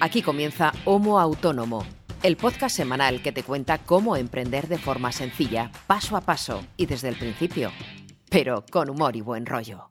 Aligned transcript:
Aquí 0.00 0.22
comienza 0.22 0.72
Homo 0.84 1.18
Autónomo, 1.20 1.84
el 2.22 2.36
podcast 2.36 2.76
semanal 2.76 3.22
que 3.22 3.32
te 3.32 3.42
cuenta 3.42 3.78
cómo 3.78 4.16
emprender 4.16 4.68
de 4.68 4.78
forma 4.78 5.12
sencilla, 5.12 5.70
paso 5.86 6.16
a 6.16 6.20
paso 6.20 6.64
y 6.76 6.86
desde 6.86 7.08
el 7.08 7.16
principio, 7.16 7.70
pero 8.28 8.64
con 8.70 8.90
humor 8.90 9.16
y 9.16 9.20
buen 9.20 9.46
rollo. 9.46 9.90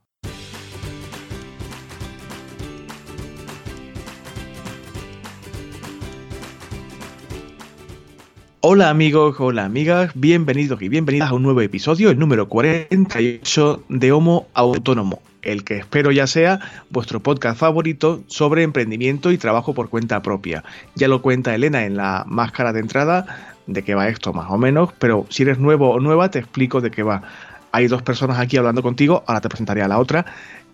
Hola 8.66 8.90
amigos, 8.90 9.36
hola 9.40 9.66
amigas, 9.66 10.12
bienvenidos 10.16 10.82
y 10.82 10.88
bienvenidas 10.88 11.32
a 11.32 11.34
un 11.34 11.44
nuevo 11.44 11.60
episodio, 11.60 12.10
el 12.12 12.18
número 12.18 12.48
48 12.48 13.84
de 13.90 14.12
Homo 14.14 14.48
Autónomo, 14.54 15.22
el 15.44 15.64
que 15.64 15.78
espero 15.78 16.12
ya 16.12 16.28
sea 16.28 16.60
vuestro 16.90 17.22
podcast 17.22 17.60
favorito 17.60 18.24
sobre 18.28 18.64
emprendimiento 18.64 19.32
y 19.32 19.38
trabajo 19.38 19.74
por 19.74 19.90
cuenta 19.90 20.22
propia. 20.22 20.64
Ya 20.96 21.08
lo 21.08 21.22
cuenta 21.22 21.56
Elena 21.56 21.86
en 21.86 21.98
la 21.98 22.24
máscara 22.28 22.74
de 22.74 22.80
entrada 22.80 23.54
de 23.68 23.84
qué 23.84 23.96
va 23.96 24.08
esto 24.08 24.34
más 24.34 24.50
o 24.50 24.58
menos, 24.58 24.92
pero 25.00 25.26
si 25.30 25.44
eres 25.44 25.60
nuevo 25.60 25.92
o 25.92 26.00
nueva 26.00 26.30
te 26.30 26.40
explico 26.40 26.82
de 26.82 26.92
qué 26.92 27.04
va. 27.04 27.24
Hay 27.72 27.88
dos 27.88 28.02
personas 28.02 28.40
aquí 28.40 28.58
hablando 28.58 28.84
contigo, 28.84 29.24
ahora 29.26 29.42
te 29.42 29.50
presentaré 29.50 29.82
a 29.82 29.88
la 29.88 30.00
otra, 30.00 30.26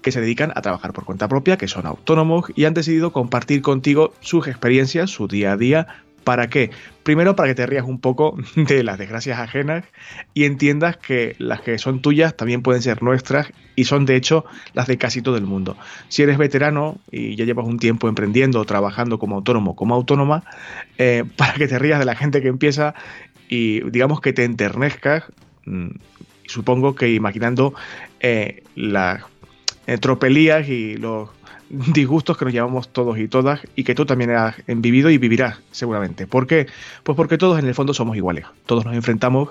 que 0.01 0.11
se 0.11 0.21
dedican 0.21 0.51
a 0.55 0.61
trabajar 0.61 0.93
por 0.93 1.05
cuenta 1.05 1.27
propia, 1.27 1.57
que 1.57 1.67
son 1.67 1.85
autónomos 1.85 2.45
y 2.55 2.65
han 2.65 2.73
decidido 2.73 3.11
compartir 3.11 3.61
contigo 3.61 4.13
sus 4.21 4.47
experiencias, 4.47 5.09
su 5.09 5.27
día 5.27 5.53
a 5.53 5.57
día, 5.57 5.88
¿Para 6.29 6.47
qué? 6.47 6.69
Primero 7.01 7.35
para 7.35 7.49
que 7.49 7.55
te 7.55 7.65
rías 7.65 7.85
un 7.85 7.99
poco 7.99 8.38
de 8.55 8.83
las 8.83 8.99
desgracias 8.99 9.39
ajenas 9.39 9.83
y 10.35 10.43
entiendas 10.43 10.95
que 10.95 11.35
las 11.39 11.61
que 11.61 11.79
son 11.79 12.03
tuyas 12.03 12.38
también 12.38 12.61
pueden 12.61 12.83
ser 12.83 13.02
nuestras 13.02 13.52
y 13.75 13.85
son 13.85 14.05
de 14.05 14.15
hecho 14.15 14.45
las 14.75 14.85
de 14.85 14.99
casi 14.99 15.23
todo 15.23 15.38
el 15.38 15.45
mundo. 15.45 15.75
Si 16.07 16.21
eres 16.21 16.38
veterano 16.38 16.99
y 17.09 17.35
ya 17.35 17.45
llevas 17.45 17.65
un 17.65 17.79
tiempo 17.79 18.07
emprendiendo 18.07 18.59
o 18.59 18.65
trabajando 18.65 19.17
como 19.17 19.38
autónomo, 19.38 19.75
como 19.75 19.95
autónoma, 19.95 20.43
eh, 20.99 21.23
para 21.35 21.53
que 21.55 21.67
te 21.67 21.80
rías 21.80 21.97
de 21.97 22.05
la 22.05 22.16
gente 22.16 22.44
que 22.44 22.47
empieza 22.47 22.94
y 23.47 23.81
digamos 23.89 24.22
que 24.22 24.31
te 24.31 24.44
enternezcas, 24.44 25.23
mm, 25.66 25.89
supongo 26.45 26.94
que 26.94 27.11
imaginando 27.11 27.73
eh, 28.19 28.61
las 28.75 29.23
eh, 29.88 29.97
tropelías 29.97 30.69
y 30.69 30.95
los 30.95 31.31
disgustos 31.70 32.38
que 32.38 32.45
nos 32.45 32.53
llevamos 32.53 32.89
todos 32.89 33.17
y 33.17 33.28
todas 33.28 33.62
y 33.75 33.84
que 33.84 33.95
tú 33.95 34.06
también 34.06 34.31
has 34.31 34.56
vivido 34.67 35.09
y 35.09 35.17
vivirás 35.17 35.59
seguramente. 35.72 36.28
¿Por 36.28 36.48
qué? 36.48 36.67
Pues 37.03 37.16
porque 37.16 37.38
todos 37.38 37.59
en 37.59 37.67
el 37.67 37.75
fondo 37.75 37.94
somos 37.94 38.17
iguales. 38.17 38.45
Todos 38.66 38.86
nos 38.86 38.95
enfrentamos 38.95 39.50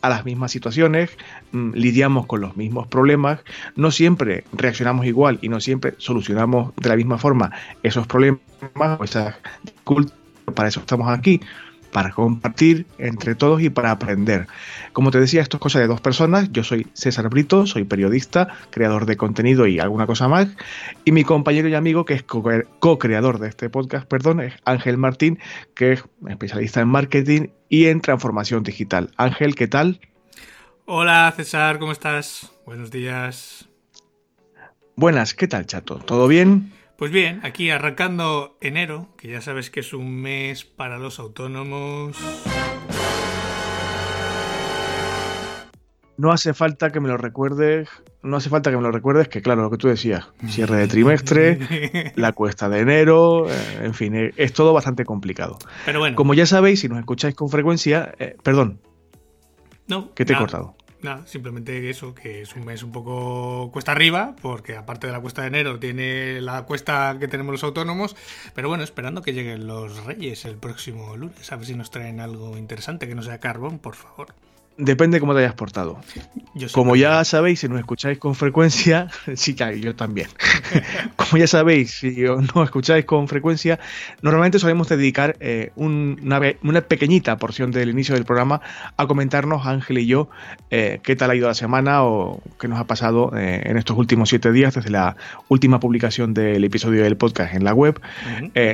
a 0.00 0.08
las 0.08 0.24
mismas 0.24 0.50
situaciones, 0.50 1.10
mm, 1.52 1.72
lidiamos 1.74 2.26
con 2.26 2.40
los 2.40 2.56
mismos 2.56 2.88
problemas, 2.88 3.40
no 3.76 3.90
siempre 3.90 4.44
reaccionamos 4.52 5.06
igual 5.06 5.38
y 5.42 5.48
no 5.48 5.60
siempre 5.60 5.94
solucionamos 5.98 6.74
de 6.76 6.88
la 6.88 6.96
misma 6.96 7.18
forma 7.18 7.52
esos 7.82 8.06
problemas 8.06 8.40
o 8.98 9.04
esas 9.04 9.36
Para 10.54 10.68
eso 10.68 10.80
estamos 10.80 11.08
aquí, 11.08 11.40
para 11.92 12.10
compartir 12.10 12.86
entre 12.98 13.34
todos 13.34 13.62
y 13.62 13.70
para 13.70 13.92
aprender. 13.92 14.48
Como 14.92 15.10
te 15.10 15.20
decía, 15.20 15.42
esto 15.42 15.58
es 15.58 15.60
cosa 15.60 15.78
de 15.78 15.86
dos 15.86 16.00
personas. 16.00 16.50
Yo 16.50 16.64
soy 16.64 16.86
César 16.94 17.28
Brito, 17.28 17.66
soy 17.66 17.84
periodista, 17.84 18.48
creador 18.70 19.06
de 19.06 19.16
contenido 19.16 19.66
y 19.66 19.78
alguna 19.78 20.06
cosa 20.06 20.26
más. 20.26 20.48
Y 21.04 21.12
mi 21.12 21.22
compañero 21.22 21.68
y 21.68 21.74
amigo, 21.74 22.04
que 22.04 22.14
es 22.14 22.22
co-creador 22.22 23.38
de 23.38 23.48
este 23.48 23.70
podcast, 23.70 24.08
perdón, 24.08 24.40
es 24.40 24.54
Ángel 24.64 24.96
Martín, 24.96 25.38
que 25.74 25.92
es 25.92 26.04
especialista 26.28 26.80
en 26.80 26.88
marketing 26.88 27.48
y 27.68 27.86
en 27.86 28.00
transformación 28.00 28.62
digital. 28.62 29.10
Ángel, 29.16 29.54
¿qué 29.54 29.68
tal? 29.68 30.00
Hola 30.86 31.32
César, 31.36 31.78
¿cómo 31.78 31.92
estás? 31.92 32.50
Buenos 32.66 32.90
días. 32.90 33.68
Buenas, 34.96 35.34
¿qué 35.34 35.46
tal, 35.46 35.66
chato? 35.66 35.96
¿Todo 35.98 36.26
bien? 36.26 36.72
Pues 37.02 37.10
bien, 37.10 37.40
aquí 37.42 37.68
arrancando 37.68 38.56
enero, 38.60 39.08
que 39.18 39.26
ya 39.26 39.40
sabes 39.40 39.70
que 39.70 39.80
es 39.80 39.92
un 39.92 40.22
mes 40.22 40.64
para 40.64 40.98
los 40.98 41.18
autónomos. 41.18 42.16
No 46.16 46.30
hace 46.30 46.54
falta 46.54 46.92
que 46.92 47.00
me 47.00 47.08
lo 47.08 47.16
recuerdes, 47.16 47.88
no 48.22 48.36
hace 48.36 48.50
falta 48.50 48.70
que 48.70 48.76
me 48.76 48.84
lo 48.84 48.92
recuerdes, 48.92 49.26
que 49.26 49.42
claro, 49.42 49.62
lo 49.62 49.70
que 49.72 49.78
tú 49.78 49.88
decías, 49.88 50.28
cierre 50.46 50.76
de 50.76 50.86
trimestre, 50.86 52.12
la 52.14 52.30
cuesta 52.34 52.68
de 52.68 52.78
enero, 52.78 53.50
eh, 53.50 53.80
en 53.82 53.94
fin, 53.94 54.14
eh, 54.14 54.32
es 54.36 54.52
todo 54.52 54.72
bastante 54.72 55.04
complicado. 55.04 55.58
Pero 55.84 55.98
bueno. 55.98 56.14
Como 56.14 56.34
ya 56.34 56.46
sabéis, 56.46 56.82
si 56.82 56.88
nos 56.88 57.00
escucháis 57.00 57.34
con 57.34 57.48
frecuencia, 57.48 58.14
eh, 58.20 58.36
perdón. 58.44 58.80
No. 59.88 60.14
Que 60.14 60.24
te 60.24 60.34
he 60.34 60.36
cortado. 60.36 60.76
Nada, 61.02 61.26
simplemente 61.26 61.90
eso, 61.90 62.14
que 62.14 62.42
es 62.42 62.54
un 62.54 62.64
mes 62.64 62.84
un 62.84 62.92
poco 62.92 63.70
cuesta 63.72 63.90
arriba, 63.90 64.36
porque 64.40 64.76
aparte 64.76 65.08
de 65.08 65.12
la 65.12 65.18
cuesta 65.20 65.42
de 65.42 65.48
enero 65.48 65.80
tiene 65.80 66.40
la 66.40 66.62
cuesta 66.62 67.16
que 67.18 67.26
tenemos 67.26 67.50
los 67.50 67.64
autónomos, 67.64 68.14
pero 68.54 68.68
bueno, 68.68 68.84
esperando 68.84 69.20
que 69.20 69.32
lleguen 69.32 69.66
los 69.66 70.04
reyes 70.04 70.44
el 70.44 70.56
próximo 70.58 71.16
lunes, 71.16 71.50
a 71.50 71.56
ver 71.56 71.66
si 71.66 71.74
nos 71.74 71.90
traen 71.90 72.20
algo 72.20 72.56
interesante, 72.56 73.08
que 73.08 73.16
no 73.16 73.22
sea 73.24 73.40
carbón, 73.40 73.80
por 73.80 73.96
favor. 73.96 74.32
Depende 74.78 75.20
cómo 75.20 75.34
te 75.34 75.40
hayas 75.40 75.54
portado. 75.54 76.00
Como 76.72 76.96
ya 76.96 77.22
sabéis, 77.24 77.60
si 77.60 77.68
nos 77.68 77.78
escucháis 77.78 78.18
con 78.18 78.34
frecuencia, 78.34 79.08
sí, 79.34 79.54
yo 79.54 79.94
también. 79.94 80.28
Como 81.16 81.36
ya 81.36 81.46
sabéis, 81.46 81.90
si 81.90 82.22
no 82.54 82.62
escucháis 82.62 83.04
con 83.04 83.28
frecuencia, 83.28 83.78
normalmente 84.22 84.58
solemos 84.58 84.88
dedicar 84.88 85.36
eh, 85.40 85.72
una, 85.76 86.40
pequeñita 86.88 87.36
porción 87.36 87.70
del 87.70 87.90
inicio 87.90 88.14
del 88.14 88.24
programa 88.24 88.62
a 88.96 89.06
comentarnos, 89.06 89.66
Ángel 89.66 89.98
y 89.98 90.06
yo, 90.06 90.30
eh, 90.70 91.00
qué 91.02 91.16
tal 91.16 91.30
ha 91.30 91.34
ido 91.34 91.48
la 91.48 91.54
semana 91.54 92.04
o 92.04 92.42
qué 92.58 92.66
nos 92.66 92.78
ha 92.78 92.86
pasado 92.86 93.36
eh, 93.36 93.62
en 93.64 93.76
estos 93.76 93.96
últimos 93.98 94.30
siete 94.30 94.52
días 94.52 94.74
desde 94.74 94.90
la 94.90 95.16
última 95.48 95.80
publicación 95.80 96.32
del 96.32 96.64
episodio 96.64 97.02
del 97.02 97.16
podcast 97.16 97.54
en 97.54 97.64
la 97.64 97.74
web. 97.74 98.00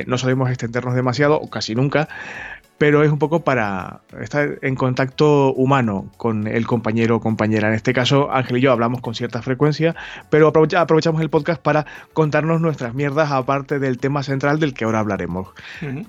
no 0.07 0.17
solemos 0.17 0.49
extendernos 0.49 0.95
demasiado, 0.95 1.39
o 1.39 1.49
casi 1.49 1.75
nunca 1.75 2.07
pero 2.79 3.03
es 3.03 3.11
un 3.11 3.19
poco 3.19 3.41
para 3.41 4.01
estar 4.19 4.57
en 4.61 4.75
contacto 4.75 5.53
humano 5.53 6.09
con 6.17 6.47
el 6.47 6.65
compañero 6.65 7.17
o 7.17 7.19
compañera. 7.19 7.67
En 7.67 7.75
este 7.75 7.93
caso, 7.93 8.31
Ángel 8.31 8.57
y 8.57 8.61
yo 8.61 8.71
hablamos 8.71 9.01
con 9.01 9.13
cierta 9.13 9.41
frecuencia, 9.41 9.95
pero 10.29 10.47
aprovechamos 10.47 11.21
el 11.21 11.29
podcast 11.29 11.61
para 11.61 11.85
contarnos 12.13 12.61
nuestras 12.61 12.95
mierdas 12.95 13.31
aparte 13.31 13.79
del 13.79 13.97
tema 13.97 14.23
central 14.23 14.59
del 14.59 14.73
que 14.73 14.85
ahora 14.85 14.99
hablaremos. 14.99 15.49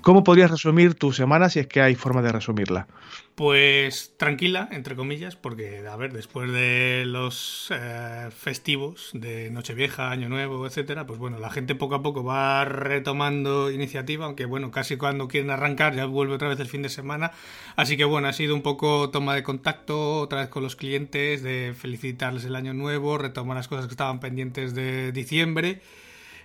¿Cómo 0.01 0.23
podrías 0.23 0.49
resumir 0.49 0.95
tu 0.95 1.11
semana 1.11 1.49
si 1.49 1.59
es 1.59 1.67
que 1.67 1.81
hay 1.81 1.95
forma 1.95 2.21
de 2.21 2.31
resumirla? 2.31 2.87
Pues 3.35 4.13
tranquila, 4.17 4.67
entre 4.71 4.95
comillas, 4.95 5.35
porque, 5.35 5.87
a 5.87 5.95
ver, 5.95 6.13
después 6.13 6.51
de 6.51 7.05
los 7.07 7.69
eh, 7.71 8.29
festivos 8.29 9.09
de 9.13 9.49
Nochevieja, 9.49 10.11
Año 10.11 10.29
Nuevo, 10.29 10.67
etcétera, 10.67 11.07
pues 11.07 11.17
bueno, 11.17 11.39
la 11.39 11.49
gente 11.49 11.73
poco 11.73 11.95
a 11.95 12.03
poco 12.03 12.23
va 12.23 12.65
retomando 12.65 13.71
iniciativa, 13.71 14.25
aunque 14.25 14.45
bueno, 14.45 14.69
casi 14.69 14.97
cuando 14.97 15.27
quieren 15.27 15.49
arrancar 15.49 15.95
ya 15.95 16.05
vuelve 16.05 16.35
otra 16.35 16.49
vez 16.49 16.59
el 16.59 16.67
fin 16.67 16.83
de 16.83 16.89
semana. 16.89 17.31
Así 17.75 17.97
que 17.97 18.03
bueno, 18.03 18.27
ha 18.27 18.33
sido 18.33 18.53
un 18.53 18.61
poco 18.61 19.09
toma 19.09 19.33
de 19.33 19.43
contacto 19.43 20.19
otra 20.19 20.41
vez 20.41 20.49
con 20.49 20.61
los 20.61 20.75
clientes, 20.75 21.41
de 21.41 21.73
felicitarles 21.75 22.43
el 22.43 22.55
Año 22.55 22.73
Nuevo, 22.73 23.17
retomar 23.17 23.57
las 23.57 23.67
cosas 23.67 23.87
que 23.87 23.93
estaban 23.93 24.19
pendientes 24.19 24.75
de 24.75 25.11
diciembre 25.13 25.81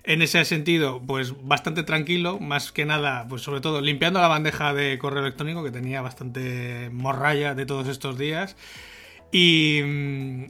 en 0.07 0.23
ese 0.23 0.45
sentido, 0.45 1.03
pues 1.05 1.35
bastante 1.47 1.83
tranquilo, 1.83 2.39
más 2.39 2.71
que 2.71 2.85
nada, 2.87 3.27
pues 3.29 3.43
sobre 3.43 3.61
todo 3.61 3.81
limpiando 3.81 4.21
la 4.21 4.29
bandeja 4.29 4.73
de 4.73 4.99
correo 4.99 5.21
electrónico 5.21 5.65
que 5.65 5.73
tenía 5.73 6.01
bastante 6.01 6.91
morralla 6.93 7.55
de 7.57 7.67
todos 7.67 7.89
estos 7.89 8.17
días. 8.17 8.57
Y 9.33 9.81
mm, 9.85 10.45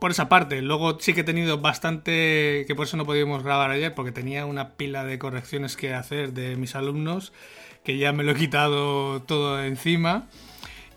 por 0.00 0.12
esa 0.12 0.30
parte, 0.30 0.62
luego 0.62 0.98
sí 0.98 1.12
que 1.12 1.20
he 1.20 1.24
tenido 1.24 1.58
bastante, 1.58 2.64
que 2.66 2.74
por 2.74 2.86
eso 2.86 2.96
no 2.96 3.04
pudimos 3.04 3.42
grabar 3.42 3.70
ayer, 3.70 3.94
porque 3.94 4.12
tenía 4.12 4.46
una 4.46 4.70
pila 4.76 5.04
de 5.04 5.18
correcciones 5.18 5.76
que 5.76 5.92
hacer 5.92 6.32
de 6.32 6.56
mis 6.56 6.74
alumnos, 6.74 7.34
que 7.84 7.98
ya 7.98 8.12
me 8.12 8.24
lo 8.24 8.32
he 8.32 8.36
quitado 8.36 9.20
todo 9.22 9.62
encima. 9.62 10.26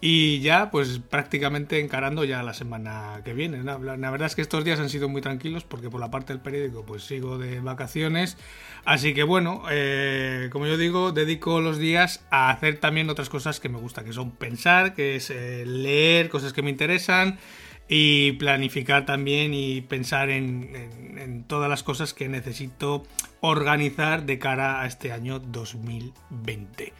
Y 0.01 0.39
ya, 0.41 0.69
pues 0.71 0.99
prácticamente 0.99 1.79
encarando 1.79 2.23
ya 2.25 2.43
la 2.43 2.53
semana 2.53 3.21
que 3.23 3.33
viene. 3.33 3.63
La, 3.63 3.77
verdad 3.77 4.27
es 4.27 4.35
que 4.35 4.41
estos 4.41 4.63
días 4.63 4.79
han 4.79 4.89
sido 4.89 5.09
muy 5.09 5.21
tranquilos 5.21 5.63
porque 5.63 5.89
por 5.89 5.99
la 5.99 6.11
parte 6.11 6.33
del 6.33 6.41
periódico 6.41 6.85
pues 6.85 7.03
sigo 7.03 7.37
de 7.37 7.59
vacaciones. 7.59 8.37
Así 8.83 9.13
que 9.13 9.23
bueno, 9.23 9.63
eh, 9.71 10.49
como 10.51 10.67
yo 10.67 10.77
digo, 10.77 11.11
dedico 11.11 11.61
los 11.61 11.79
días 11.79 12.23
a 12.29 12.49
hacer 12.49 12.79
también 12.79 13.09
otras 13.09 13.29
cosas 13.29 13.59
que 13.59 13.69
me 13.69 13.79
gusta, 13.79 14.03
que 14.03 14.13
son 14.13 14.31
pensar, 14.31 14.93
que 14.93 15.15
es 15.15 15.29
eh, 15.29 15.65
leer 15.65 16.29
cosas 16.29 16.53
que 16.53 16.61
me 16.61 16.69
interesan 16.69 17.39
y 17.87 18.33
planificar 18.33 19.05
también 19.05 19.53
y 19.53 19.81
pensar 19.81 20.29
en, 20.29 20.75
en, 21.17 21.43
todas 21.43 21.69
las 21.69 21.83
cosas 21.83 22.13
que 22.13 22.27
necesito 22.27 23.03
organizar 23.41 24.25
de 24.25 24.39
cara 24.39 24.81
a 24.81 24.87
este 24.87 25.11
año 25.11 25.39
2020. 25.39 26.93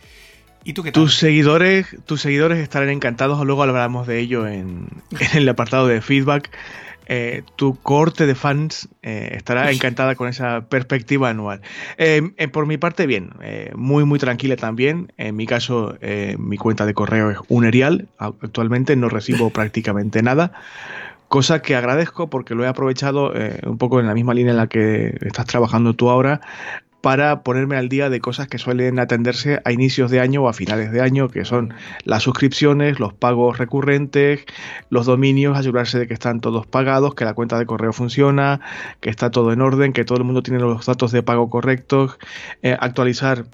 ¿Y 0.66 0.74
tú 0.74 0.82
qué 0.82 0.92
tal? 0.92 1.04
Tus 1.04 1.16
seguidores, 1.16 1.96
tus 2.06 2.22
seguidores 2.22 2.58
estarán 2.58 2.90
encantados, 2.90 3.46
luego 3.46 3.62
hablaremos 3.62 4.08
de 4.08 4.20
ello 4.20 4.48
en, 4.48 4.88
el 5.36 5.48
apartado 5.48 5.88
de 5.88 6.02
feedback. 6.02 6.50
Eh, 7.08 7.44
tu 7.56 7.76
corte 7.76 8.26
de 8.26 8.34
fans 8.34 8.90
eh, 9.04 9.34
estará 9.34 9.72
encantada 9.72 10.16
con 10.16 10.28
esa 10.28 10.62
perspectiva 10.68 11.30
anual. 11.30 11.62
Eh, 12.00 12.24
por 12.52 12.66
mi 12.66 12.78
parte, 12.78 13.06
bien, 13.06 13.30
muy, 13.76 14.06
muy 14.06 14.18
tranquila 14.18 14.56
también. 14.56 15.14
En 15.18 15.36
mi 15.36 15.46
caso, 15.46 16.00
mi 16.40 16.58
cuenta 16.58 16.88
de 16.88 16.96
correo 16.96 17.30
es 17.30 17.38
Unerial. 17.48 18.10
Actualmente 18.18 18.96
no 18.96 19.08
recibo 19.08 19.50
prácticamente 19.52 20.24
nada. 20.24 20.52
Cosa 21.28 21.62
que 21.62 21.76
agradezco 21.76 22.32
porque 22.32 22.56
lo 22.56 22.64
he 22.64 22.68
aprovechado 22.68 23.34
un 23.68 23.78
poco 23.78 24.00
en 24.00 24.08
la 24.08 24.16
misma 24.16 24.34
línea 24.34 24.52
en 24.52 24.58
la 24.58 24.68
que 24.68 25.16
estás 25.22 25.46
trabajando 25.46 25.94
tú 25.94 26.10
ahora 26.10 26.42
para 27.06 27.44
ponerme 27.44 27.78
al 27.78 27.88
día 27.88 28.10
de 28.10 28.20
cosas 28.20 28.48
que 28.48 28.58
suelen 28.58 28.98
atenderse 28.98 29.62
a 29.64 29.72
inicios 29.72 30.10
de 30.10 30.22
año 30.22 30.42
o 30.42 30.50
a 30.50 30.54
finales 30.54 30.92
de 30.92 31.02
año, 31.02 31.30
que 31.30 31.46
son 31.46 31.72
las 32.04 32.24
suscripciones, 32.24 33.00
los 33.00 33.14
pagos 33.14 33.60
recurrentes, 33.60 34.44
los 34.90 35.06
dominios, 35.06 35.56
asegurarse 35.56 36.00
de 36.00 36.08
que 36.08 36.16
están 36.16 36.42
todos 36.42 36.66
pagados, 36.66 37.14
que 37.14 37.24
la 37.24 37.36
cuenta 37.36 37.60
de 37.60 37.68
correo 37.68 37.94
funciona, 37.94 38.60
que 39.02 39.12
está 39.12 39.30
todo 39.30 39.54
en 39.54 39.62
orden, 39.62 39.94
que 39.94 40.04
todo 40.04 40.18
el 40.18 40.24
mundo 40.24 40.42
tiene 40.42 40.60
los 40.60 40.84
datos 40.84 41.12
de 41.12 41.22
pago 41.22 41.48
correctos, 41.48 42.18
eh, 42.64 42.76
actualizar 42.80 43.46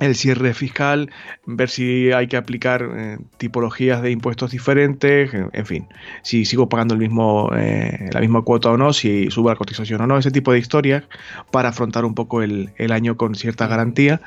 el 0.00 0.14
cierre 0.14 0.54
fiscal, 0.54 1.10
ver 1.46 1.68
si 1.68 2.12
hay 2.12 2.28
que 2.28 2.36
aplicar 2.36 2.88
eh, 2.96 3.18
tipologías 3.36 4.00
de 4.02 4.10
impuestos 4.10 4.50
diferentes, 4.50 5.30
en, 5.34 5.66
fin, 5.66 5.86
si 6.22 6.44
sigo 6.44 6.68
pagando 6.68 6.94
el 6.94 7.00
mismo, 7.00 7.50
eh, 7.56 8.08
la 8.12 8.20
misma 8.20 8.42
cuota 8.42 8.70
o 8.70 8.76
no, 8.76 8.92
si 8.92 9.30
subo 9.30 9.48
la 9.48 9.56
cotización 9.56 10.00
o 10.00 10.06
no, 10.06 10.18
ese 10.18 10.30
tipo 10.30 10.52
de 10.52 10.58
historias 10.58 11.04
para 11.50 11.70
afrontar 11.70 12.04
un 12.04 12.14
poco 12.14 12.42
el, 12.42 12.72
año 12.90 13.16
con 13.16 13.34
cierta 13.34 13.66
garantía. 13.66 14.20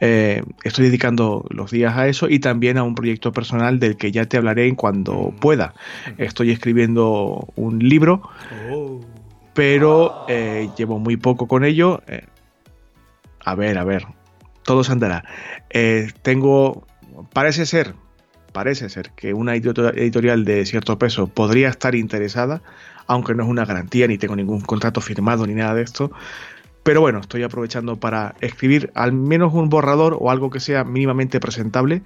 Eh, 0.00 0.42
estoy 0.62 0.86
dedicando 0.86 1.46
los 1.48 1.70
días 1.70 1.96
a 1.96 2.06
eso 2.06 2.28
y 2.28 2.38
también 2.38 2.76
a 2.76 2.82
un 2.82 2.94
proyecto 2.94 3.32
personal 3.32 3.80
del 3.80 3.96
que 3.96 4.12
ya 4.12 4.26
te 4.26 4.36
hablaré 4.36 4.68
en 4.68 4.74
cuando 4.74 5.32
pueda. 5.40 5.74
Estoy 6.18 6.50
escribiendo 6.50 7.48
un 7.56 7.78
libro, 7.78 8.22
oh. 8.70 9.00
pero 9.54 10.26
llevo 10.76 10.98
muy 10.98 11.16
poco 11.16 11.48
con 11.48 11.64
ello. 11.64 12.02
a 13.44 13.54
ver, 13.54 13.78
a 13.78 13.84
ver, 13.84 14.06
todo 14.64 14.84
se 14.84 14.92
andará. 14.92 15.24
Eh, 15.70 16.10
tengo, 16.22 16.86
parece 17.32 17.66
ser, 17.66 17.94
parece 18.52 18.88
ser 18.88 19.10
que 19.10 19.34
una 19.34 19.54
editorial 19.54 20.44
de 20.44 20.66
cierto 20.66 20.98
peso 20.98 21.26
podría 21.26 21.68
estar 21.68 21.94
interesada, 21.94 22.62
aunque 23.06 23.34
no 23.34 23.44
es 23.44 23.48
una 23.48 23.64
garantía, 23.64 24.06
ni 24.06 24.18
tengo 24.18 24.36
ningún 24.36 24.60
contrato 24.60 25.00
firmado 25.00 25.46
ni 25.46 25.54
nada 25.54 25.74
de 25.74 25.82
esto. 25.82 26.10
Pero 26.82 27.00
bueno, 27.00 27.20
estoy 27.20 27.42
aprovechando 27.42 27.96
para 27.96 28.34
escribir 28.40 28.90
al 28.94 29.12
menos 29.12 29.54
un 29.54 29.70
borrador 29.70 30.16
o 30.20 30.30
algo 30.30 30.50
que 30.50 30.60
sea 30.60 30.84
mínimamente 30.84 31.40
presentable. 31.40 32.02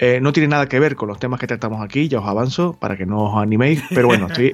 Eh, 0.00 0.20
no 0.20 0.32
tiene 0.32 0.48
nada 0.48 0.66
que 0.66 0.78
ver 0.78 0.94
con 0.94 1.08
los 1.08 1.18
temas 1.18 1.40
que 1.40 1.46
tratamos 1.48 1.82
aquí, 1.82 2.08
ya 2.08 2.20
os 2.20 2.26
avanzo 2.26 2.76
para 2.78 2.96
que 2.96 3.04
no 3.04 3.32
os 3.32 3.42
animéis, 3.42 3.82
pero 3.90 4.06
bueno, 4.06 4.26
estoy, 4.28 4.52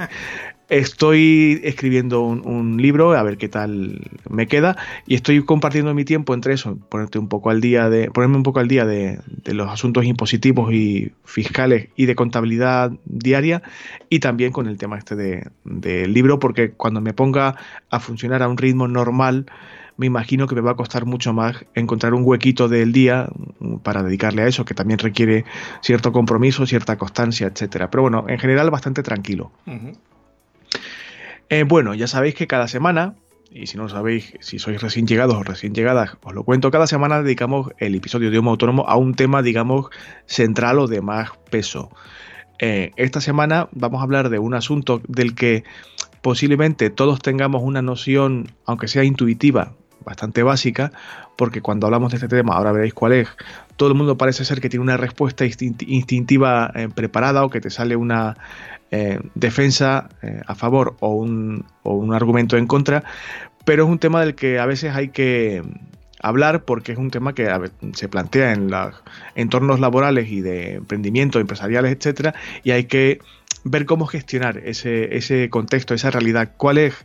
Estoy 0.70 1.60
escribiendo 1.62 2.22
un, 2.22 2.80
libro, 2.80 3.12
a 3.12 3.22
ver 3.22 3.36
qué 3.36 3.48
tal 3.50 4.00
me 4.30 4.46
queda, 4.46 4.76
y 5.06 5.14
estoy 5.14 5.44
compartiendo 5.44 5.92
mi 5.92 6.06
tiempo 6.06 6.32
entre 6.32 6.54
eso, 6.54 6.78
ponerte 6.88 7.18
un 7.18 7.28
poco 7.28 7.50
al 7.50 7.60
día 7.60 7.90
de, 7.90 8.10
ponerme 8.10 8.36
un 8.36 8.42
poco 8.44 8.60
al 8.60 8.68
día 8.68 8.86
de, 8.86 9.20
los 9.44 9.68
asuntos 9.68 10.06
impositivos 10.06 10.72
y 10.72 11.12
fiscales 11.24 11.88
y 11.96 12.06
de 12.06 12.14
contabilidad 12.14 12.92
diaria, 13.04 13.62
y 14.08 14.20
también 14.20 14.52
con 14.52 14.66
el 14.66 14.78
tema 14.78 14.96
este 14.96 15.16
del 15.16 15.50
de, 15.64 16.08
libro, 16.08 16.38
porque 16.38 16.70
cuando 16.70 17.02
me 17.02 17.12
ponga 17.12 17.56
a 17.90 18.00
funcionar 18.00 18.42
a 18.42 18.48
un 18.48 18.56
ritmo 18.56 18.88
normal, 18.88 19.44
me 19.96 20.06
imagino 20.06 20.46
que 20.46 20.54
me 20.54 20.60
va 20.62 20.72
a 20.72 20.76
costar 20.76 21.04
mucho 21.04 21.32
más 21.34 21.64
encontrar 21.74 22.14
un 22.14 22.22
huequito 22.24 22.68
del 22.68 22.92
día 22.92 23.28
para 23.82 24.02
dedicarle 24.02 24.42
a 24.42 24.46
eso, 24.46 24.64
que 24.64 24.74
también 24.74 24.98
requiere 24.98 25.44
cierto 25.82 26.10
compromiso, 26.10 26.66
cierta 26.66 26.96
constancia, 26.96 27.46
etcétera. 27.48 27.90
Pero 27.90 28.02
bueno, 28.02 28.24
en 28.28 28.38
general 28.38 28.70
bastante 28.70 29.02
tranquilo. 29.02 29.52
Eh, 31.48 31.64
bueno, 31.64 31.94
ya 31.94 32.06
sabéis 32.06 32.34
que 32.34 32.46
cada 32.46 32.68
semana, 32.68 33.14
y 33.50 33.66
si 33.66 33.76
no 33.76 33.84
lo 33.84 33.88
sabéis, 33.88 34.34
si 34.40 34.58
sois 34.58 34.80
recién 34.80 35.06
llegados 35.06 35.36
o 35.36 35.42
recién 35.42 35.74
llegadas, 35.74 36.16
os 36.22 36.34
lo 36.34 36.44
cuento, 36.44 36.70
cada 36.70 36.86
semana 36.86 37.22
dedicamos 37.22 37.70
el 37.78 37.94
episodio 37.94 38.30
de 38.30 38.38
Homo 38.38 38.50
Autónomo 38.50 38.84
a 38.88 38.96
un 38.96 39.14
tema, 39.14 39.42
digamos, 39.42 39.86
central 40.26 40.78
o 40.78 40.86
de 40.86 41.00
más 41.00 41.30
peso. 41.50 41.90
Eh, 42.58 42.92
esta 42.96 43.20
semana 43.20 43.68
vamos 43.72 44.00
a 44.00 44.04
hablar 44.04 44.28
de 44.28 44.38
un 44.38 44.54
asunto 44.54 45.00
del 45.06 45.34
que 45.34 45.64
posiblemente 46.22 46.90
todos 46.90 47.20
tengamos 47.20 47.62
una 47.62 47.82
noción, 47.82 48.52
aunque 48.64 48.88
sea 48.88 49.04
intuitiva, 49.04 49.74
bastante 50.04 50.42
básica, 50.42 50.92
porque 51.36 51.60
cuando 51.60 51.86
hablamos 51.86 52.12
de 52.12 52.16
este 52.16 52.28
tema, 52.28 52.54
ahora 52.54 52.72
veréis 52.72 52.94
cuál 52.94 53.12
es, 53.12 53.28
todo 53.76 53.88
el 53.88 53.94
mundo 53.94 54.16
parece 54.16 54.44
ser 54.44 54.60
que 54.60 54.68
tiene 54.68 54.82
una 54.82 54.96
respuesta 54.96 55.44
instintiva 55.44 56.70
eh, 56.74 56.88
preparada 56.94 57.44
o 57.44 57.50
que 57.50 57.60
te 57.60 57.70
sale 57.70 57.96
una 57.96 58.36
eh, 58.96 59.18
defensa 59.34 60.08
eh, 60.22 60.40
a 60.46 60.54
favor 60.54 60.94
o 61.00 61.08
un, 61.08 61.64
o 61.82 61.94
un 61.94 62.14
argumento 62.14 62.56
en 62.56 62.68
contra, 62.68 63.02
pero 63.64 63.82
es 63.82 63.90
un 63.90 63.98
tema 63.98 64.20
del 64.20 64.36
que 64.36 64.60
a 64.60 64.66
veces 64.66 64.94
hay 64.94 65.08
que 65.08 65.64
hablar 66.20 66.64
porque 66.64 66.92
es 66.92 66.98
un 66.98 67.10
tema 67.10 67.34
que 67.34 67.50
se 67.94 68.08
plantea 68.08 68.52
en 68.52 68.70
los 68.70 68.94
entornos 69.34 69.80
laborales 69.80 70.28
y 70.30 70.42
de 70.42 70.74
emprendimiento, 70.74 71.40
empresariales, 71.40 71.90
etcétera, 71.90 72.36
y 72.62 72.70
hay 72.70 72.84
que 72.84 73.18
ver 73.64 73.84
cómo 73.84 74.06
gestionar 74.06 74.58
ese, 74.58 75.16
ese 75.16 75.50
contexto, 75.50 75.92
esa 75.94 76.12
realidad, 76.12 76.52
cuál 76.56 76.78
es 76.78 77.04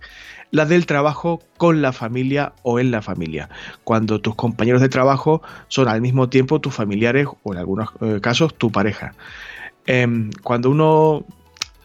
la 0.52 0.66
del 0.66 0.86
trabajo 0.86 1.42
con 1.58 1.82
la 1.82 1.92
familia 1.92 2.54
o 2.62 2.80
en 2.80 2.92
la 2.92 3.02
familia. 3.02 3.50
Cuando 3.84 4.22
tus 4.22 4.36
compañeros 4.36 4.82
de 4.82 4.90
trabajo 4.90 5.42
son 5.70 5.88
al 5.88 6.02
mismo 6.02 6.30
tiempo 6.30 6.62
tus 6.62 6.76
familiares 6.76 7.28
o 7.42 7.54
en 7.54 7.58
algunos 7.58 7.90
eh, 8.02 8.20
casos 8.22 8.54
tu 8.56 8.72
pareja. 8.72 9.16
Em, 9.92 10.30
cuando 10.44 10.70
uno 10.70 11.26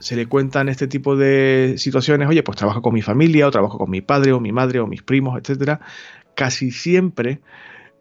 se 0.04 0.16
le 0.16 0.26
cuentan 0.26 0.68
este 0.68 0.86
tipo 0.86 1.16
de 1.16 1.76
situaciones, 1.78 2.28
oye, 2.28 2.42
pues 2.42 2.58
trabajo 2.58 2.82
con 2.82 2.92
mi 2.92 3.00
familia, 3.00 3.48
o 3.48 3.50
trabajo 3.50 3.78
con 3.78 3.88
mi 3.88 4.02
padre, 4.02 4.32
o 4.32 4.38
mi 4.38 4.52
madre, 4.52 4.80
o 4.80 4.86
mis 4.86 5.02
primos, 5.02 5.40
etcétera, 5.40 5.80
casi 6.34 6.72
siempre 6.72 7.40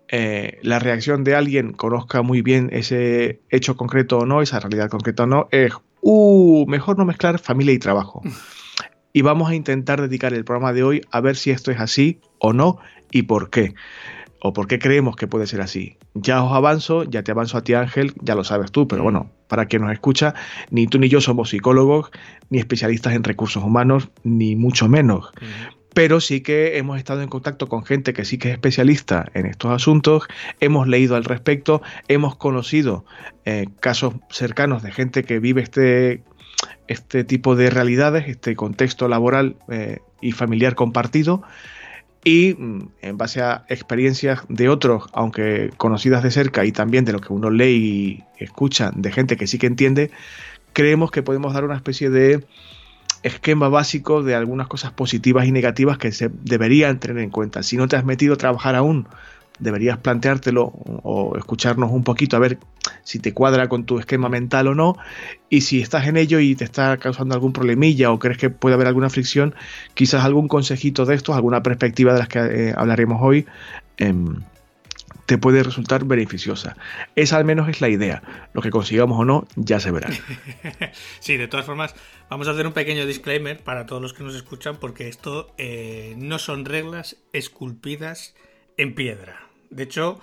eh, 0.10 0.60
la 0.64 0.80
reacción 0.80 1.24
de 1.24 1.34
alguien, 1.34 1.72
conozca 1.72 2.22
muy 2.22 2.42
bien 2.42 2.70
ese 2.74 3.40
hecho 3.50 3.78
concreto 3.78 4.18
o 4.18 4.26
no, 4.26 4.42
esa 4.42 4.60
realidad 4.60 4.90
concreta 4.90 5.24
o 5.24 5.28
no, 5.28 5.48
es, 5.52 5.72
uh, 6.02 6.66
mejor 6.68 6.98
no 6.98 7.06
mezclar 7.06 7.40
familia 7.40 7.74
y 7.74 7.80
trabajo. 7.80 8.22
Y 9.14 9.22
vamos 9.22 9.50
a 9.50 9.56
intentar 9.56 10.02
dedicar 10.02 10.34
el 10.34 10.44
programa 10.44 10.74
de 10.74 10.84
hoy 10.84 11.02
a 11.10 11.22
ver 11.22 11.38
si 11.38 11.52
esto 11.52 11.72
es 11.72 11.80
así 11.80 12.20
o 12.38 12.52
no 12.52 12.80
y 13.12 13.22
por 13.22 13.50
qué 13.50 13.76
o 14.44 14.52
por 14.52 14.68
qué 14.68 14.78
creemos 14.78 15.16
que 15.16 15.26
puede 15.26 15.48
ser 15.48 15.62
así. 15.62 15.98
Ya 16.14 16.44
os 16.44 16.52
avanzo, 16.52 17.06
ya 17.06 17.24
te 17.24 17.32
avanzo 17.32 17.58
a 17.58 17.64
ti 17.64 17.74
Ángel, 17.76 18.14
ya 18.22 18.36
lo 18.36 18.44
sabes 18.44 18.74
tú, 18.74 18.90
pero 18.90 19.02
bueno, 19.02 19.32
para 19.48 19.68
quien 19.68 19.84
nos 19.84 19.94
escucha, 19.94 20.36
ni 20.70 20.86
tú 20.86 21.00
ni 21.00 21.08
yo 21.08 21.22
somos 21.22 21.50
psicólogos, 21.50 22.12
ni 22.50 22.60
especialistas 22.60 23.14
en 23.14 23.24
recursos 23.24 23.64
humanos, 23.64 24.10
ni 24.24 24.58
mucho 24.58 24.90
menos. 24.90 25.32
Pero 25.94 26.20
sí 26.20 26.42
que 26.42 26.78
hemos 26.78 26.98
estado 26.98 27.22
en 27.22 27.30
contacto 27.30 27.70
con 27.70 27.86
gente 27.86 28.12
que 28.12 28.26
sí 28.26 28.38
que 28.38 28.50
es 28.50 28.56
especialista 28.56 29.32
en 29.34 29.46
estos 29.46 29.72
asuntos, 29.72 30.24
hemos 30.60 30.90
leído 30.90 31.16
al 31.16 31.24
respecto, 31.24 31.82
hemos 32.10 32.36
conocido 32.36 33.06
eh, 33.46 33.68
casos 33.80 34.16
cercanos 34.30 34.84
de 34.84 34.92
gente 34.92 35.24
que 35.24 35.40
vive 35.40 35.62
este, 35.62 36.22
este 36.90 37.24
tipo 37.24 37.56
de 37.56 37.70
realidades, 37.70 38.28
este 38.28 38.58
contexto 38.58 39.08
laboral 39.08 39.56
eh, 39.70 40.00
y 40.20 40.34
familiar 40.34 40.76
compartido 40.76 41.44
y 42.24 42.56
mm, 42.58 42.90
en 43.02 43.18
base 43.18 43.42
a 43.42 43.66
experiencias 43.70 44.42
de 44.50 44.70
otros, 44.70 45.06
aunque 45.14 45.72
conocidas 45.78 46.24
de 46.24 46.32
cerca 46.32 46.66
y 46.66 46.72
también 46.72 47.06
de 47.06 47.14
lo 47.14 47.20
que 47.20 47.34
uno 47.34 47.50
lee 47.50 48.24
y 48.38 48.44
escucha 48.44 48.92
de 48.96 49.12
gente 49.12 49.38
que 49.38 49.48
sí 49.48 49.58
que 49.58 49.68
entiende, 49.68 50.12
creemos 50.74 51.12
que 51.12 51.24
podemos 51.24 51.54
dar 51.54 51.66
una 51.66 51.76
especie 51.76 52.10
de 52.10 52.46
esquema 53.24 53.70
básico 53.70 54.22
de 54.22 54.36
algunas 54.36 54.68
cosas 54.68 54.92
positivas 54.92 55.46
y 55.46 55.52
negativas 55.52 55.98
que 55.98 56.12
se 56.12 56.30
deberían 56.30 57.00
tener 57.00 57.24
en 57.24 57.30
cuenta. 57.30 57.64
Si 57.64 57.78
no 57.78 57.88
te 57.88 57.96
has 57.96 58.06
metido 58.06 58.34
a 58.34 58.38
trabajar 58.38 58.76
aún 58.76 59.08
deberías 59.60 59.98
planteártelo 59.98 60.66
o 61.04 61.38
escucharnos 61.38 61.92
un 61.92 62.04
poquito 62.04 62.36
a 62.36 62.40
ver 62.40 62.58
si 63.04 63.20
te 63.20 63.34
cuadra 63.34 63.70
con 63.70 63.86
tu 63.86 64.00
esquema 64.00 64.30
mental 64.30 64.68
o 64.68 64.76
no. 64.76 64.98
Y 65.50 65.62
si 65.62 65.82
estás 65.82 66.08
en 66.08 66.18
ello 66.18 66.40
y 66.40 66.56
te 66.56 66.64
está 66.64 66.98
causando 66.98 67.36
algún 67.36 67.54
problemilla 67.54 68.12
o 68.12 68.20
crees 68.20 68.38
que 68.38 68.50
puede 68.50 68.76
haber 68.76 68.88
alguna 68.88 69.10
fricción, 69.10 69.56
quizás 69.94 70.24
algún 70.24 70.48
consejito 70.48 71.06
de 71.06 71.16
estos, 71.16 71.36
alguna 71.36 71.64
perspectiva 71.64 72.14
de 72.14 72.20
las 72.20 72.28
que 72.28 72.40
eh, 72.40 72.74
hablaremos 72.76 73.20
hoy. 73.22 73.46
Em, 73.98 74.38
te 75.26 75.38
puede 75.38 75.64
resultar 75.64 76.04
beneficiosa. 76.04 76.76
Esa 77.16 77.38
al 77.38 77.46
menos 77.46 77.70
es 77.70 77.80
la 77.80 77.88
idea. 77.88 78.50
Lo 78.54 78.62
que 78.62 78.70
consigamos 78.70 79.18
o 79.18 79.26
no, 79.26 79.48
ya 79.56 79.80
se 79.80 79.92
verá. 79.92 80.10
Sí, 81.20 81.38
de 81.38 81.48
todas 81.48 81.66
formas, 81.66 81.96
vamos 82.30 82.48
a 82.48 82.52
hacer 82.52 82.68
un 82.68 82.74
pequeño 82.74 83.06
disclaimer 83.06 83.64
para 83.64 83.86
todos 83.86 84.02
los 84.02 84.14
que 84.14 84.24
nos 84.24 84.36
escuchan, 84.36 84.78
porque 84.78 85.08
esto 85.08 85.54
eh, 85.58 86.16
no 86.18 86.40
son 86.40 86.66
reglas 86.66 87.18
esculpidas 87.32 88.36
en 88.78 88.96
piedra. 88.96 89.43
De 89.76 89.84
hecho, 89.84 90.20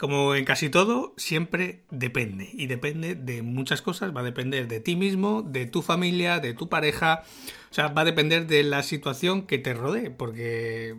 como 0.00 0.34
en 0.34 0.46
casi 0.46 0.70
todo, 0.70 1.12
siempre 1.18 1.82
depende. 1.90 2.48
Y 2.54 2.68
depende 2.68 3.14
de 3.14 3.42
muchas 3.42 3.82
cosas. 3.82 4.16
Va 4.16 4.20
a 4.20 4.24
depender 4.24 4.66
de 4.66 4.80
ti 4.80 4.96
mismo, 4.96 5.42
de 5.42 5.66
tu 5.66 5.82
familia, 5.82 6.40
de 6.40 6.54
tu 6.54 6.70
pareja. 6.70 7.22
O 7.70 7.74
sea, 7.74 7.88
va 7.88 8.02
a 8.02 8.06
depender 8.06 8.46
de 8.46 8.62
la 8.62 8.82
situación 8.82 9.42
que 9.42 9.58
te 9.58 9.74
rodee. 9.74 10.10
Porque 10.10 10.96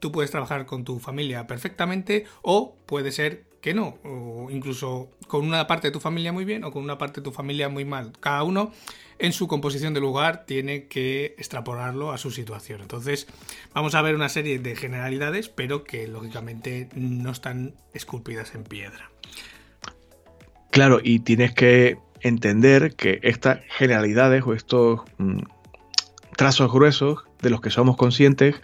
tú 0.00 0.12
puedes 0.12 0.30
trabajar 0.30 0.66
con 0.66 0.84
tu 0.84 0.98
familia 0.98 1.46
perfectamente 1.46 2.26
o 2.42 2.76
puede 2.84 3.10
ser 3.10 3.44
que 3.62 3.72
no. 3.72 3.96
O 4.04 4.48
incluso 4.50 5.08
con 5.28 5.46
una 5.46 5.66
parte 5.66 5.88
de 5.88 5.92
tu 5.92 6.00
familia 6.00 6.32
muy 6.32 6.44
bien 6.44 6.64
o 6.64 6.72
con 6.72 6.82
una 6.82 6.98
parte 6.98 7.22
de 7.22 7.24
tu 7.24 7.32
familia 7.32 7.70
muy 7.70 7.86
mal. 7.86 8.12
Cada 8.20 8.42
uno 8.42 8.72
en 9.22 9.32
su 9.32 9.46
composición 9.46 9.94
de 9.94 10.00
lugar 10.00 10.44
tiene 10.46 10.88
que 10.88 11.36
extrapolarlo 11.38 12.10
a 12.10 12.18
su 12.18 12.32
situación. 12.32 12.80
Entonces, 12.82 13.28
vamos 13.72 13.94
a 13.94 14.02
ver 14.02 14.16
una 14.16 14.28
serie 14.28 14.58
de 14.58 14.74
generalidades, 14.74 15.48
pero 15.48 15.84
que 15.84 16.08
lógicamente 16.08 16.88
no 16.96 17.30
están 17.30 17.74
esculpidas 17.94 18.56
en 18.56 18.64
piedra. 18.64 19.12
Claro, 20.72 20.98
y 21.02 21.20
tienes 21.20 21.54
que 21.54 21.98
entender 22.20 22.96
que 22.96 23.20
estas 23.22 23.60
generalidades 23.68 24.42
o 24.44 24.54
estos 24.54 25.02
mm, 25.18 25.38
trazos 26.36 26.72
gruesos 26.72 27.22
de 27.42 27.50
los 27.50 27.60
que 27.60 27.70
somos 27.70 27.96
conscientes 27.96 28.56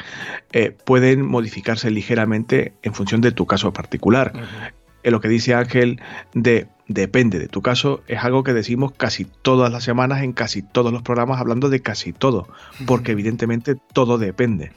eh, 0.53 0.73
pueden 0.85 1.25
modificarse 1.25 1.89
ligeramente 1.93 2.73
en 2.83 2.95
función 2.95 3.21
de 3.21 3.31
tu 3.31 3.47
caso 3.47 3.73
particular. 3.73 4.33
En 5.05 5.13
lo 5.13 5.21
que 5.21 5.29
dice 5.29 5.55
Ángel 5.55 6.01
de 6.35 6.67
depende 6.89 7.39
de 7.39 7.49
tu 7.49 7.63
caso 7.63 8.03
es 8.09 8.25
algo 8.25 8.43
que 8.43 8.55
decimos 8.55 8.93
casi 8.97 9.27
todas 9.27 9.71
las 9.71 9.85
semanas 9.85 10.23
en 10.23 10.33
casi 10.33 10.63
todos 10.63 10.93
los 10.93 11.03
programas 11.03 11.39
hablando 11.39 11.69
de 11.69 11.81
casi 11.81 12.13
todo, 12.13 12.49
porque 12.87 13.13
evidentemente 13.13 13.77
todo 13.93 14.19
depende. 14.19 14.73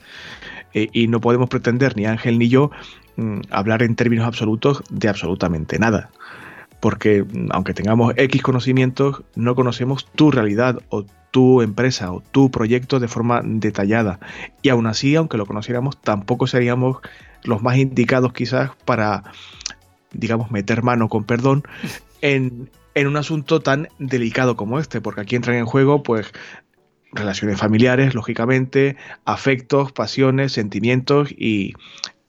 Eh, 0.74 0.88
y 0.92 1.08
no 1.08 1.20
podemos 1.20 1.48
pretender 1.48 1.96
ni 1.96 2.06
Ángel 2.06 2.38
ni 2.38 2.48
yo 2.48 2.70
mm, 3.16 3.40
hablar 3.50 3.82
en 3.82 3.96
términos 3.96 4.26
absolutos 4.26 4.82
de 4.90 5.08
absolutamente 5.08 5.78
nada. 5.78 6.10
Porque 6.80 7.24
mm, 7.24 7.48
aunque 7.50 7.74
tengamos 7.74 8.14
X 8.16 8.42
conocimientos, 8.42 9.22
no 9.34 9.54
conocemos 9.54 10.06
tu 10.14 10.30
realidad 10.30 10.80
o 10.90 11.04
tu 11.30 11.62
empresa 11.62 12.12
o 12.12 12.20
tu 12.20 12.50
proyecto 12.50 13.00
de 13.00 13.08
forma 13.08 13.40
detallada. 13.42 14.20
Y 14.60 14.68
aún 14.68 14.86
así, 14.86 15.16
aunque 15.16 15.38
lo 15.38 15.46
conociéramos, 15.46 16.00
tampoco 16.00 16.46
seríamos 16.46 16.98
los 17.42 17.62
más 17.62 17.76
indicados 17.76 18.32
quizás 18.32 18.70
para, 18.84 19.24
digamos, 20.12 20.50
meter 20.50 20.82
mano 20.82 21.08
con 21.08 21.24
perdón 21.24 21.62
en, 22.20 22.70
en 22.94 23.06
un 23.06 23.16
asunto 23.16 23.60
tan 23.60 23.88
delicado 23.98 24.56
como 24.56 24.78
este, 24.78 25.00
porque 25.00 25.22
aquí 25.22 25.36
entran 25.36 25.56
en 25.56 25.66
juego, 25.66 26.02
pues, 26.02 26.32
relaciones 27.12 27.58
familiares, 27.58 28.14
lógicamente, 28.14 28.96
afectos, 29.24 29.92
pasiones, 29.92 30.52
sentimientos 30.52 31.30
y 31.30 31.74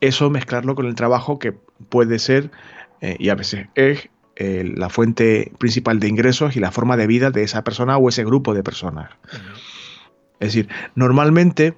eso 0.02 0.30
mezclarlo 0.30 0.76
con 0.76 0.86
el 0.86 0.96
trabajo 0.96 1.40
que 1.40 1.54
puede 1.90 2.20
ser 2.20 2.52
eh, 3.02 3.16
y 3.20 3.30
a 3.30 3.36
veces 3.36 3.68
es 3.76 4.10
eh, 4.36 4.70
la 4.76 4.90
fuente 4.90 5.52
principal 5.58 6.00
de 6.00 6.08
ingresos 6.08 6.56
y 6.56 6.60
la 6.60 6.72
forma 6.72 6.98
de 6.98 7.08
vida 7.08 7.32
de 7.32 7.44
esa 7.44 7.64
persona 7.64 7.98
o 7.98 8.10
ese 8.10 8.26
grupo 8.26 8.54
de 8.54 8.64
personas. 8.64 9.12
Es 10.40 10.50
decir, 10.50 10.68
normalmente, 10.96 11.76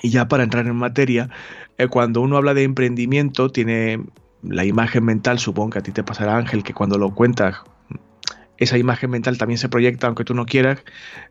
y 0.00 0.10
ya 0.10 0.28
para 0.28 0.44
entrar 0.44 0.66
en 0.66 0.76
materia, 0.76 1.30
eh, 1.76 1.88
cuando 1.88 2.20
uno 2.20 2.36
habla 2.36 2.54
de 2.54 2.62
emprendimiento, 2.62 3.50
tiene 3.50 4.00
la 4.48 4.64
imagen 4.64 5.04
mental, 5.04 5.38
supongo 5.38 5.70
que 5.70 5.78
a 5.78 5.82
ti 5.82 5.92
te 5.92 6.02
pasará 6.02 6.36
Ángel, 6.36 6.62
que 6.62 6.74
cuando 6.74 6.98
lo 6.98 7.14
cuentas, 7.14 7.56
esa 8.56 8.78
imagen 8.78 9.10
mental 9.10 9.38
también 9.38 9.58
se 9.58 9.68
proyecta, 9.68 10.06
aunque 10.06 10.24
tú 10.24 10.34
no 10.34 10.46
quieras. 10.46 10.82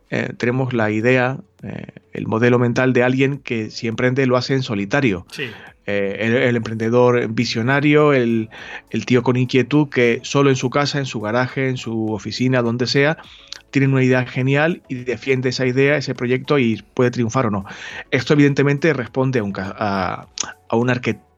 Eh, 0.09 0.33
tenemos 0.37 0.73
la 0.73 0.91
idea, 0.91 1.37
el 2.11 2.27
modelo 2.27 2.59
mental 2.59 2.91
de 2.93 3.03
alguien 3.03 3.37
que 3.37 3.69
si 3.71 3.87
emprende 3.87 4.25
lo 4.25 4.35
hace 4.37 4.53
en 4.53 4.63
solitario. 4.63 5.25
Sí. 5.31 5.45
Eh, 5.85 6.45
el, 6.47 6.55
emprendedor 6.55 7.27
visionario, 7.33 8.13
el, 8.13 8.49
tío 9.05 9.21
con 9.21 9.35
inquietud 9.35 9.89
que 9.89 10.21
solo 10.23 10.49
en 10.49 10.55
su 10.55 10.69
casa, 10.69 10.99
en 10.99 11.05
su 11.05 11.19
garaje, 11.19 11.67
en 11.67 11.75
su 11.75 12.13
oficina, 12.13 12.61
donde 12.61 12.87
sea, 12.87 13.17
tiene 13.69 13.89
una 13.89 14.03
idea 14.03 14.25
genial 14.25 14.81
y 14.87 14.95
defiende 14.95 15.49
esa 15.49 15.65
idea, 15.65 15.97
ese 15.97 16.15
proyecto 16.15 16.57
y 16.57 16.81
puede 16.93 17.11
triunfar 17.11 17.47
o 17.47 17.51
no. 17.51 17.65
Esto 18.11 18.33
evidentemente 18.33 18.93
responde 18.93 19.39
a 19.39 19.43
un, 19.43 19.53
a, 19.57 20.27
un 20.71 20.89
arquetipo 20.89 21.32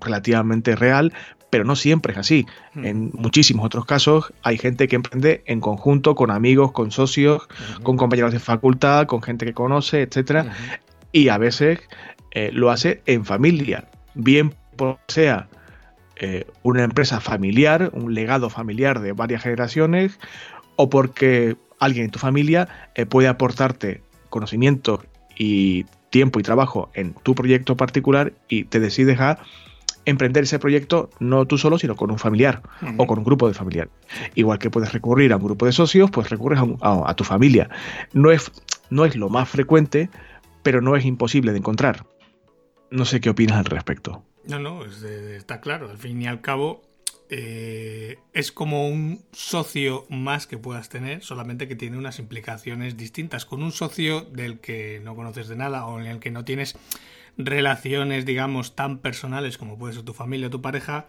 relativamente 0.00 0.76
real, 0.76 1.12
pero 1.50 1.64
no 1.64 1.76
siempre 1.76 2.12
es 2.12 2.18
así. 2.18 2.46
Hmm. 2.74 2.84
En 2.84 3.10
muchísimos 3.14 3.66
otros 3.66 3.84
casos 3.84 4.32
hay 4.42 4.58
gente 4.58 4.88
que 4.88 4.96
emprende 4.96 5.42
en 5.46 5.60
conjunto, 5.60 6.14
con 6.14 6.30
amigos, 6.30 6.72
con 6.72 6.90
socios, 6.90 7.46
con 7.82 7.96
compañeros 7.96 8.32
de 8.32 8.40
facultad, 8.40 9.06
con 9.06 9.22
gente 9.22 9.44
que 9.44 9.52
conoce, 9.52 10.02
etcétera. 10.02 10.52
Y 11.12 11.28
a 11.28 11.38
veces 11.38 11.80
eh, 12.30 12.50
lo 12.52 12.70
hace 12.70 13.02
en 13.04 13.24
familia, 13.26 13.86
bien 14.14 14.54
sea 15.08 15.48
eh, 16.16 16.46
una 16.62 16.82
empresa 16.84 17.20
familiar, 17.20 17.90
un 17.92 18.14
legado 18.14 18.48
familiar 18.48 19.00
de 19.00 19.12
varias 19.12 19.42
generaciones, 19.42 20.18
o 20.76 20.88
porque 20.88 21.56
alguien 21.78 22.06
en 22.06 22.10
tu 22.10 22.18
familia 22.18 22.68
eh, 22.94 23.06
puede 23.06 23.28
aportarte 23.28 24.02
conocimiento 24.30 25.04
y 25.36 25.84
tiempo 26.12 26.38
y 26.38 26.44
trabajo 26.44 26.90
en 26.94 27.14
tu 27.14 27.34
proyecto 27.34 27.76
particular 27.76 28.34
y 28.48 28.64
te 28.64 28.78
decides 28.78 29.18
a 29.18 29.38
emprender 30.04 30.44
ese 30.44 30.58
proyecto 30.58 31.10
no 31.20 31.46
tú 31.46 31.58
solo, 31.58 31.78
sino 31.78 31.96
con 31.96 32.10
un 32.10 32.18
familiar 32.18 32.62
o 32.98 33.06
con 33.06 33.18
un 33.18 33.24
grupo 33.24 33.48
de 33.48 33.54
familiar. 33.54 33.88
Igual 34.34 34.58
que 34.58 34.70
puedes 34.70 34.92
recurrir 34.92 35.32
a 35.32 35.36
un 35.36 35.44
grupo 35.44 35.66
de 35.66 35.72
socios, 35.72 36.10
pues 36.10 36.28
recurres 36.28 36.60
a, 36.82 37.14
tu 37.14 37.24
familia. 37.24 37.70
No 38.12 38.30
es, 38.30 38.52
no 38.90 39.04
es 39.04 39.16
lo 39.16 39.28
más 39.28 39.48
frecuente, 39.48 40.10
pero 40.62 40.80
no 40.80 40.96
es 40.96 41.04
imposible 41.04 41.52
de 41.52 41.58
encontrar. 41.58 42.04
No 42.90 43.04
sé 43.04 43.20
qué 43.20 43.30
opinas 43.30 43.56
al 43.56 43.64
respecto. 43.64 44.22
No, 44.46 44.58
no, 44.58 44.84
está 44.84 45.60
claro. 45.60 45.88
Al 45.90 45.98
fin 45.98 46.20
y 46.20 46.26
al 46.26 46.40
cabo, 46.40 46.82
eh, 47.28 48.18
es 48.32 48.52
como 48.52 48.88
un 48.88 49.24
socio 49.32 50.06
más 50.10 50.46
que 50.46 50.58
puedas 50.58 50.88
tener, 50.88 51.22
solamente 51.22 51.68
que 51.68 51.76
tiene 51.76 51.98
unas 51.98 52.18
implicaciones 52.18 52.96
distintas. 52.96 53.44
Con 53.44 53.62
un 53.62 53.72
socio 53.72 54.22
del 54.22 54.60
que 54.60 55.00
no 55.02 55.14
conoces 55.14 55.48
de 55.48 55.56
nada 55.56 55.86
o 55.86 56.00
en 56.00 56.06
el 56.06 56.18
que 56.18 56.30
no 56.30 56.44
tienes 56.44 56.76
relaciones, 57.36 58.26
digamos, 58.26 58.74
tan 58.74 58.98
personales 58.98 59.58
como 59.58 59.78
puede 59.78 59.94
ser 59.94 60.02
tu 60.02 60.12
familia 60.12 60.48
o 60.48 60.50
tu 60.50 60.60
pareja, 60.60 61.06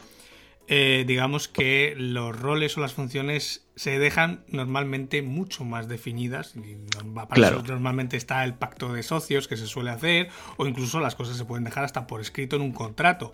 eh, 0.67 1.03
digamos 1.05 1.50
que 1.50 1.93
los 1.98 2.39
roles 2.39 2.77
o 2.77 2.82
las 2.82 2.93
funciones 2.93 3.67
se 3.75 4.00
dejan 4.00 4.46
normalmente 4.48 5.22
mucho 5.22 5.65
más 5.65 5.89
definidas. 5.89 6.55
Y 6.55 6.77
para 7.13 7.48
eso 7.48 7.63
normalmente 7.63 8.15
está 8.15 8.43
el 8.46 8.53
pacto 8.53 8.93
de 8.93 9.03
socios 9.03 9.48
que 9.48 9.58
se 9.58 9.67
suele 9.67 9.89
hacer, 9.89 10.29
o 10.58 10.65
incluso 10.65 11.00
las 11.00 11.15
cosas 11.15 11.38
se 11.38 11.46
pueden 11.46 11.65
dejar 11.65 11.84
hasta 11.84 12.08
por 12.08 12.22
escrito 12.22 12.55
en 12.55 12.62
un 12.62 12.72
contrato. 12.72 13.34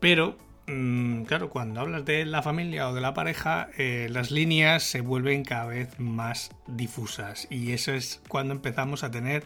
Pero, 0.00 0.38
claro, 0.66 1.50
cuando 1.50 1.80
hablas 1.80 2.04
de 2.04 2.24
la 2.24 2.42
familia 2.42 2.88
o 2.88 2.94
de 2.94 3.00
la 3.00 3.14
pareja, 3.14 3.68
eh, 3.76 4.08
las 4.10 4.30
líneas 4.30 4.82
se 4.82 5.00
vuelven 5.00 5.44
cada 5.44 5.66
vez 5.66 5.98
más 5.98 6.50
difusas. 6.66 7.46
Y 7.50 7.72
eso 7.72 7.92
es 7.92 8.20
cuando 8.28 8.54
empezamos 8.54 9.04
a 9.04 9.10
tener, 9.10 9.44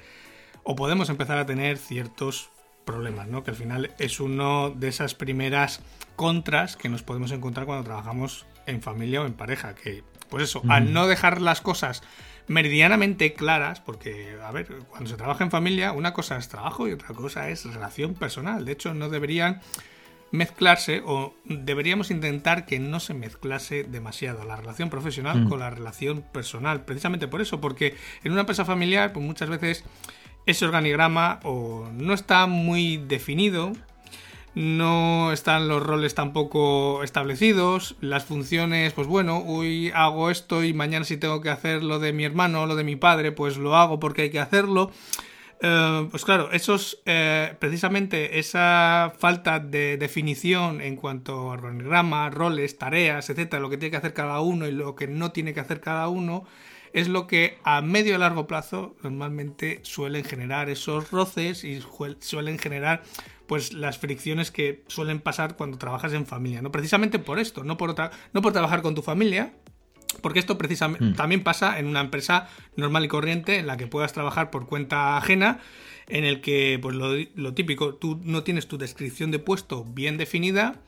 o 0.62 0.76
podemos 0.76 1.08
empezar 1.08 1.38
a 1.38 1.46
tener 1.46 1.78
ciertos 1.78 2.50
problemas, 2.84 3.28
¿no? 3.28 3.42
Que 3.42 3.50
al 3.50 3.56
final 3.56 3.90
es 3.98 4.20
uno 4.20 4.70
de 4.70 4.88
esas 4.88 5.14
primeras 5.14 5.80
contras 6.14 6.76
que 6.76 6.88
nos 6.88 7.02
podemos 7.02 7.32
encontrar 7.32 7.66
cuando 7.66 7.84
trabajamos 7.84 8.46
en 8.66 8.82
familia 8.82 9.22
o 9.22 9.26
en 9.26 9.34
pareja. 9.34 9.74
Que, 9.74 10.04
pues 10.30 10.44
eso, 10.44 10.62
al 10.68 10.92
no 10.92 11.06
dejar 11.06 11.40
las 11.40 11.60
cosas 11.60 12.02
meridianamente 12.48 13.32
claras, 13.34 13.80
porque, 13.80 14.36
a 14.42 14.52
ver, 14.52 14.68
cuando 14.88 15.10
se 15.10 15.16
trabaja 15.16 15.42
en 15.44 15.50
familia, 15.50 15.92
una 15.92 16.12
cosa 16.12 16.36
es 16.36 16.48
trabajo 16.48 16.86
y 16.86 16.92
otra 16.92 17.08
cosa 17.08 17.48
es 17.48 17.64
relación 17.64 18.14
personal. 18.14 18.64
De 18.64 18.72
hecho, 18.72 18.94
no 18.94 19.08
deberían 19.08 19.60
mezclarse 20.36 21.02
o 21.04 21.34
deberíamos 21.44 22.10
intentar 22.10 22.66
que 22.66 22.78
no 22.78 23.00
se 23.00 23.14
mezclase 23.14 23.84
demasiado 23.84 24.44
la 24.44 24.56
relación 24.56 24.90
profesional 24.90 25.48
con 25.48 25.60
la 25.60 25.70
relación 25.70 26.22
personal. 26.22 26.84
Precisamente 26.84 27.28
por 27.28 27.40
eso, 27.40 27.60
porque 27.60 27.96
en 28.22 28.32
una 28.32 28.42
empresa 28.42 28.64
familiar, 28.64 29.12
pues 29.12 29.24
muchas 29.24 29.48
veces 29.48 29.84
ese 30.46 30.64
organigrama 30.64 31.40
o 31.42 31.88
no 31.92 32.14
está 32.14 32.46
muy 32.46 32.98
definido, 32.98 33.72
no 34.54 35.32
están 35.32 35.68
los 35.68 35.82
roles 35.82 36.14
tampoco 36.14 37.02
establecidos, 37.02 37.96
las 38.00 38.24
funciones, 38.24 38.94
pues 38.94 39.06
bueno, 39.06 39.44
hoy 39.46 39.92
hago 39.94 40.30
esto 40.30 40.64
y 40.64 40.72
mañana 40.72 41.04
si 41.04 41.18
tengo 41.18 41.42
que 41.42 41.50
hacer 41.50 41.82
lo 41.82 41.98
de 41.98 42.14
mi 42.14 42.24
hermano 42.24 42.62
o 42.62 42.66
lo 42.66 42.74
de 42.74 42.84
mi 42.84 42.96
padre, 42.96 43.32
pues 43.32 43.58
lo 43.58 43.76
hago 43.76 44.00
porque 44.00 44.22
hay 44.22 44.30
que 44.30 44.40
hacerlo. 44.40 44.90
Eh, 45.60 46.08
pues 46.10 46.24
claro, 46.24 46.50
esos, 46.52 47.02
eh, 47.06 47.54
precisamente 47.58 48.38
esa 48.38 49.12
falta 49.18 49.58
de 49.58 49.96
definición 49.96 50.80
en 50.82 50.96
cuanto 50.96 51.32
a 51.32 51.54
organigrama, 51.54 52.28
roles, 52.30 52.76
tareas, 52.76 53.30
etcétera, 53.30 53.60
lo 53.60 53.70
que 53.70 53.78
tiene 53.78 53.90
que 53.90 53.96
hacer 53.96 54.12
cada 54.12 54.40
uno 54.40 54.66
y 54.66 54.72
lo 54.72 54.94
que 54.94 55.06
no 55.08 55.32
tiene 55.32 55.54
que 55.54 55.60
hacer 55.60 55.80
cada 55.80 56.08
uno, 56.08 56.44
es 56.92 57.08
lo 57.08 57.26
que 57.26 57.58
a 57.64 57.80
medio 57.82 58.14
y 58.14 58.18
largo 58.18 58.46
plazo 58.46 58.96
normalmente 59.02 59.80
suelen 59.82 60.24
generar 60.24 60.68
esos 60.70 61.10
roces 61.10 61.64
y 61.64 61.82
suelen 62.20 62.58
generar 62.58 63.02
pues 63.46 63.72
las 63.72 63.98
fricciones 63.98 64.50
que 64.50 64.82
suelen 64.88 65.20
pasar 65.20 65.56
cuando 65.56 65.78
trabajas 65.78 66.12
en 66.12 66.26
familia, 66.26 66.62
¿no? 66.62 66.72
Precisamente 66.72 67.18
por 67.18 67.38
esto, 67.38 67.64
no 67.64 67.76
por 67.76 67.94
no 68.32 68.42
por 68.42 68.52
trabajar 68.52 68.82
con 68.82 68.94
tu 68.94 69.02
familia, 69.02 69.52
porque 70.20 70.38
esto 70.38 70.58
precisamente 70.58 71.04
mm. 71.04 71.14
también 71.14 71.42
pasa 71.42 71.78
en 71.78 71.86
una 71.86 72.00
empresa 72.00 72.48
normal 72.76 73.04
y 73.04 73.08
corriente 73.08 73.58
en 73.58 73.66
la 73.66 73.76
que 73.76 73.86
puedas 73.86 74.12
trabajar 74.12 74.50
por 74.50 74.66
cuenta 74.66 75.16
ajena, 75.16 75.60
en 76.08 76.24
el 76.24 76.40
que, 76.40 76.78
pues 76.80 76.94
lo, 76.94 77.12
lo 77.34 77.54
típico, 77.54 77.94
tú 77.94 78.20
no 78.22 78.42
tienes 78.42 78.68
tu 78.68 78.78
descripción 78.78 79.30
de 79.30 79.38
puesto 79.38 79.84
bien 79.84 80.16
definida 80.16 80.80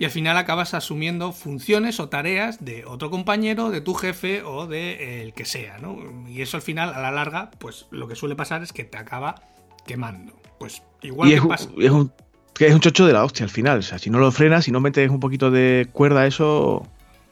y 0.00 0.06
al 0.06 0.10
final 0.10 0.38
acabas 0.38 0.72
asumiendo 0.72 1.30
funciones 1.30 2.00
o 2.00 2.08
tareas 2.08 2.64
de 2.64 2.86
otro 2.86 3.10
compañero, 3.10 3.68
de 3.68 3.82
tu 3.82 3.92
jefe 3.92 4.42
o 4.42 4.66
de 4.66 5.22
el 5.22 5.34
que 5.34 5.44
sea, 5.44 5.76
¿no? 5.78 5.98
Y 6.26 6.40
eso 6.40 6.56
al 6.56 6.62
final, 6.62 6.94
a 6.94 7.02
la 7.02 7.10
larga, 7.10 7.50
pues 7.58 7.86
lo 7.90 8.08
que 8.08 8.16
suele 8.16 8.34
pasar 8.34 8.62
es 8.62 8.72
que 8.72 8.84
te 8.84 8.96
acaba 8.96 9.42
quemando. 9.86 10.40
Pues 10.58 10.82
igual 11.02 11.28
que 11.28 11.34
es, 11.34 11.42
pasa. 11.42 11.68
Es 11.78 11.90
un, 11.90 12.10
es 12.58 12.72
un 12.72 12.80
chocho 12.80 13.06
de 13.06 13.12
la 13.12 13.24
hostia 13.24 13.44
al 13.44 13.50
final. 13.50 13.80
O 13.80 13.82
sea, 13.82 13.98
si 13.98 14.08
no 14.08 14.18
lo 14.18 14.32
frenas, 14.32 14.64
si 14.64 14.70
no 14.70 14.80
metes 14.80 15.10
un 15.10 15.20
poquito 15.20 15.50
de 15.50 15.86
cuerda 15.92 16.22
a 16.22 16.26
eso. 16.26 16.86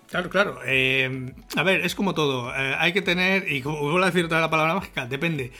Claro, 0.08 0.30
claro. 0.30 0.58
Eh, 0.64 1.34
a 1.56 1.62
ver, 1.62 1.84
es 1.84 1.94
como 1.94 2.14
todo. 2.14 2.50
Eh, 2.54 2.74
hay 2.78 2.92
que 2.92 3.02
tener, 3.02 3.50
y 3.52 3.60
como 3.60 3.80
vuelvo 3.80 4.02
a 4.02 4.06
decir 4.06 4.24
otra 4.24 4.40
la 4.40 4.50
palabra 4.50 4.74
mágica, 4.74 5.06
depende. 5.06 5.52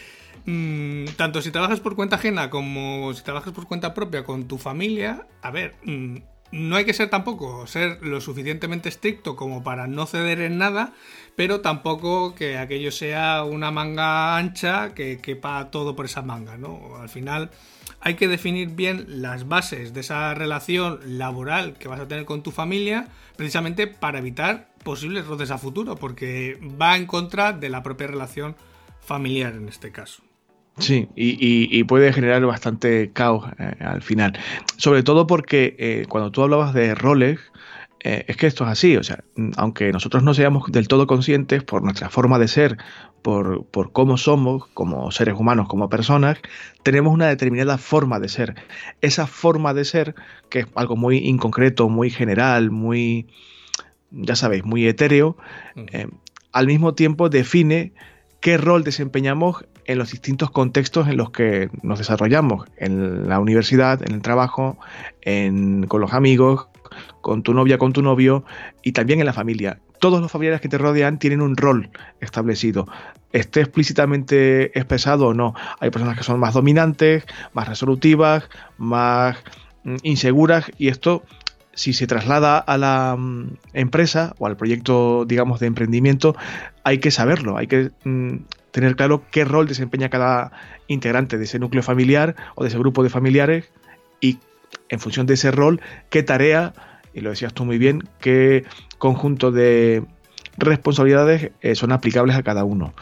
Mm, 0.46 1.04
tanto 1.16 1.42
si 1.42 1.50
trabajas 1.50 1.80
por 1.80 1.94
cuenta 1.94 2.16
ajena 2.16 2.48
como 2.48 3.12
si 3.12 3.22
trabajas 3.22 3.52
por 3.52 3.66
cuenta 3.66 3.92
propia 3.92 4.24
con 4.24 4.48
tu 4.48 4.56
familia, 4.56 5.26
a 5.42 5.50
ver, 5.50 5.74
mm, 5.84 6.16
no 6.52 6.76
hay 6.76 6.86
que 6.86 6.94
ser 6.94 7.10
tampoco 7.10 7.66
ser 7.66 7.98
lo 8.02 8.22
suficientemente 8.22 8.88
estricto 8.88 9.36
como 9.36 9.62
para 9.62 9.86
no 9.86 10.06
ceder 10.06 10.40
en 10.40 10.56
nada, 10.56 10.94
pero 11.36 11.60
tampoco 11.60 12.34
que 12.34 12.56
aquello 12.56 12.90
sea 12.90 13.44
una 13.44 13.70
manga 13.70 14.38
ancha 14.38 14.94
que 14.94 15.18
quepa 15.20 15.70
todo 15.70 15.94
por 15.94 16.06
esa 16.06 16.22
manga, 16.22 16.56
¿no? 16.56 16.96
Al 16.96 17.10
final 17.10 17.50
hay 18.00 18.14
que 18.14 18.28
definir 18.28 18.70
bien 18.70 19.04
las 19.08 19.48
bases 19.48 19.92
de 19.94 20.00
esa 20.00 20.34
relación 20.34 21.00
laboral 21.04 21.74
que 21.74 21.88
vas 21.88 22.00
a 22.00 22.08
tener 22.08 22.24
con 22.24 22.42
tu 22.42 22.50
familia, 22.50 23.08
precisamente 23.36 23.86
para 23.86 24.18
evitar 24.18 24.68
posibles 24.84 25.26
roces 25.26 25.50
a 25.50 25.58
futuro, 25.58 25.96
porque 25.96 26.58
va 26.80 26.96
en 26.96 27.06
contra 27.06 27.52
de 27.52 27.68
la 27.68 27.82
propia 27.82 28.06
relación 28.06 28.56
familiar 29.00 29.54
en 29.54 29.68
este 29.68 29.90
caso. 29.90 30.22
Sí, 30.78 31.08
y, 31.16 31.82
puede 31.84 32.12
generar 32.12 32.44
bastante 32.46 33.10
caos 33.12 33.50
eh, 33.58 33.74
al 33.80 34.00
final. 34.00 34.38
Sobre 34.76 35.02
todo 35.02 35.26
porque 35.26 35.74
eh, 35.78 36.06
cuando 36.08 36.30
tú 36.30 36.42
hablabas 36.42 36.72
de 36.72 36.94
roles, 36.94 37.40
eh, 38.00 38.24
es 38.28 38.36
que 38.36 38.46
esto 38.46 38.64
es 38.64 38.70
así, 38.70 38.96
o 38.96 39.02
sea, 39.02 39.24
aunque 39.56 39.90
nosotros 39.90 40.22
no 40.22 40.32
seamos 40.32 40.70
del 40.70 40.86
todo 40.86 41.06
conscientes 41.08 41.64
por 41.64 41.82
nuestra 41.82 42.08
forma 42.10 42.38
de 42.38 42.46
ser, 42.46 42.76
por, 43.22 43.66
por, 43.66 43.90
cómo 43.90 44.16
somos 44.16 44.66
como 44.68 45.10
seres 45.10 45.34
humanos, 45.36 45.66
como 45.68 45.88
personas, 45.88 46.38
tenemos 46.84 47.12
una 47.12 47.26
determinada 47.26 47.76
forma 47.76 48.20
de 48.20 48.28
ser. 48.28 48.54
Esa 49.00 49.26
forma 49.26 49.74
de 49.74 49.84
ser, 49.84 50.14
que 50.48 50.60
es 50.60 50.66
algo 50.76 50.94
muy 50.94 51.18
inconcreto, 51.18 51.88
muy 51.88 52.10
general, 52.10 52.70
muy, 52.70 53.26
ya 54.12 54.36
sabéis, 54.36 54.64
muy 54.64 54.86
etéreo, 54.86 55.36
al 56.52 56.66
mismo 56.66 56.94
tiempo 56.94 57.28
define 57.28 57.92
qué 58.40 58.58
rol 58.58 58.84
desempeñamos 58.84 59.64
en 59.86 59.98
los 59.98 60.12
distintos 60.12 60.50
contextos 60.50 61.08
en 61.08 61.16
los 61.16 61.30
que 61.30 61.70
nos 61.82 61.98
desarrollamos, 61.98 62.68
en 62.76 63.28
la 63.28 63.40
universidad, 63.40 64.02
en 64.06 64.14
el 64.14 64.22
trabajo, 64.22 64.78
con 65.24 66.00
los 66.00 66.12
amigos, 66.12 66.68
con 67.28 67.42
tu 67.42 67.52
novia, 67.52 67.76
con 67.76 67.92
tu 67.92 68.00
novio 68.00 68.42
y 68.82 68.92
también 68.92 69.20
en 69.20 69.26
la 69.26 69.34
familia. 69.34 69.80
Todos 70.00 70.22
los 70.22 70.32
familiares 70.32 70.62
que 70.62 70.68
te 70.70 70.78
rodean 70.78 71.18
tienen 71.18 71.42
un 71.42 71.58
rol 71.58 71.90
establecido, 72.20 72.86
esté 73.32 73.60
explícitamente 73.60 74.78
expresado 74.78 75.26
o 75.26 75.34
no. 75.34 75.54
Hay 75.78 75.90
personas 75.90 76.16
que 76.16 76.24
son 76.24 76.40
más 76.40 76.54
dominantes, 76.54 77.26
más 77.52 77.68
resolutivas, 77.68 78.48
más 78.78 79.36
mm, 79.84 79.96
inseguras 80.04 80.70
y 80.78 80.88
esto 80.88 81.22
si 81.74 81.92
se 81.92 82.06
traslada 82.06 82.56
a 82.56 82.78
la 82.78 83.14
mm, 83.18 83.58
empresa 83.74 84.34
o 84.38 84.46
al 84.46 84.56
proyecto, 84.56 85.26
digamos, 85.26 85.60
de 85.60 85.66
emprendimiento, 85.66 86.34
hay 86.82 86.96
que 86.96 87.10
saberlo, 87.10 87.58
hay 87.58 87.66
que 87.66 87.90
mm, 88.04 88.38
tener 88.70 88.96
claro 88.96 89.24
qué 89.30 89.44
rol 89.44 89.68
desempeña 89.68 90.08
cada 90.08 90.50
integrante 90.86 91.36
de 91.36 91.44
ese 91.44 91.58
núcleo 91.58 91.82
familiar 91.82 92.36
o 92.54 92.62
de 92.62 92.70
ese 92.70 92.78
grupo 92.78 93.02
de 93.02 93.10
familiares 93.10 93.70
y 94.18 94.38
en 94.88 94.98
función 94.98 95.26
de 95.26 95.34
ese 95.34 95.50
rol, 95.50 95.82
qué 96.08 96.22
tarea, 96.22 96.72
y 97.14 97.20
lo 97.20 97.30
decías 97.30 97.54
tú 97.54 97.64
muy 97.64 97.78
bien, 97.78 98.02
qué 98.20 98.64
conjunto 98.98 99.50
de 99.50 100.04
responsabilidades 100.56 101.50
eh, 101.60 101.74
son 101.74 101.92
aplicables 101.92 102.36
a 102.36 102.42
cada 102.42 102.64
uno. 102.64 102.94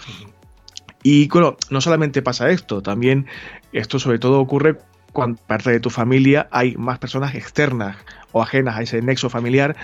Y 1.03 1.29
bueno, 1.29 1.57
no 1.71 1.81
solamente 1.81 2.23
pasa 2.23 2.51
esto, 2.51 2.83
también 2.83 3.27
esto 3.73 3.99
sobre 3.99 4.19
todo 4.19 4.41
ocurre 4.41 4.79
cuando 5.13 5.41
parte 5.47 5.71
de 5.71 5.81
tu 5.81 5.89
familia 5.89 6.49
hay 6.51 6.77
más 6.77 6.99
personas 6.99 7.35
externas 7.35 7.97
o 8.33 8.43
ajenas 8.43 8.77
a 8.77 8.83
ese 8.83 9.01
nexo 9.01 9.31
familiar, 9.31 9.77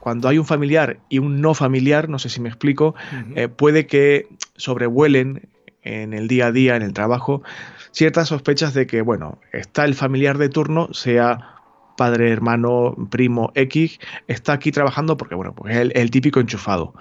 cuando 0.00 0.28
hay 0.28 0.38
un 0.38 0.44
familiar 0.44 0.98
y 1.08 1.18
un 1.18 1.40
no 1.40 1.54
familiar, 1.54 2.08
no 2.08 2.18
sé 2.18 2.28
si 2.28 2.40
me 2.40 2.48
explico, 2.48 2.94
eh, 3.36 3.48
puede 3.48 3.86
que 3.86 4.26
sobrevuelen 4.56 5.48
en 5.82 6.12
el 6.12 6.28
día 6.28 6.46
a 6.46 6.52
día, 6.52 6.76
en 6.76 6.82
el 6.82 6.92
trabajo, 6.92 7.42
ciertas 7.92 8.28
sospechas 8.28 8.74
de 8.74 8.86
que, 8.86 9.00
bueno, 9.00 9.38
está 9.52 9.84
el 9.84 9.94
familiar 9.94 10.38
de 10.38 10.48
turno, 10.48 10.88
sea 10.92 11.53
padre, 11.96 12.30
hermano, 12.30 12.94
primo, 13.10 13.52
X, 13.54 13.98
está 14.26 14.52
aquí 14.52 14.72
trabajando 14.72 15.16
porque, 15.16 15.34
bueno, 15.34 15.54
pues 15.54 15.76
es 15.76 15.90
el, 15.94 16.10
típico 16.10 16.40
enchufado. 16.40 16.94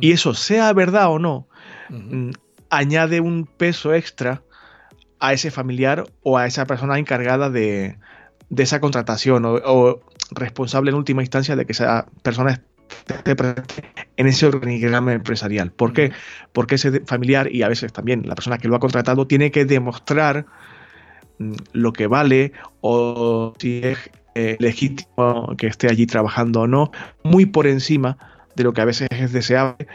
Y 0.00 0.12
eso, 0.12 0.34
sea 0.34 0.72
verdad 0.72 1.10
o 1.10 1.18
no, 1.18 1.48
mm, 1.90 2.30
añade 2.70 3.20
un 3.20 3.46
peso 3.46 3.94
extra 3.94 4.42
a 5.20 5.32
ese 5.32 5.50
familiar 5.50 6.04
o 6.22 6.38
a 6.38 6.46
esa 6.46 6.66
persona 6.66 6.98
encargada 6.98 7.48
de, 7.48 7.96
de 8.52 8.62
esa 8.62 8.80
contratación 8.80 9.44
o, 9.46 10.00
responsable 10.30 10.90
en 10.90 10.96
última 10.96 11.22
instancia 11.22 11.56
de 11.56 11.64
que 11.64 11.72
esa 11.72 12.06
persona 12.22 12.62
esté 13.08 13.34
presente 13.34 13.84
en 14.16 14.26
ese 14.26 14.46
organigrama 14.46 15.12
empresarial. 15.14 15.72
¿Por 15.72 15.92
qué? 15.92 16.12
Porque 16.52 16.74
ese 16.74 17.00
familiar 17.06 17.50
y 17.50 17.62
a 17.62 17.68
veces 17.68 17.92
también 17.92 18.26
la 18.26 18.34
persona 18.34 18.58
que 18.58 18.68
lo 18.68 18.76
ha 18.76 18.80
contratado 18.80 19.26
tiene 19.26 19.50
que 19.50 19.64
demostrar 19.64 20.46
mm, 21.38 21.52
lo 21.72 21.92
que 21.92 22.06
vale 22.06 22.52
o 22.80 23.54
si 23.58 23.80
es 23.82 24.10
eh, 24.34 24.56
legítimo 24.58 25.54
que 25.56 25.66
esté 25.66 25.88
allí 25.88 26.06
trabajando 26.06 26.62
o 26.62 26.66
no, 26.66 26.90
muy 27.22 27.46
por 27.46 27.66
encima 27.66 28.16
de 28.56 28.64
lo 28.64 28.72
que 28.72 28.80
a 28.80 28.86
veces 28.86 29.08
es 29.10 29.32
deseable 29.32 29.86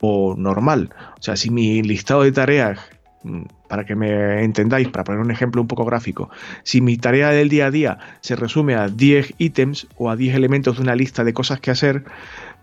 o 0.00 0.34
normal. 0.36 0.90
O 1.18 1.22
sea, 1.22 1.36
si 1.36 1.50
mi 1.50 1.82
listado 1.82 2.22
de 2.22 2.32
tareas 2.32 2.78
Mm, 3.24 3.42
para 3.68 3.84
que 3.84 3.96
me 3.96 4.44
entendáis, 4.44 4.88
para 4.88 5.04
poner 5.04 5.20
un 5.20 5.30
ejemplo 5.30 5.60
un 5.60 5.66
poco 5.66 5.84
gráfico, 5.84 6.30
si 6.62 6.80
mi 6.80 6.96
tarea 6.96 7.30
del 7.30 7.48
día 7.48 7.66
a 7.66 7.70
día 7.70 7.98
se 8.20 8.36
resume 8.36 8.76
a 8.76 8.88
10 8.88 9.34
ítems 9.38 9.88
o 9.96 10.08
a 10.08 10.16
10 10.16 10.36
elementos 10.36 10.76
de 10.76 10.82
una 10.82 10.94
lista 10.94 11.24
de 11.24 11.34
cosas 11.34 11.60
que 11.60 11.70
hacer, 11.70 12.04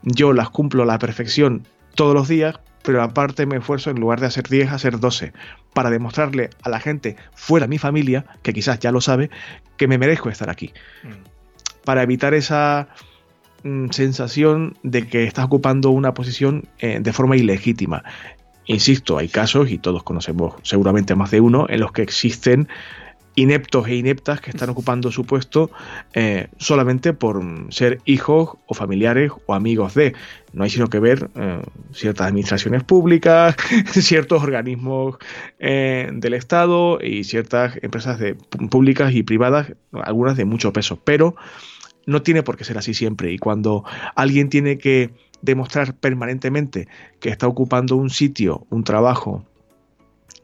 yo 0.04 0.34
las 0.34 0.49
cumplo 0.49 0.84
a 0.84 0.86
la 0.86 0.97
perfección 0.97 1.67
todos 1.93 2.13
los 2.13 2.28
días, 2.28 2.60
pero 2.86 3.02
aparte 3.02 3.45
me 3.45 3.58
esfuerzo 3.58 3.89
en 3.89 4.00
lugar 4.00 4.19
de 4.19 4.28
hacer 4.28 4.48
10 4.48 4.71
a 4.71 4.76
hacer 4.76 5.00
12, 5.00 5.34
para 5.74 5.89
demostrarle 5.89 6.50
a 6.62 6.69
la 6.69 6.80
gente 6.80 7.15
fuera 7.34 7.65
de 7.65 7.69
mi 7.69 7.78
familia, 7.78 8.26
que 8.43 8.54
quizás 8.54 8.80
ya 8.80 8.91
lo 8.91 9.02
sabe, 9.02 9.30
que 9.78 9.88
me 9.88 9.98
merezco 9.98 10.30
estar 10.30 10.50
aquí. 10.50 10.74
Mm. 11.04 11.84
Para 11.84 12.04
evitar 12.04 12.34
esa 12.34 12.88
mm, 13.63 13.89
sensación 13.89 14.78
de 14.84 15.08
que 15.08 15.24
estás 15.24 15.45
ocupando 15.45 15.89
una 15.89 16.13
posición 16.13 16.67
eh, 16.80 17.00
de 17.02 17.13
forma 17.13 17.36
ilegítima. 17.36 18.04
Insisto, 18.65 19.17
hay 19.17 19.30
casos, 19.30 19.69
y 19.69 19.78
todos 19.78 20.04
conocemos 20.04 20.56
seguramente 20.63 21.15
más 21.15 21.32
de 21.32 21.41
uno, 21.41 21.65
en 21.69 21.80
los 21.80 21.91
que 21.91 22.02
existen 22.02 22.67
ineptos 23.36 23.88
e 23.88 23.95
ineptas 23.95 24.41
que 24.41 24.50
están 24.50 24.69
ocupando 24.69 25.12
su 25.12 25.26
puesto 25.26 25.69
eh, 26.13 26.48
solamente 26.58 27.13
por 27.13 27.43
ser 27.69 28.00
hijos 28.06 28.58
o 28.65 28.74
familiares 28.74 29.32
o 29.45 29.54
amigos 29.54 29.93
de. 29.93 30.13
No 30.54 30.63
hay 30.63 30.69
sino 30.69 30.88
que 30.88 31.00
ver 31.00 31.30
eh, 31.36 31.62
ciertas 31.91 32.28
administraciones 32.28 32.84
públicas, 32.84 33.56
ciertos 33.91 34.41
organismos 34.41 35.17
eh, 35.60 36.10
del 36.13 36.34
Estado 36.34 37.00
y 37.02 37.26
ciertas 37.26 37.78
empresas 37.82 38.19
de, 38.19 38.36
públicas 38.36 39.13
y 39.13 39.24
privadas, 39.24 39.74
algunas 39.91 40.38
de 40.38 40.45
mucho 40.45 40.71
peso. 40.71 41.00
Pero 41.04 41.36
no 42.06 42.21
tiene 42.21 42.43
por 42.43 42.56
qué 42.56 42.63
ser 42.63 42.78
así 42.78 42.93
siempre. 42.93 43.32
Y 43.34 43.38
cuando 43.38 43.84
alguien 44.15 44.50
tiene 44.50 44.78
que 44.78 45.12
demostrar 45.41 45.95
permanentemente 45.95 46.88
que 47.19 47.30
está 47.30 47.48
ocupando 47.48 47.95
un 47.95 48.10
sitio, 48.10 48.65
un 48.69 48.84
trabajo, 48.84 49.45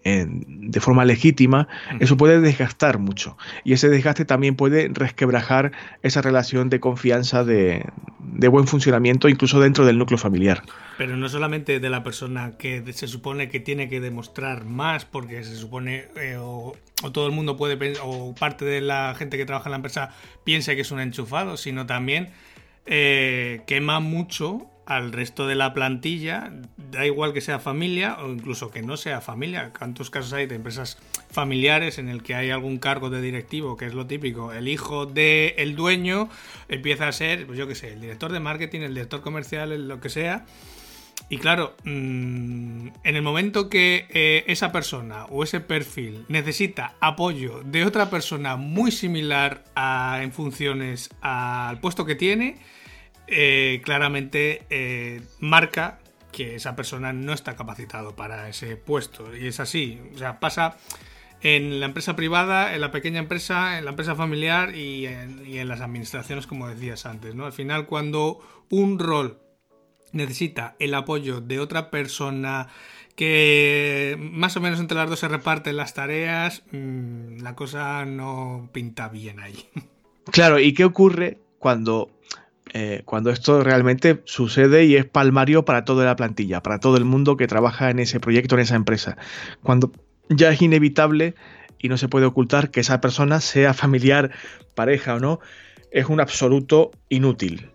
de 0.04 0.80
forma 0.80 1.06
legítima, 1.06 1.68
eso 2.00 2.18
puede 2.18 2.42
desgastar 2.42 2.98
mucho. 2.98 3.38
Y 3.64 3.74
ese 3.74 3.88
desgaste 3.90 4.26
también 4.26 4.56
puede 4.56 4.90
resquebrajar 4.92 5.72
esa 6.02 6.22
relación 6.22 6.70
de 6.70 6.80
confianza, 6.80 7.44
de, 7.44 7.86
buen 8.20 8.68
funcionamiento, 8.68 9.30
incluso 9.30 9.60
dentro 9.60 9.86
del 9.86 10.00
núcleo 10.00 10.18
familiar. 10.18 10.64
Pero 10.98 11.18
no 11.18 11.30
solamente 11.30 11.80
de 11.80 11.90
la 11.90 12.04
persona 12.04 12.54
que 12.58 12.84
se 12.94 13.08
supone 13.08 13.50
que 13.50 13.60
tiene 13.60 13.90
que 13.90 14.00
demostrar 14.00 14.66
más, 14.66 15.06
porque 15.06 15.44
se 15.44 15.56
supone, 15.56 16.06
eh, 16.16 16.38
o, 16.40 16.74
todo 17.14 17.28
el 17.28 17.34
mundo 17.34 17.56
puede, 17.58 17.94
o 18.02 18.34
parte 18.34 18.66
de 18.66 18.82
la 18.82 19.14
gente 19.16 19.38
que 19.38 19.46
trabaja 19.46 19.70
en 19.70 19.72
la 19.72 19.78
empresa 19.78 20.16
piensa 20.44 20.74
que 20.74 20.82
es 20.82 20.92
un 20.92 21.00
enchufado, 21.00 21.58
sino 21.58 21.86
también 21.86 22.30
eh, 22.88 23.62
quema 23.68 24.00
mucho 24.00 24.71
al 24.96 25.14
resto 25.14 25.48
de 25.48 25.56
la 25.56 25.74
plantilla, 25.74 26.52
da 26.92 27.06
igual 27.06 27.32
que 27.32 27.40
sea 27.40 27.60
familia 27.60 28.18
o 28.20 28.30
incluso 28.30 28.72
que 28.72 28.82
no 28.82 28.98
sea 28.98 29.22
familia. 29.22 29.72
¿Cuántos 29.78 30.10
casos 30.10 30.34
hay 30.34 30.48
de 30.48 30.56
empresas 30.56 30.98
familiares 31.30 31.98
en 31.98 32.10
el 32.10 32.24
que 32.24 32.36
hay 32.36 32.50
algún 32.50 32.78
cargo 32.78 33.10
de 33.10 33.22
directivo, 33.22 33.78
que 33.78 33.86
es 33.86 33.94
lo 33.94 34.06
típico? 34.06 34.52
El 34.52 34.68
hijo 34.68 35.06
del 35.06 35.54
el 35.56 35.76
dueño 35.78 36.30
empieza 36.68 37.08
a 37.08 37.12
ser, 37.14 37.48
pues 37.48 37.58
yo 37.58 37.68
qué 37.68 37.76
sé, 37.76 37.94
el 37.94 38.02
director 38.02 38.34
de 38.34 38.42
marketing, 38.42 38.82
el 38.82 38.94
director 38.94 39.22
comercial, 39.22 39.88
lo 39.88 40.02
que 40.02 40.10
sea. 40.10 40.46
Y 41.30 41.38
claro, 41.38 41.78
mm, 41.86 42.88
en 43.06 43.16
el 43.16 43.22
momento 43.22 43.70
que 43.70 44.08
eh, 44.10 44.44
esa 44.48 44.74
persona 44.74 45.24
o 45.28 45.46
ese 45.46 45.62
perfil 45.62 46.26
necesita 46.28 46.96
apoyo 47.00 47.62
de 47.64 47.86
otra 47.86 48.10
persona 48.10 48.58
muy 48.58 48.92
similar 48.92 49.64
en 50.22 50.34
funciones 50.34 51.10
al 51.22 51.80
puesto 51.80 52.06
que 52.06 52.16
tiene, 52.16 52.58
eh, 53.28 53.82
claramente 53.84 54.64
eh, 54.70 55.22
marca 55.40 56.00
que 56.32 56.56
esa 56.56 56.76
persona 56.76 57.14
no 57.14 57.34
está 57.34 57.56
capacitado 57.56 58.16
para 58.16 58.50
ese 58.50 58.78
puesto. 58.78 59.36
Y 59.36 59.48
es 59.48 59.60
así. 59.60 60.00
O 60.14 60.18
sea, 60.18 60.40
pasa 60.40 60.78
en 61.42 61.80
la 61.80 61.88
empresa 61.88 62.16
privada, 62.16 62.74
en 62.76 62.82
la 62.82 62.92
pequeña 62.92 63.20
empresa, 63.20 63.78
en 63.78 63.86
la 63.86 63.92
empresa 63.92 64.16
familiar 64.16 64.76
y 64.76 65.08
en, 65.08 65.68
las 65.68 65.82
administraciones, 65.82 66.48
como 66.48 66.68
decías 66.68 67.06
antes. 67.06 67.36
¿no? 67.36 67.46
Al 67.46 67.54
final, 67.54 67.86
cuando 67.88 68.40
un 68.70 69.00
rol 69.00 69.40
necesita 70.12 70.76
el 70.80 70.94
apoyo 70.94 71.42
de 71.42 71.60
otra 71.60 71.90
persona 71.90 72.68
que 73.16 74.18
más 74.20 74.56
o 74.58 74.62
menos 74.62 74.80
entre 74.80 74.98
las 74.98 75.10
dos 75.10 75.20
se 75.20 75.28
reparten 75.28 75.78
las 75.78 75.94
tareas, 75.94 76.64
mm, 76.72 77.42
la 77.42 77.56
cosa 77.56 78.06
no 78.06 78.70
pinta 78.72 79.10
bien 79.10 79.40
ahí. 79.40 79.70
Claro, 80.32 80.60
¿y 80.60 80.74
qué 80.74 80.86
ocurre 80.86 81.40
cuando, 81.58 82.12
eh, 82.74 83.02
cuando 83.04 83.32
esto 83.32 83.64
realmente 83.64 84.22
sucede 84.24 84.86
y 84.86 84.96
es 84.96 85.06
palmario 85.06 85.66
para 85.66 85.84
toda 85.84 86.06
la 86.06 86.16
plantilla, 86.16 86.64
para 86.64 86.80
todo 86.80 86.96
el 86.96 87.04
mundo 87.04 87.36
que 87.36 87.48
trabaja 87.48 87.90
en 87.90 88.00
ese 88.00 88.22
proyecto, 88.22 88.56
en 88.56 88.62
esa 88.62 88.76
empresa. 88.76 89.18
Cuando 89.62 89.92
ya 90.30 90.52
es 90.52 90.62
inevitable 90.62 91.36
y 91.80 91.90
no 91.90 91.98
se 91.98 92.08
puede 92.08 92.26
ocultar 92.26 92.72
que 92.72 92.80
esa 92.80 93.02
persona, 93.02 93.42
sea 93.42 93.74
familiar, 93.74 94.32
pareja 94.74 95.16
o 95.16 95.20
no, 95.20 95.40
es 95.92 96.06
un 96.08 96.22
absoluto 96.22 96.92
inútil. 97.10 97.70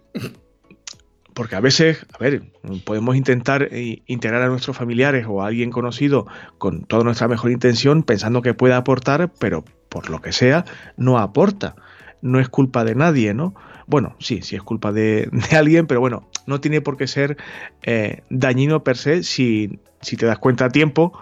Porque 1.34 1.56
a 1.56 1.60
veces, 1.60 2.06
a 2.14 2.16
ver, 2.16 2.44
podemos 2.84 3.16
intentar 3.16 3.68
eh, 3.70 4.02
integrar 4.06 4.40
a 4.40 4.48
nuestros 4.48 4.78
familiares 4.78 5.26
o 5.28 5.42
a 5.42 5.48
alguien 5.48 5.70
conocido 5.70 6.26
con 6.56 6.84
toda 6.84 7.04
nuestra 7.04 7.28
mejor 7.28 7.50
intención, 7.50 8.02
pensando 8.02 8.40
que 8.40 8.54
puede 8.54 8.72
aportar, 8.72 9.30
pero 9.38 9.62
por 9.90 10.08
lo 10.08 10.22
que 10.22 10.32
sea, 10.32 10.64
no 10.96 11.18
aporta. 11.18 11.76
No 12.22 12.40
es 12.40 12.48
culpa 12.48 12.84
de 12.84 12.94
nadie, 12.94 13.34
¿no? 13.34 13.54
Bueno, 13.86 14.16
sí, 14.18 14.42
sí 14.42 14.56
es 14.56 14.62
culpa 14.62 14.92
de, 14.92 15.30
alguien, 15.56 15.86
pero 15.86 16.00
bueno, 16.00 16.28
no 16.46 16.60
tiene 16.60 16.80
por 16.80 16.96
qué 16.96 17.06
ser 17.06 17.36
eh, 17.82 18.22
dañino 18.30 18.82
per 18.82 18.96
se 18.96 19.22
si, 19.22 19.78
si 20.00 20.16
te 20.16 20.26
das 20.26 20.38
cuenta 20.38 20.66
a 20.66 20.70
tiempo 20.70 21.12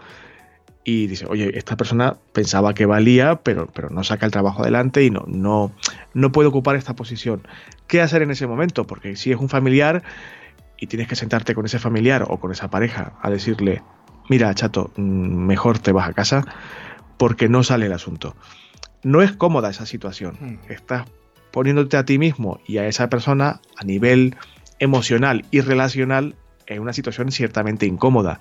y 0.84 1.06
dice, 1.06 1.26
oye, 1.28 1.56
esta 1.56 1.76
persona 1.76 2.18
pensaba 2.32 2.74
que 2.74 2.84
valía, 2.84 3.36
pero, 3.36 3.66
pero 3.66 3.88
no 3.88 4.04
saca 4.04 4.26
el 4.26 4.32
trabajo 4.32 4.62
adelante 4.62 5.02
y 5.02 5.10
no, 5.10 5.24
no, 5.26 5.72
no 6.12 6.32
puede 6.32 6.48
ocupar 6.48 6.76
esta 6.76 6.94
posición. 6.94 7.46
¿Qué 7.86 8.02
hacer 8.02 8.20
en 8.20 8.30
ese 8.30 8.46
momento? 8.46 8.86
Porque 8.86 9.16
si 9.16 9.32
es 9.32 9.38
un 9.38 9.48
familiar 9.48 10.02
y 10.78 10.86
tienes 10.86 11.08
que 11.08 11.16
sentarte 11.16 11.54
con 11.54 11.64
ese 11.64 11.78
familiar 11.78 12.26
o 12.28 12.38
con 12.38 12.52
esa 12.52 12.68
pareja 12.68 13.14
a 13.22 13.30
decirle, 13.30 13.82
mira, 14.28 14.54
chato, 14.54 14.90
mm, 14.96 15.00
mejor 15.46 15.78
te 15.78 15.92
vas 15.92 16.08
a 16.08 16.12
casa 16.12 16.44
porque 17.16 17.48
no 17.48 17.62
sale 17.62 17.86
el 17.86 17.92
asunto. 17.94 18.36
No 19.02 19.22
es 19.22 19.32
cómoda 19.32 19.70
esa 19.70 19.86
situación. 19.86 20.36
Mm. 20.38 20.70
Estás 20.72 21.06
poniéndote 21.54 21.96
a 21.96 22.04
ti 22.04 22.18
mismo 22.18 22.58
y 22.66 22.78
a 22.78 22.88
esa 22.88 23.08
persona 23.08 23.60
a 23.76 23.84
nivel 23.84 24.34
emocional 24.80 25.44
y 25.52 25.60
relacional 25.60 26.34
en 26.66 26.82
una 26.82 26.92
situación 26.92 27.30
ciertamente 27.30 27.86
incómoda. 27.86 28.40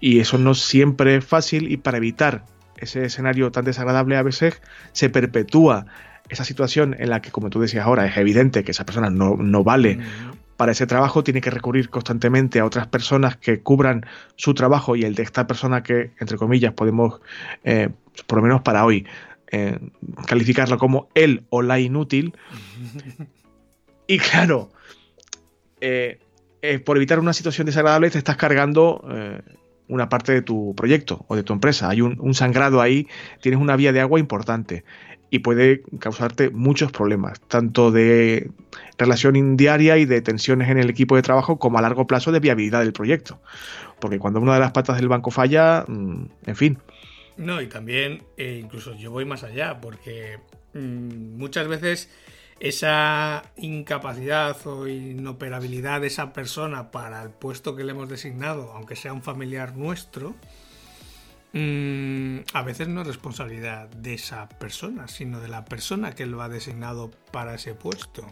Y 0.00 0.20
eso 0.20 0.38
no 0.38 0.54
siempre 0.54 1.16
es 1.16 1.26
fácil 1.26 1.70
y 1.70 1.76
para 1.76 1.98
evitar 1.98 2.46
ese 2.78 3.04
escenario 3.04 3.52
tan 3.52 3.66
desagradable 3.66 4.16
a 4.16 4.22
veces 4.22 4.62
se 4.92 5.10
perpetúa 5.10 5.84
esa 6.30 6.44
situación 6.44 6.96
en 6.98 7.10
la 7.10 7.20
que, 7.20 7.30
como 7.30 7.50
tú 7.50 7.60
decías 7.60 7.84
ahora, 7.84 8.06
es 8.06 8.16
evidente 8.16 8.64
que 8.64 8.70
esa 8.70 8.86
persona 8.86 9.10
no, 9.10 9.36
no 9.36 9.62
vale 9.62 9.98
para 10.56 10.72
ese 10.72 10.86
trabajo, 10.86 11.22
tiene 11.22 11.42
que 11.42 11.50
recurrir 11.50 11.90
constantemente 11.90 12.60
a 12.60 12.64
otras 12.64 12.86
personas 12.86 13.36
que 13.36 13.60
cubran 13.60 14.06
su 14.36 14.54
trabajo 14.54 14.96
y 14.96 15.04
el 15.04 15.14
de 15.14 15.22
esta 15.22 15.46
persona 15.46 15.82
que, 15.82 16.12
entre 16.18 16.38
comillas, 16.38 16.72
podemos, 16.72 17.20
eh, 17.62 17.90
por 18.26 18.38
lo 18.38 18.42
menos 18.42 18.62
para 18.62 18.86
hoy, 18.86 19.06
eh, 19.50 19.78
calificarlo 20.26 20.78
como 20.78 21.08
él 21.14 21.44
o 21.50 21.62
la 21.62 21.78
inútil. 21.80 22.34
y 24.06 24.18
claro, 24.18 24.70
eh, 25.80 26.18
por 26.84 26.96
evitar 26.96 27.18
una 27.20 27.32
situación 27.32 27.66
desagradable 27.66 28.10
te 28.10 28.18
estás 28.18 28.36
cargando 28.36 29.02
una 29.88 30.08
parte 30.08 30.32
de 30.32 30.42
tu 30.42 30.74
proyecto 30.74 31.24
o 31.28 31.36
de 31.36 31.42
tu 31.42 31.52
empresa. 31.52 31.88
Hay 31.88 32.00
un, 32.00 32.34
sangrado 32.34 32.80
ahí, 32.80 33.06
tienes 33.40 33.60
una 33.60 33.76
vía 33.76 33.92
de 33.92 34.00
agua 34.00 34.18
importante 34.18 34.84
y 35.30 35.40
puede 35.40 35.82
causarte 35.98 36.50
muchos 36.50 36.92
problemas, 36.92 37.40
tanto 37.40 37.90
de 37.90 38.50
relación 38.98 39.56
diaria 39.56 39.98
y 39.98 40.04
de 40.04 40.20
tensiones 40.22 40.68
en 40.68 40.78
el 40.78 40.88
equipo 40.88 41.16
de 41.16 41.22
trabajo 41.22 41.58
como 41.58 41.78
a 41.78 41.82
largo 41.82 42.06
plazo 42.06 42.32
de 42.32 42.40
viabilidad 42.40 42.80
del 42.80 42.92
proyecto. 42.92 43.40
Porque 44.00 44.18
cuando 44.18 44.40
una 44.40 44.54
de 44.54 44.60
las 44.60 44.72
patas 44.72 44.96
del 44.96 45.08
banco 45.08 45.30
falla, 45.30 45.84
mm, 45.86 46.24
en 46.46 46.56
fin. 46.56 46.78
No, 47.36 47.60
y 47.60 47.66
también, 47.66 48.22
eh, 48.36 48.60
incluso 48.62 48.94
yo 48.94 49.10
voy 49.10 49.24
más 49.24 49.42
allá, 49.42 49.80
porque 49.80 50.38
mm, 50.74 51.36
muchas 51.36 51.68
veces 51.68 52.10
esa 52.60 53.42
incapacidad 53.56 54.56
o 54.66 54.88
inoperabilidad 54.88 56.00
de 56.00 56.06
esa 56.06 56.32
persona 56.32 56.90
para 56.90 57.22
el 57.22 57.30
puesto 57.30 57.76
que 57.76 57.84
le 57.84 57.92
hemos 57.92 58.08
designado, 58.08 58.72
aunque 58.72 58.96
sea 58.96 59.12
un 59.12 59.22
familiar 59.22 59.76
nuestro, 59.76 60.34
mm, 61.52 62.38
a 62.54 62.62
veces 62.62 62.88
no 62.88 63.02
es 63.02 63.06
responsabilidad 63.06 63.88
de 63.90 64.14
esa 64.14 64.48
persona, 64.48 65.08
sino 65.08 65.40
de 65.40 65.48
la 65.48 65.66
persona 65.66 66.12
que 66.14 66.24
lo 66.24 66.40
ha 66.40 66.48
designado 66.48 67.10
para 67.30 67.54
ese 67.54 67.74
puesto. 67.74 68.26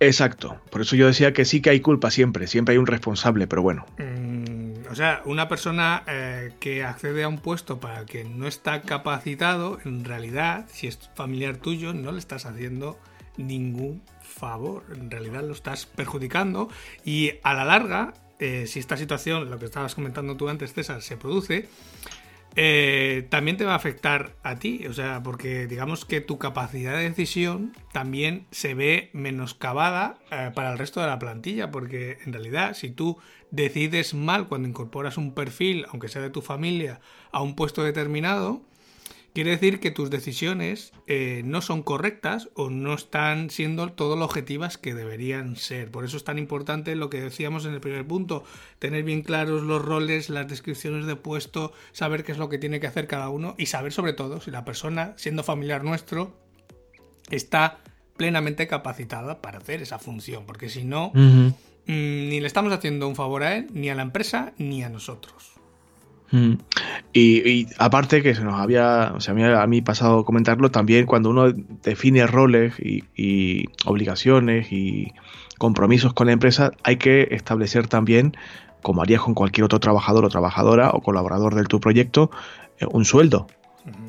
Exacto, 0.00 0.60
por 0.70 0.82
eso 0.82 0.94
yo 0.94 1.08
decía 1.08 1.32
que 1.32 1.44
sí 1.44 1.60
que 1.60 1.70
hay 1.70 1.80
culpa 1.80 2.10
siempre, 2.10 2.46
siempre 2.46 2.72
hay 2.72 2.78
un 2.78 2.86
responsable, 2.86 3.48
pero 3.48 3.62
bueno. 3.62 3.84
Mm, 3.98 4.57
o 4.90 4.94
sea, 4.94 5.22
una 5.24 5.48
persona 5.48 6.02
eh, 6.06 6.52
que 6.60 6.84
accede 6.84 7.24
a 7.24 7.28
un 7.28 7.38
puesto 7.38 7.80
para 7.80 8.00
el 8.00 8.06
que 8.06 8.24
no 8.24 8.46
está 8.46 8.82
capacitado, 8.82 9.78
en 9.84 10.04
realidad, 10.04 10.66
si 10.68 10.86
es 10.86 10.98
familiar 11.14 11.56
tuyo, 11.58 11.92
no 11.92 12.12
le 12.12 12.18
estás 12.18 12.46
haciendo 12.46 12.98
ningún 13.36 14.02
favor. 14.22 14.84
En 14.92 15.10
realidad 15.10 15.42
lo 15.42 15.52
estás 15.52 15.86
perjudicando 15.86 16.68
y 17.04 17.32
a 17.42 17.54
la 17.54 17.64
larga, 17.64 18.14
eh, 18.38 18.66
si 18.66 18.78
esta 18.78 18.96
situación, 18.96 19.50
lo 19.50 19.58
que 19.58 19.66
estabas 19.66 19.94
comentando 19.94 20.36
tú 20.36 20.48
antes, 20.48 20.72
César, 20.72 21.02
se 21.02 21.16
produce, 21.16 21.68
eh, 22.56 23.26
también 23.30 23.56
te 23.56 23.64
va 23.64 23.72
a 23.72 23.76
afectar 23.76 24.34
a 24.42 24.56
ti. 24.56 24.86
O 24.88 24.92
sea, 24.92 25.22
porque 25.22 25.66
digamos 25.66 26.04
que 26.04 26.20
tu 26.20 26.38
capacidad 26.38 26.96
de 26.96 27.08
decisión 27.08 27.72
también 27.92 28.46
se 28.50 28.74
ve 28.74 29.10
menoscabada 29.12 30.18
eh, 30.30 30.50
para 30.54 30.72
el 30.72 30.78
resto 30.78 31.00
de 31.00 31.06
la 31.06 31.18
plantilla. 31.18 31.70
Porque 31.70 32.18
en 32.24 32.32
realidad, 32.32 32.74
si 32.74 32.90
tú 32.90 33.18
decides 33.50 34.14
mal 34.14 34.48
cuando 34.48 34.68
incorporas 34.68 35.16
un 35.16 35.34
perfil, 35.34 35.86
aunque 35.90 36.08
sea 36.08 36.22
de 36.22 36.30
tu 36.30 36.42
familia, 36.42 37.00
a 37.32 37.42
un 37.42 37.54
puesto 37.54 37.82
determinado, 37.82 38.62
Quiere 39.34 39.50
decir 39.50 39.78
que 39.78 39.90
tus 39.90 40.10
decisiones 40.10 40.92
eh, 41.06 41.42
no 41.44 41.60
son 41.60 41.82
correctas 41.82 42.48
o 42.54 42.70
no 42.70 42.94
están 42.94 43.50
siendo 43.50 43.88
todo 43.92 44.16
lo 44.16 44.24
objetivas 44.24 44.78
que 44.78 44.94
deberían 44.94 45.54
ser. 45.54 45.90
Por 45.90 46.04
eso 46.04 46.16
es 46.16 46.24
tan 46.24 46.38
importante 46.38 46.96
lo 46.96 47.08
que 47.08 47.20
decíamos 47.20 47.64
en 47.64 47.74
el 47.74 47.80
primer 47.80 48.06
punto, 48.06 48.42
tener 48.78 49.04
bien 49.04 49.22
claros 49.22 49.62
los 49.62 49.84
roles, 49.84 50.28
las 50.28 50.48
descripciones 50.48 51.06
de 51.06 51.14
puesto, 51.14 51.72
saber 51.92 52.24
qué 52.24 52.32
es 52.32 52.38
lo 52.38 52.48
que 52.48 52.58
tiene 52.58 52.80
que 52.80 52.88
hacer 52.88 53.06
cada 53.06 53.28
uno 53.28 53.54
y 53.58 53.66
saber 53.66 53.92
sobre 53.92 54.12
todo 54.12 54.40
si 54.40 54.50
la 54.50 54.64
persona, 54.64 55.14
siendo 55.16 55.44
familiar 55.44 55.84
nuestro, 55.84 56.36
está 57.30 57.78
plenamente 58.16 58.66
capacitada 58.66 59.40
para 59.40 59.58
hacer 59.58 59.82
esa 59.82 59.98
función, 59.98 60.46
porque 60.46 60.68
si 60.68 60.84
no, 60.84 61.12
mm, 61.14 61.50
ni 61.86 62.40
le 62.40 62.46
estamos 62.46 62.72
haciendo 62.72 63.06
un 63.06 63.14
favor 63.14 63.44
a 63.44 63.56
él, 63.56 63.68
ni 63.72 63.88
a 63.88 63.94
la 63.94 64.02
empresa, 64.02 64.52
ni 64.58 64.82
a 64.82 64.88
nosotros. 64.88 65.57
Mm. 66.30 66.54
Y, 67.12 67.66
aparte 67.78 68.22
que 68.22 68.34
se 68.34 68.44
nos 68.44 68.54
había, 68.54 69.12
o 69.14 69.20
sea, 69.20 69.34
a 69.62 69.66
mí, 69.66 69.82
pasado 69.82 70.24
comentarlo 70.24 70.70
también 70.70 71.06
cuando 71.06 71.30
uno 71.30 71.52
define 71.52 72.26
roles 72.26 72.74
y, 72.78 73.64
obligaciones 73.86 74.72
y 74.72 75.12
compromisos 75.58 76.12
con 76.12 76.26
la 76.26 76.32
empresa, 76.32 76.72
hay 76.84 76.96
que 76.96 77.28
establecer 77.30 77.88
también, 77.88 78.36
como 78.82 79.02
harías 79.02 79.22
con 79.22 79.34
cualquier 79.34 79.64
otro 79.64 79.80
trabajador 79.80 80.24
o 80.24 80.28
trabajadora 80.28 80.90
o 80.90 81.00
colaborador 81.00 81.54
del 81.54 81.68
tu 81.68 81.80
proyecto, 81.80 82.30
eh, 82.78 82.86
un 82.90 83.04
sueldo, 83.04 83.46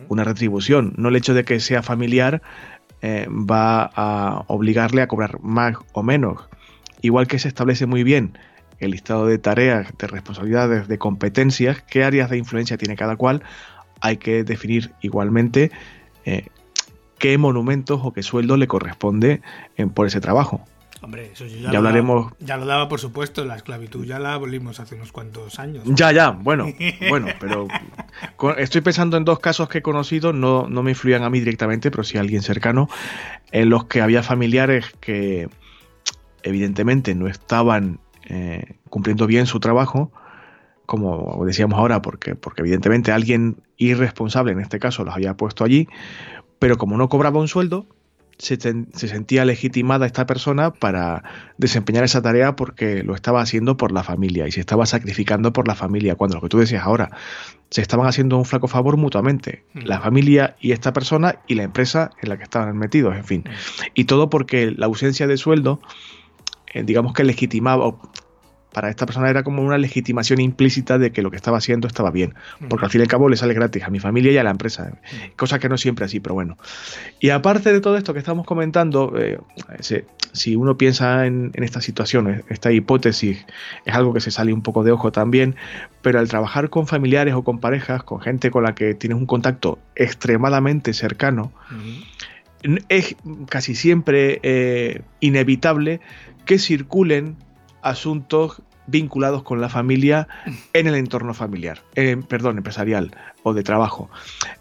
una 0.10 0.24
retribución. 0.24 0.94
No 0.98 1.10
el 1.10 1.16
hecho 1.16 1.34
de 1.34 1.46
que 1.46 1.60
sea 1.60 1.82
familiar 1.82 2.42
eh, 3.02 3.28
va 3.30 3.90
a 3.96 4.44
obligarle 4.48 5.02
a 5.02 5.08
cobrar 5.08 5.40
más 5.42 5.78
o 5.94 6.04
menos. 6.04 6.50
Igual 7.02 7.28
que 7.28 7.40
se 7.40 7.48
establece 7.48 7.86
muy 7.86 8.04
bien 8.04 8.38
el 8.80 8.92
listado 8.92 9.26
de 9.26 9.38
tareas, 9.38 9.92
de 9.98 10.08
responsabilidades, 10.08 10.88
de 10.88 10.98
competencias, 10.98 11.82
qué 11.82 12.04
áreas 12.04 12.30
de 12.30 12.38
influencia 12.38 12.78
tiene 12.78 12.96
cada 12.96 13.16
cual, 13.16 13.44
hay 14.02 14.18
que 14.18 14.44
definir 14.44 14.92
igualmente 15.02 15.72
eh, 16.26 16.48
qué 17.18 17.38
monumentos 17.38 18.00
o 18.04 18.14
qué 18.14 18.24
sueldo 18.24 18.58
le 18.58 18.68
corresponde 18.68 19.42
eh, 19.78 19.88
por 19.88 20.08
ese 20.08 20.22
trabajo. 20.22 20.66
Hombre, 21.02 21.32
eso 21.32 21.46
ya, 21.46 21.72
lo 21.72 21.78
hablaremos. 21.78 22.26
Daba, 22.26 22.36
ya 22.40 22.58
lo 22.58 22.66
daba, 22.66 22.90
por 22.90 23.00
supuesto, 23.00 23.46
la 23.46 23.56
esclavitud 23.56 24.06
ya 24.06 24.20
la 24.20 24.34
abolimos 24.34 24.82
hace 24.82 24.96
unos 24.96 25.14
cuantos 25.14 25.58
años. 25.58 25.84
Ya, 25.86 26.12
ya, 26.12 26.32
bueno, 26.32 26.68
bueno, 27.10 27.28
pero 27.40 27.68
estoy 28.58 28.82
pensando 28.82 29.16
en 29.16 29.24
dos 29.24 29.40
casos 29.40 29.70
que 29.70 29.78
he 29.78 29.82
conocido, 29.82 30.34
no, 30.34 30.68
no 30.68 30.84
me 30.84 30.92
influían 30.92 31.24
a 31.24 31.30
mí 31.30 31.40
directamente, 31.40 31.90
pero 31.90 32.04
sí 32.04 32.18
a 32.18 32.22
alguien 32.22 32.42
cercano, 32.42 32.90
en 33.52 33.70
los 33.70 33.86
que 33.86 34.02
había 34.02 34.24
familiares 34.24 34.88
que 35.00 35.48
evidentemente 36.44 37.16
no 37.16 37.28
estaban 37.28 38.00
eh, 38.30 38.78
cumpliendo 38.90 39.28
bien 39.28 39.46
su 39.46 39.60
trabajo, 39.60 40.12
como 40.86 41.44
decíamos 41.46 41.78
ahora, 41.78 42.02
porque, 42.02 42.36
porque 42.36 42.62
evidentemente 42.62 43.12
alguien 43.12 43.58
irresponsable 43.78 44.52
en 44.52 44.60
este 44.60 44.80
caso 44.80 45.04
los 45.04 45.14
había 45.14 45.36
puesto 45.36 45.64
allí, 45.64 45.88
pero 46.58 46.78
como 46.78 46.98
no 46.98 47.10
cobraba 47.10 47.40
un 47.40 47.48
sueldo, 47.48 47.88
se, 48.40 48.58
sentía 48.94 49.44
legitimada 49.44 50.06
esta 50.06 50.26
persona 50.26 50.72
para 50.72 51.24
desempeñar 51.58 52.06
esa 52.06 52.22
tarea 52.22 52.56
porque 52.56 53.04
lo 53.04 53.14
estaba 53.14 53.42
haciendo 53.42 53.76
por 53.76 53.92
la 53.92 54.02
familia 54.02 54.48
y 54.48 54.52
se 54.52 54.62
estaba 54.62 54.86
sacrificando 54.86 55.52
por 55.52 55.68
la 55.68 55.76
familia, 55.76 56.16
cuando 56.16 56.38
lo 56.38 56.42
que 56.42 56.50
tú 56.50 56.58
decías 56.58 56.84
ahora, 56.86 57.12
se 57.70 57.82
estaban 57.82 58.08
haciendo 58.08 58.38
un 58.38 58.46
flaco 58.46 58.68
favor 58.68 58.96
mutuamente, 58.96 59.66
mm. 59.74 59.80
la 59.80 60.00
familia 60.00 60.56
y 60.62 60.72
esta 60.72 60.94
persona 60.94 61.40
y 61.48 61.56
la 61.56 61.64
empresa 61.64 62.12
en 62.22 62.30
la 62.30 62.38
que 62.38 62.44
estaban 62.44 62.78
metidos, 62.78 63.16
en 63.16 63.26
fin. 63.26 63.44
Mm. 63.46 63.52
Y 63.94 64.06
todo 64.06 64.30
porque 64.30 64.72
la 64.72 64.86
ausencia 64.86 65.28
de 65.28 65.36
sueldo 65.36 65.82
eh, 66.74 66.84
digamos 66.84 67.14
que 67.14 67.24
legitimaba, 67.24 67.94
para 68.72 68.90
esta 68.90 69.06
persona 69.06 69.30
era 69.30 69.44
como 69.44 69.64
una 69.64 69.78
legitimación 69.78 70.40
implícita 70.40 70.98
de 70.98 71.12
que 71.12 71.22
lo 71.22 71.32
que 71.32 71.38
estaba 71.38 71.58
haciendo 71.58 71.88
estaba 71.88 72.12
bien, 72.12 72.36
porque 72.70 72.86
al 72.86 72.92
fin 72.92 73.02
y 73.02 73.04
al 73.04 73.08
cabo 73.08 73.28
le 73.28 73.36
sale 73.36 73.54
gratis 73.54 73.84
a 73.84 73.90
mi 73.90 74.00
familia 74.00 74.32
y 74.32 74.38
a 74.38 74.44
la 74.44 74.52
empresa, 74.52 74.92
cosa 75.36 75.60
que 75.60 75.70
no 75.70 75.78
siempre 75.78 76.06
así, 76.06 76.20
pero 76.20 76.36
bueno. 76.36 76.58
Y 77.20 77.30
aparte 77.32 77.74
de 77.74 77.82
todo 77.82 77.98
esto 77.98 78.14
que 78.14 78.20
estamos 78.20 78.46
comentando, 78.46 79.14
eh, 79.18 79.40
si 80.34 80.56
uno 80.56 80.78
piensa 80.78 81.26
en, 81.26 81.52
en 81.56 81.64
esta 81.64 81.82
situación, 81.82 82.44
esta 82.50 82.72
hipótesis 82.72 83.46
es 83.86 83.94
algo 83.94 84.14
que 84.14 84.20
se 84.20 84.32
sale 84.32 84.54
un 84.54 84.62
poco 84.62 84.84
de 84.84 84.92
ojo 84.92 85.12
también, 85.12 85.56
pero 86.02 86.20
al 86.20 86.30
trabajar 86.30 86.70
con 86.70 86.86
familiares 86.86 87.34
o 87.34 87.44
con 87.44 87.60
parejas, 87.60 88.04
con 88.04 88.22
gente 88.22 88.52
con 88.52 88.64
la 88.64 88.76
que 88.76 88.94
tienes 88.94 89.18
un 89.18 89.26
contacto 89.26 89.80
extremadamente 89.96 90.94
cercano, 90.94 91.52
es 92.90 93.16
casi 93.48 93.74
siempre 93.74 94.40
eh, 94.44 95.02
inevitable 95.22 96.02
que 96.50 96.58
circulen 96.58 97.38
asuntos 97.84 98.64
vinculados 98.88 99.44
con 99.44 99.62
la 99.62 99.70
familia 99.70 100.28
en 100.74 100.88
el 100.88 100.96
entorno 100.96 101.36
familiar, 101.36 101.84
eh, 101.94 102.18
perdón, 102.28 102.58
empresarial 102.58 103.16
o 103.44 103.54
de 103.54 103.62
trabajo. 103.62 104.10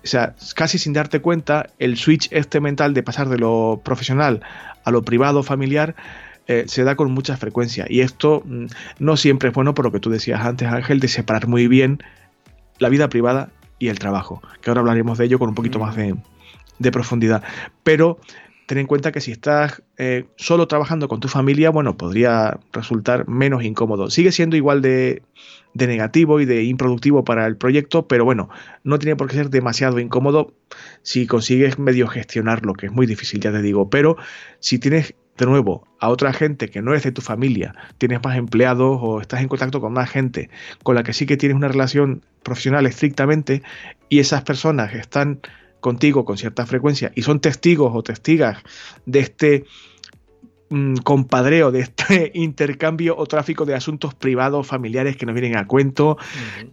O 0.05 0.07
sea, 0.07 0.35
casi 0.55 0.77
sin 0.77 0.92
darte 0.92 1.20
cuenta, 1.22 1.70
el 1.79 1.96
switch 1.96 2.29
este 2.31 2.61
mental 2.61 2.92
de 2.92 3.03
pasar 3.03 3.31
de 3.31 3.38
lo 3.38 3.81
profesional 3.83 4.42
a 4.85 4.90
lo 4.90 5.01
privado 5.01 5.42
familiar 5.42 5.96
eh, 6.46 6.64
se 6.66 6.85
da 6.85 6.94
con 6.94 7.11
mucha 7.11 7.38
frecuencia. 7.38 7.87
Y 7.88 8.01
esto 8.01 8.42
mm, 8.44 8.66
no 8.98 9.16
siempre 9.16 9.48
es 9.48 9.55
bueno 9.55 9.72
por 9.72 9.87
lo 9.87 9.90
que 9.90 9.98
tú 9.98 10.11
decías 10.11 10.42
antes, 10.42 10.68
Ángel, 10.68 11.01
de 11.01 11.09
separar 11.09 11.46
muy 11.46 11.68
bien 11.68 12.03
la 12.81 12.90
vida 12.90 13.09
privada 13.09 13.48
y 13.79 13.88
el 13.88 13.98
trabajo, 13.98 14.42
que 14.61 14.68
ahora 14.68 14.81
hablaremos 14.81 15.16
de 15.16 15.24
ello 15.24 15.38
con 15.38 15.48
un 15.48 15.55
poquito 15.55 15.79
más 15.79 15.96
de, 15.96 16.14
de 16.79 16.92
profundidad. 16.92 17.42
Pero 17.83 18.18
ten 18.68 18.76
en 18.76 18.87
cuenta 18.87 19.12
que 19.12 19.22
si 19.22 19.33
estás 19.33 19.83
eh, 19.96 20.26
solo 20.37 20.68
trabajando 20.68 21.09
con 21.09 21.20
tu 21.20 21.28
familia, 21.28 21.70
bueno, 21.70 21.96
podría 21.96 22.61
resultar 22.70 23.26
menos 23.26 23.64
incómodo. 23.64 24.11
Sigue 24.11 24.31
siendo 24.31 24.57
igual 24.57 24.83
de, 24.83 25.22
de, 25.72 25.87
negativo 25.87 26.38
y 26.38 26.44
de 26.44 26.64
improductivo 26.64 27.24
para 27.24 27.46
el 27.46 27.57
proyecto, 27.57 28.07
pero 28.07 28.26
bueno, 28.26 28.50
no 28.85 28.98
tiene 28.98 29.16
por 29.16 29.28
qué 29.28 29.37
ser 29.37 29.48
demasiado 29.48 29.98
incómodo 30.00 30.52
si 31.00 31.26
consigues 31.26 31.78
medio 31.78 32.09
gestionarlo, 32.09 32.74
que 32.74 32.87
es 32.87 32.92
muy 32.92 33.07
difícil, 33.07 33.40
ya 33.40 33.52
te 33.52 33.62
digo. 33.62 33.88
Pero 33.88 34.18
si 34.61 34.78
tienes 34.78 35.14
de 35.38 35.46
nuevo 35.46 35.88
a 35.98 36.11
otra 36.11 36.35
gente 36.35 36.68
que 36.68 36.83
no 36.83 36.92
es 36.92 37.02
de 37.04 37.12
tu 37.12 37.22
familia, 37.22 37.74
tienes 37.96 38.22
más 38.22 38.37
empleados 38.37 38.98
o 39.00 39.22
estás 39.22 39.40
en 39.40 39.48
contacto 39.48 39.81
con 39.81 39.94
más 39.94 40.11
gente 40.11 40.50
con 40.83 40.94
la 40.94 41.04
que 41.04 41.14
sí 41.14 41.24
que 41.24 41.38
tienes 41.38 41.57
una 41.57 41.68
relación 41.68 42.22
profesional 42.42 42.85
estrictamente 42.85 43.62
y 44.11 44.18
esas 44.18 44.42
personas 44.42 44.92
están 44.94 45.40
contigo 45.81 46.25
con 46.25 46.37
cierta 46.37 46.67
frecuencia 46.67 47.12
y 47.14 47.23
son 47.23 47.41
testigos 47.41 47.93
o 47.95 48.03
testigas 48.03 48.59
de 49.07 49.21
este 49.21 49.64
mm, 50.71 50.97
compadreo, 50.97 51.71
de 51.71 51.81
este 51.81 52.31
intercambio 52.35 53.17
o 53.17 53.27
tráfico 53.27 53.64
de 53.64 53.75
asuntos 53.75 54.14
privados, 54.14 54.67
familiares 54.67 55.17
que 55.17 55.27
nos 55.27 55.35
vienen 55.35 55.57
a 55.57 55.67
cuento, 55.67 56.19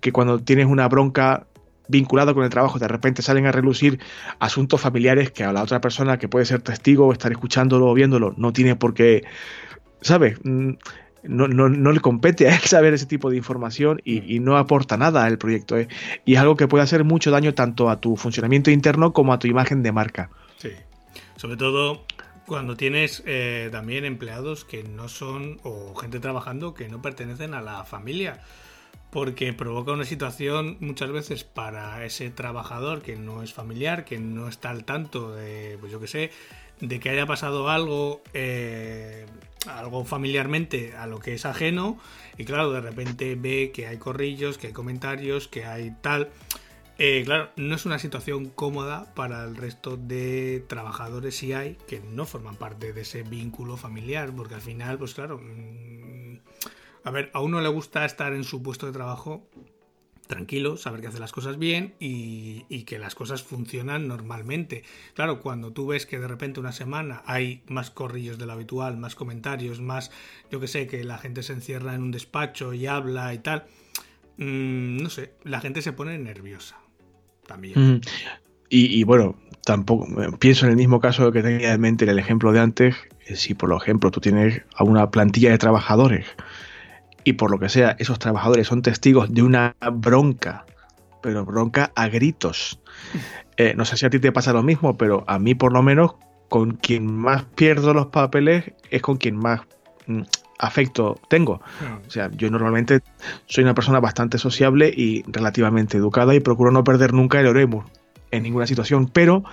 que 0.01 0.11
cuando 0.11 0.39
tienes 0.39 0.65
una 0.65 0.87
bronca 0.87 1.47
vinculada 1.87 2.33
con 2.33 2.43
el 2.43 2.49
trabajo, 2.49 2.79
de 2.79 2.87
repente 2.87 3.21
salen 3.21 3.45
a 3.45 3.51
relucir 3.51 3.99
asuntos 4.39 4.81
familiares 4.81 5.31
que 5.31 5.43
a 5.43 5.53
la 5.53 5.63
otra 5.63 5.81
persona 5.81 6.17
que 6.17 6.27
puede 6.27 6.45
ser 6.45 6.61
testigo 6.61 7.07
o 7.07 7.13
estar 7.13 7.31
escuchándolo 7.31 7.87
o 7.87 7.93
viéndolo 7.93 8.33
no 8.37 8.53
tiene 8.53 8.75
por 8.75 8.93
qué, 8.93 9.23
¿sabes? 10.01 10.39
Mm, 11.27 11.55
no, 11.55 11.69
no, 11.69 11.91
le 11.91 11.99
compete 11.99 12.47
a 12.47 12.55
él 12.55 12.61
saber 12.65 12.93
ese 12.93 13.05
tipo 13.05 13.29
de 13.29 13.37
información 13.37 14.01
y, 14.03 14.39
no 14.39 14.57
aporta 14.57 14.97
nada 14.97 15.25
al 15.25 15.37
proyecto. 15.37 15.77
¿eh? 15.77 15.87
Y 16.25 16.35
es 16.35 16.39
algo 16.39 16.55
que 16.55 16.67
puede 16.67 16.83
hacer 16.83 17.03
mucho 17.03 17.31
daño 17.31 17.53
tanto 17.53 17.89
a 17.89 17.99
tu 17.99 18.15
funcionamiento 18.15 18.71
interno 18.71 19.13
como 19.13 19.33
a 19.33 19.39
tu 19.39 19.47
imagen 19.47 19.83
de 19.83 19.91
marca. 19.91 20.29
Sí, 20.57 20.71
sobre 21.35 21.57
todo 21.57 22.05
cuando 22.45 22.77
tienes 22.77 23.23
eh, 23.25 23.69
también 23.71 24.05
empleados 24.05 24.65
que 24.65 24.83
no 24.83 25.09
son, 25.09 25.59
o 25.63 25.95
gente 25.95 26.19
trabajando 26.19 26.73
que 26.73 26.89
no 26.89 27.01
pertenecen 27.01 27.53
a 27.53 27.61
la 27.61 27.83
familia. 27.83 28.41
Porque 29.09 29.53
provoca 29.53 29.93
una 29.93 30.03
situación 30.03 30.77
muchas 30.81 31.09
veces 31.09 31.45
para 31.45 32.03
ese 32.03 32.29
trabajador 32.31 33.01
que 33.01 33.15
no 33.15 33.43
es 33.43 33.53
familiar, 33.53 34.03
que 34.03 34.19
no 34.19 34.49
está 34.49 34.71
al 34.71 34.83
tanto 34.83 35.33
de, 35.33 35.77
pues 35.79 35.89
yo 35.89 36.01
qué 36.01 36.07
sé, 36.07 36.31
de 36.81 36.99
que 36.99 37.09
haya 37.09 37.25
pasado 37.25 37.69
algo 37.69 38.21
eh, 38.33 39.25
algo 39.67 40.05
familiarmente 40.05 40.95
a 40.95 41.07
lo 41.07 41.19
que 41.19 41.33
es 41.33 41.45
ajeno 41.45 41.99
y 42.37 42.45
claro, 42.45 42.71
de 42.71 42.81
repente 42.81 43.35
ve 43.35 43.71
que 43.73 43.87
hay 43.87 43.97
corrillos, 43.97 44.57
que 44.57 44.67
hay 44.67 44.73
comentarios, 44.73 45.47
que 45.47 45.65
hay 45.65 45.91
tal. 46.01 46.29
Eh, 46.97 47.23
claro, 47.25 47.49
no 47.57 47.75
es 47.75 47.85
una 47.85 47.99
situación 47.99 48.45
cómoda 48.45 49.13
para 49.15 49.43
el 49.43 49.57
resto 49.57 49.97
de 49.97 50.63
trabajadores 50.67 51.35
si 51.35 51.51
hay 51.51 51.77
que 51.87 51.99
no 51.99 52.25
forman 52.25 52.55
parte 52.55 52.93
de 52.93 53.01
ese 53.01 53.23
vínculo 53.23 53.75
familiar, 53.75 54.33
porque 54.33 54.55
al 54.55 54.61
final, 54.61 54.97
pues 54.97 55.13
claro, 55.13 55.37
mm, 55.37 56.39
a 57.03 57.11
ver, 57.11 57.31
a 57.33 57.41
uno 57.41 57.59
le 57.59 57.67
gusta 57.67 58.05
estar 58.05 58.33
en 58.33 58.45
su 58.45 58.63
puesto 58.63 58.85
de 58.85 58.93
trabajo 58.93 59.45
tranquilo, 60.27 60.77
saber 60.77 61.01
que 61.01 61.07
hace 61.07 61.19
las 61.19 61.31
cosas 61.31 61.57
bien 61.57 61.93
y, 61.99 62.83
que 62.85 62.99
las 62.99 63.15
cosas 63.15 63.43
funcionan 63.43 64.07
normalmente. 64.07 64.83
Claro, 65.13 65.41
cuando 65.41 65.71
tú 65.71 65.87
ves 65.87 66.05
que 66.05 66.19
de 66.19 66.27
repente 66.27 66.59
una 66.59 66.71
semana 66.71 67.23
hay 67.25 67.63
más 67.67 67.89
corrillos 67.89 68.37
de 68.37 68.45
lo 68.45 68.53
habitual, 68.53 68.97
más 68.97 69.15
comentarios, 69.15 69.81
más, 69.81 70.11
yo 70.51 70.59
que 70.59 70.67
sé, 70.67 70.87
que 70.87 71.03
la 71.03 71.17
gente 71.17 71.41
se 71.43 71.53
encierra 71.53 71.95
en 71.95 72.03
un 72.03 72.11
despacho 72.11 72.73
y 72.73 72.85
habla 72.85 73.33
y 73.33 73.39
tal, 73.39 73.65
mm, 74.37 74.97
no 74.97 75.09
sé, 75.09 75.33
la 75.43 75.61
gente 75.61 75.81
se 75.81 75.93
pone 75.93 76.17
nerviosa 76.17 76.77
también. 77.47 78.01
y, 78.69 79.03
bueno, 79.03 79.35
tampoco 79.63 80.07
pienso 80.37 80.65
en 80.65 80.71
el 80.71 80.77
mismo 80.77 80.99
caso 80.99 81.31
que 81.31 81.41
tenía 81.41 81.73
en 81.73 81.81
mente 81.81 82.05
en 82.05 82.11
el 82.11 82.19
ejemplo 82.19 82.51
de 82.51 82.59
antes, 82.59 82.95
eh, 83.25 83.35
si 83.35 83.53
por 83.53 83.73
ejemplo 83.73 84.11
tú 84.11 84.19
tienes 84.19 84.61
a 84.75 84.83
una 84.83 85.09
plantilla 85.09 85.49
de 85.51 85.57
trabajadores 85.57 86.27
y 87.25 87.33
por 87.33 87.51
lo 87.51 87.59
que 87.59 87.67
sea, 87.67 87.97
esos 87.99 88.19
trabajadores 88.19 88.67
son 88.67 88.81
testigos 88.81 89.33
de 89.33 89.41
una 89.41 89.75
bronca, 89.93 90.65
pero 91.21 91.43
bronca 91.43 91.91
a 91.95 92.07
gritos. 92.07 92.79
Eh, 93.57 93.73
no 93.75 93.83
sé 93.83 93.97
si 93.97 94.05
a 94.05 94.09
ti 94.09 94.19
te 94.19 94.31
pasa 94.31 94.53
lo 94.53 94.63
mismo, 94.63 94.95
pero 94.95 95.25
a 95.27 95.39
mí 95.39 95.55
por 95.55 95.73
lo 95.73 95.81
menos 95.81 96.15
con 96.49 96.75
quien 96.75 97.13
más 97.13 97.43
pierdo 97.43 97.93
los 97.93 98.07
papeles 98.07 98.71
es 98.91 99.01
con 99.01 99.17
quien 99.17 99.37
más 99.37 99.61
mm, 100.05 100.21
afecto 100.59 101.19
tengo. 101.27 101.61
O 102.07 102.11
sea, 102.11 102.29
yo 102.31 102.49
normalmente 102.51 103.01
soy 103.47 103.63
una 103.63 103.73
persona 103.73 103.99
bastante 103.99 104.37
sociable 104.37 104.93
y 104.95 105.23
relativamente 105.27 105.97
educada 105.97 106.35
y 106.35 106.39
procuro 106.39 106.71
no 106.71 106.83
perder 106.83 107.13
nunca 107.13 107.39
el 107.39 107.47
oremus 107.47 107.85
en 108.31 108.43
ninguna 108.43 108.67
situación, 108.67 109.07
pero 109.07 109.43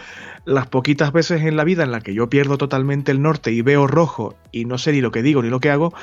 las 0.45 0.67
poquitas 0.67 1.13
veces 1.13 1.43
en 1.43 1.57
la 1.57 1.65
vida 1.65 1.85
en 1.85 1.93
la 1.93 2.01
que 2.01 2.15
yo 2.15 2.29
pierdo 2.29 2.59
totalmente 2.59 3.13
el 3.13 3.23
norte 3.23 3.53
y 3.53 3.63
veo 3.63 3.87
rojo 3.87 4.35
y 4.51 4.65
no 4.65 4.79
sé 4.79 4.93
ni 4.93 5.01
lo 5.01 5.11
que 5.11 5.23
digo 5.23 5.43
ni 5.43 5.49
lo 5.49 5.61
que 5.61 5.71
hago, 5.71 5.95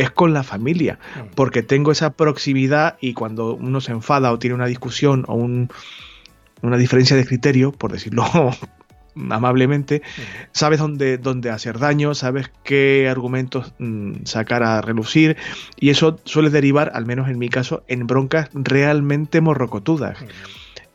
es 0.00 0.10
con 0.10 0.32
la 0.32 0.42
familia, 0.42 0.98
mm. 1.16 1.34
porque 1.34 1.62
tengo 1.62 1.92
esa 1.92 2.10
proximidad 2.10 2.96
y 3.00 3.14
cuando 3.14 3.54
uno 3.54 3.80
se 3.80 3.92
enfada 3.92 4.32
o 4.32 4.38
tiene 4.38 4.54
una 4.54 4.66
discusión 4.66 5.24
o 5.28 5.34
una 5.34 6.76
diferencia 6.76 7.16
de 7.16 7.26
criterio, 7.26 7.72
por 7.72 7.92
decirlo 7.92 8.24
amablemente, 9.30 10.02
mm. 10.04 10.20
sabes 10.52 10.78
dónde, 10.78 11.18
dónde, 11.18 11.50
hacer 11.50 11.78
daño, 11.78 12.14
sabes 12.14 12.50
qué 12.64 13.08
argumentos 13.10 13.74
mm, 13.78 14.24
sacar 14.24 14.62
a 14.62 14.80
relucir 14.80 15.36
y 15.78 15.90
eso 15.90 16.18
suele 16.24 16.50
derivar, 16.50 16.92
al 16.94 17.04
menos 17.04 17.28
en 17.28 17.38
mi 17.38 17.48
caso, 17.48 17.84
en 17.86 18.06
broncas 18.06 18.48
realmente 18.54 19.40
morrocotudas. 19.40 20.18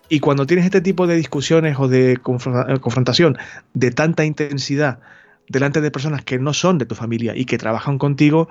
Y 0.07 0.19
cuando 0.19 0.45
tienes 0.45 0.65
este 0.65 0.81
tipo 0.81 1.07
de 1.07 1.15
discusiones 1.15 1.77
o 1.79 1.87
de 1.87 2.17
confrontación 2.17 3.37
de 3.73 3.89
tanta 3.89 4.23
intensidad 4.23 4.99
delante 5.47 5.81
de 5.81 5.91
personas 5.91 6.23
que 6.23 6.39
no 6.39 6.53
son 6.53 6.77
de 6.77 6.85
tu 6.85 6.95
familia 6.95 7.35
y 7.35 7.45
que 7.45 7.57
trabajan 7.57 7.97
contigo, 7.97 8.47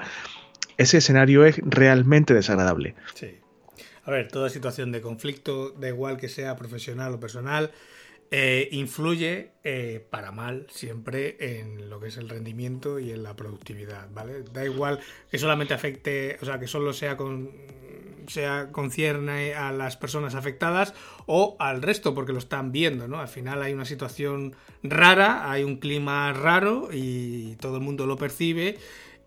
ese 0.76 0.98
escenario 0.98 1.44
es 1.44 1.58
realmente 1.64 2.34
desagradable. 2.34 2.94
Sí. 3.14 3.38
A 4.04 4.10
ver, 4.10 4.28
toda 4.28 4.50
situación 4.50 4.92
de 4.92 5.00
conflicto, 5.00 5.70
da 5.70 5.88
igual 5.88 6.18
que 6.18 6.28
sea 6.28 6.56
profesional 6.56 7.14
o 7.14 7.20
personal, 7.20 7.70
eh, 8.30 8.68
influye 8.72 9.52
eh, 9.62 10.04
para 10.10 10.32
mal 10.32 10.66
siempre 10.68 11.36
en 11.38 11.88
lo 11.88 12.00
que 12.00 12.08
es 12.08 12.16
el 12.16 12.28
rendimiento 12.28 12.98
y 12.98 13.12
en 13.12 13.22
la 13.22 13.36
productividad, 13.36 14.08
¿vale? 14.12 14.42
Da 14.52 14.64
igual 14.64 14.98
que 15.30 15.38
solamente 15.38 15.72
afecte, 15.72 16.36
o 16.42 16.44
sea, 16.44 16.58
que 16.58 16.66
solo 16.66 16.92
sea 16.92 17.16
con 17.16 17.50
sea 18.26 18.68
concierne 18.72 19.54
a 19.54 19.70
las 19.70 19.96
personas 19.96 20.34
afectadas 20.34 20.94
o 21.26 21.56
al 21.58 21.82
resto 21.82 22.14
porque 22.14 22.32
lo 22.32 22.38
están 22.38 22.72
viendo, 22.72 23.06
¿no? 23.06 23.20
Al 23.20 23.28
final 23.28 23.62
hay 23.62 23.72
una 23.72 23.84
situación 23.84 24.56
rara, 24.82 25.50
hay 25.50 25.62
un 25.62 25.76
clima 25.76 26.32
raro 26.32 26.88
y 26.92 27.56
todo 27.56 27.76
el 27.76 27.82
mundo 27.82 28.06
lo 28.06 28.16
percibe 28.16 28.78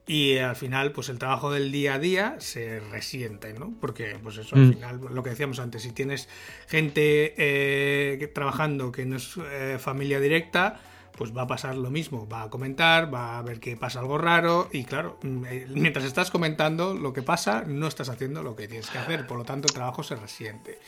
y 0.07 0.37
al 0.37 0.55
final, 0.55 0.93
pues 0.93 1.09
el 1.09 1.19
trabajo 1.19 1.51
del 1.51 1.69
día 1.69 1.95
a 1.95 1.99
día 1.99 2.35
se 2.39 2.79
resiente, 2.79 3.53
¿no? 3.53 3.73
Porque, 3.81 4.17
pues 4.23 4.37
eso, 4.37 4.55
al 4.55 4.61
mm. 4.61 4.73
final, 4.73 5.01
lo 5.11 5.21
que 5.21 5.31
decíamos 5.31 5.59
antes, 5.59 5.83
si 5.83 5.91
tienes 5.91 6.29
gente 6.67 7.33
eh, 7.37 8.31
trabajando 8.33 8.93
que 8.93 9.05
no 9.05 9.17
es 9.17 9.35
eh, 9.51 9.77
familia 9.77 10.21
directa, 10.21 10.79
pues 11.11 11.35
va 11.35 11.41
a 11.41 11.47
pasar 11.47 11.75
lo 11.75 11.89
mismo, 11.89 12.25
va 12.29 12.43
a 12.43 12.49
comentar, 12.49 13.13
va 13.13 13.37
a 13.37 13.41
ver 13.41 13.59
que 13.59 13.75
pasa 13.75 13.99
algo 13.99 14.17
raro 14.17 14.69
y 14.71 14.85
claro, 14.85 15.19
mm, 15.23 15.45
eh, 15.45 15.67
mientras 15.71 16.05
estás 16.05 16.31
comentando 16.31 16.93
lo 16.93 17.11
que 17.11 17.21
pasa, 17.21 17.65
no 17.67 17.87
estás 17.87 18.07
haciendo 18.07 18.43
lo 18.43 18.55
que 18.55 18.69
tienes 18.69 18.89
que 18.89 18.99
hacer, 18.99 19.27
por 19.27 19.37
lo 19.37 19.43
tanto 19.43 19.67
el 19.67 19.73
trabajo 19.73 20.03
se 20.03 20.15
resiente. 20.15 20.79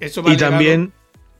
Eso 0.00 0.22
va 0.22 0.32
y 0.32 0.38
también 0.38 0.92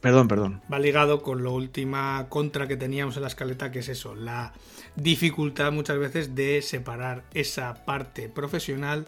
Perdón, 0.05 0.29
perdón. 0.29 0.61
Va 0.71 0.79
ligado 0.79 1.23
con 1.23 1.43
la 1.43 1.49
última 1.49 2.27
contra 2.29 2.69
que 2.69 2.77
teníamos 2.77 3.17
en 3.17 3.23
la 3.23 3.29
escaleta, 3.29 3.73
que 3.73 3.79
es 3.79 3.89
eso, 3.89 4.15
la 4.15 4.53
dificultad 4.97 5.73
muchas 5.73 5.99
veces 5.99 6.35
de 6.35 6.63
separar 6.63 7.25
esa 7.35 7.85
parte 7.85 8.29
profesional 8.29 9.07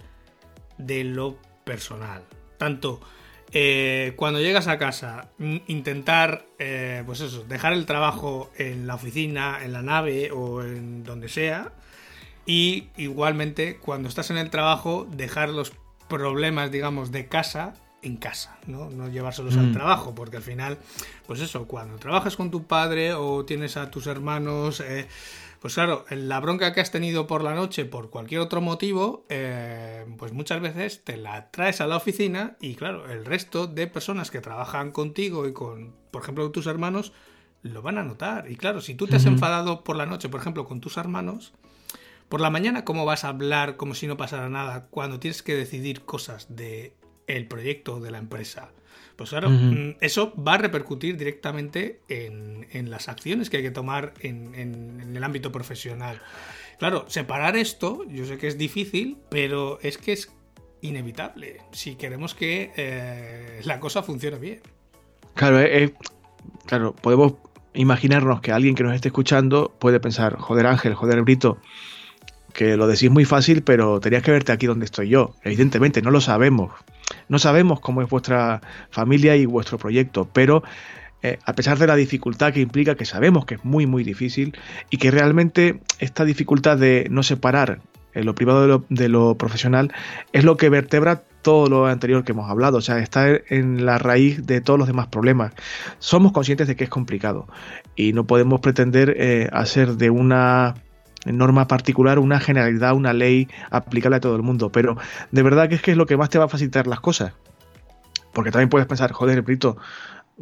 de 0.79 1.05
lo 1.05 1.39
personal. 1.65 2.23
Tanto 2.59 3.01
eh, 3.53 4.15
cuando 4.17 4.41
llegas 4.41 4.67
a 4.67 4.79
casa, 4.79 5.31
intentar, 5.67 6.47
eh, 6.59 7.03
pues 7.07 7.21
eso, 7.21 7.45
dejar 7.45 7.73
el 7.73 7.87
trabajo 7.87 8.51
en 8.57 8.87
la 8.87 8.97
oficina, 8.97 9.65
en 9.65 9.73
la 9.73 9.83
nave 9.83 10.31
o 10.33 10.63
en 10.63 11.05
donde 11.05 11.29
sea. 11.29 11.73
Y 12.45 12.89
igualmente, 12.97 13.79
cuando 13.79 14.09
estás 14.09 14.31
en 14.31 14.39
el 14.39 14.51
trabajo, 14.51 15.07
dejar 15.11 15.49
los 15.51 15.73
problemas, 16.09 16.71
digamos, 16.71 17.13
de 17.13 17.27
casa 17.29 17.75
en 18.03 18.17
casa, 18.17 18.59
¿no? 18.67 18.91
No 18.91 19.09
llevárselos 19.09 19.57
al 19.57 19.69
mm. 19.69 19.73
trabajo, 19.73 20.15
porque 20.15 20.37
al 20.37 20.43
final, 20.43 20.79
pues 21.27 21.41
eso, 21.41 21.67
cuando 21.67 21.99
trabajas 21.99 22.37
con 22.37 22.51
tu 22.51 22.65
padre 22.65 23.15
o 23.15 23.45
tienes 23.45 23.77
a 23.77 23.91
tus 23.91 24.07
hermanos, 24.07 24.81
eh, 24.81 25.09
pues 25.61 25.75
claro, 25.75 26.05
la 26.11 26.41
bronca 26.41 26.73
que 26.73 26.81
has 26.81 26.91
tenido 26.91 27.27
por 27.27 27.43
la 27.43 27.55
noche 27.55 27.85
por 27.85 28.11
cualquier 28.11 28.41
otro 28.41 28.61
motivo, 28.61 29.25
eh, 29.29 30.05
pues 30.19 30.33
muchas 30.33 30.61
veces 30.61 31.03
te 31.05 31.17
la 31.17 31.51
traes 31.51 31.81
a 31.81 31.87
la 31.87 31.97
oficina 31.97 32.57
y 32.61 32.75
claro, 32.75 33.11
el 33.11 33.25
resto 33.25 33.67
de 33.67 33.87
personas 33.87 34.31
que 34.31 34.41
trabajan 34.41 34.93
contigo 34.93 35.49
y 35.49 35.53
con, 35.53 35.95
por 36.11 36.23
ejemplo, 36.23 36.51
tus 36.51 36.67
hermanos, 36.67 37.13
lo 37.63 37.83
van 37.83 37.99
a 37.99 38.05
notar. 38.05 38.51
Y 38.51 38.57
claro, 38.57 38.81
si 38.81 38.95
tú 38.95 39.07
te 39.07 39.17
has 39.17 39.27
enfadado 39.27 39.83
por 39.83 39.97
la 39.97 40.07
noche, 40.07 40.29
por 40.29 40.41
ejemplo, 40.41 40.67
con 40.67 40.81
tus 40.81 40.97
hermanos, 40.97 41.53
por 42.29 42.41
la 42.41 42.51
mañana, 42.51 42.85
¿cómo 42.85 43.05
vas 43.05 43.25
a 43.25 43.29
hablar 43.29 43.77
como 43.77 43.95
si 43.95 44.07
no 44.07 44.17
pasara 44.17 44.49
nada 44.49 44.87
cuando 44.91 45.21
tienes 45.21 45.43
que 45.43 45.55
decidir 45.55 46.03
cosas 46.03 46.55
de 46.55 46.95
el 47.27 47.47
proyecto 47.47 48.01
de 48.01 48.11
la 48.11 48.19
empresa? 48.19 48.71
Pues 49.17 49.31
claro, 49.31 49.49
mm, 49.49 49.97
eso 50.01 50.35
va 50.37 50.55
a 50.55 50.59
repercutir 50.59 51.17
directamente 51.17 52.01
en, 52.09 52.91
las 52.91 53.09
acciones 53.09 53.49
que 53.49 53.59
hay 53.59 53.63
que 53.63 53.71
tomar 53.71 54.13
en, 54.21 55.15
el 55.17 55.25
ámbito 55.25 55.51
profesional. 55.51 56.21
Claro, 56.79 57.07
separar 57.09 57.57
esto, 57.57 58.05
yo 58.09 58.27
sé 58.27 58.37
que 58.37 58.47
es 58.47 58.59
difícil, 58.59 59.17
pero 59.31 59.79
es 59.81 59.97
que 59.97 60.13
es 60.13 60.31
inevitable 60.83 61.63
si 61.73 61.97
queremos 61.97 62.35
que 62.35 62.71
eh, 62.77 63.61
la 63.65 63.81
cosa 63.81 64.03
funcione 64.03 64.39
bien. 64.39 64.61
Claro, 65.35 65.61
eh, 65.61 65.85
eh, 65.85 65.95
claro, 66.67 66.95
podemos 66.95 67.35
imaginarnos 67.73 68.43
que 68.43 68.53
alguien 68.53 68.75
que 68.75 68.83
nos 68.83 68.95
esté 68.95 69.09
escuchando 69.09 69.75
puede 69.79 70.01
pensar, 70.01 70.37
joder 70.37 70.67
Ángel, 70.67 70.95
joder 70.95 71.23
Brito, 71.23 71.59
que 72.57 72.79
lo 72.79 72.87
decís 72.87 73.11
muy 73.11 73.27
fácil, 73.27 73.63
pero 73.63 74.01
tenías 74.01 74.23
que 74.23 74.31
verte 74.31 74.51
aquí 74.51 74.67
donde 74.67 74.87
estoy 74.87 75.11
yo. 75.11 75.35
Evidentemente, 75.45 76.01
no 76.01 76.11
lo 76.11 76.23
sabemos. 76.23 76.73
No 77.29 77.39
sabemos 77.39 77.81
cómo 77.81 78.01
es 78.01 78.09
vuestra 78.09 78.63
familia 78.91 79.37
y 79.37 79.45
vuestro 79.45 79.77
proyecto, 79.77 80.27
pero 80.33 80.63
eh, 81.23 81.39
a 81.45 81.53
pesar 81.53 81.79
de 81.79 81.87
la 81.87 81.97
dificultad 81.97 82.55
que 82.55 82.61
implica, 82.61 82.95
que 82.95 83.05
sabemos 83.05 83.45
que 83.45 83.57
es 83.57 83.65
muy, 83.65 83.85
muy 83.87 84.05
difícil, 84.05 84.57
y 84.89 84.97
que 84.97 85.11
realmente 85.11 85.81
esta 85.99 86.25
dificultad 86.25 86.79
de 86.79 87.07
no 87.11 87.23
separar 87.23 87.81
eh, 88.15 88.25
lo 88.25 88.35
privado 88.35 88.87
de 88.89 89.09
lo, 89.11 89.35
profesional 89.37 89.93
es 90.33 90.43
lo 90.43 90.57
que 90.57 90.71
vertebra 90.71 91.25
todo 91.43 91.69
lo 91.69 91.87
anterior 91.87 92.25
que 92.25 92.33
hemos 92.33 92.51
hablado, 92.51 92.79
o 92.79 92.81
sea, 92.81 93.01
está 93.01 93.29
en 93.29 93.85
la 93.85 93.99
raíz 93.99 94.47
de 94.47 94.63
todos 94.63 94.79
los 94.79 94.89
demás 94.89 95.09
problemas. 95.09 95.53
Somos 95.99 96.33
conscientes 96.33 96.69
de 96.69 96.75
que 96.75 96.85
es 96.85 96.91
complicado 96.91 97.47
y 97.95 98.15
no 98.15 98.27
podemos 98.27 98.61
pretender 98.61 99.15
eh, 99.19 99.51
hacer 99.53 99.97
de 99.97 100.09
una 100.09 100.75
norma 101.33 101.67
particular, 101.69 102.19
una 102.19 102.41
generalidad, 102.41 102.95
una 102.95 103.13
ley 103.13 103.49
aplicable 103.71 104.17
a 104.17 104.21
todo 104.21 104.37
el 104.37 104.43
mundo. 104.43 104.71
Pero 104.71 104.97
de 105.31 105.43
verdad 105.43 105.69
que 105.69 105.77
es 105.77 105.83
que 105.83 105.93
es 105.93 105.97
lo 105.97 106.07
que 106.07 106.17
más 106.17 106.31
te 106.31 106.39
va 106.39 106.45
a 106.45 106.49
facilitar 106.49 106.87
las 106.87 107.01
cosas. 107.01 107.33
Porque 108.33 108.51
también 108.51 108.69
puedes 108.69 108.87
pensar, 108.87 109.13
joder, 109.13 109.43
Brito, 109.43 109.77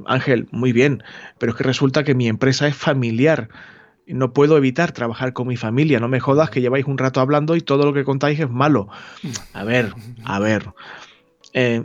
Ángel, 0.07 0.49
muy 0.51 0.73
bien, 0.73 1.03
pero 1.39 1.53
es 1.53 1.59
que 1.59 1.65
resulta 1.65 2.05
que 2.05 2.15
mi 2.15 2.29
empresa 2.29 2.67
es 2.67 2.77
familiar. 2.77 3.49
No 4.07 4.33
puedo 4.33 4.57
evitar 4.57 4.93
trabajar 4.93 5.33
con 5.33 5.47
mi 5.47 5.57
familia. 5.57 6.01
No 6.01 6.09
me 6.09 6.21
jodas 6.21 6.51
que 6.51 6.61
lleváis 6.61 6.85
un 6.87 6.99
rato 6.99 7.21
hablando 7.21 7.57
y 7.57 7.61
todo 7.61 7.85
lo 7.85 7.93
que 7.93 8.05
contáis 8.05 8.39
es 8.41 8.51
malo. 8.51 8.89
A 9.53 9.65
ver, 9.65 9.95
a 10.25 10.39
ver. 10.41 10.73
Eh, 11.53 11.85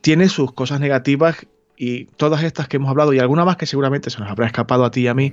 tiene 0.00 0.28
sus 0.28 0.52
cosas 0.52 0.80
negativas 0.80 1.46
y 1.76 2.04
todas 2.04 2.42
estas 2.42 2.68
que 2.68 2.76
hemos 2.76 2.90
hablado 2.90 3.12
y 3.12 3.18
alguna 3.18 3.44
más 3.44 3.56
que 3.56 3.66
seguramente 3.66 4.10
se 4.10 4.18
nos 4.18 4.30
habrá 4.30 4.46
escapado 4.46 4.84
a 4.84 4.90
ti 4.90 5.02
y 5.02 5.08
a 5.08 5.14
mí, 5.14 5.32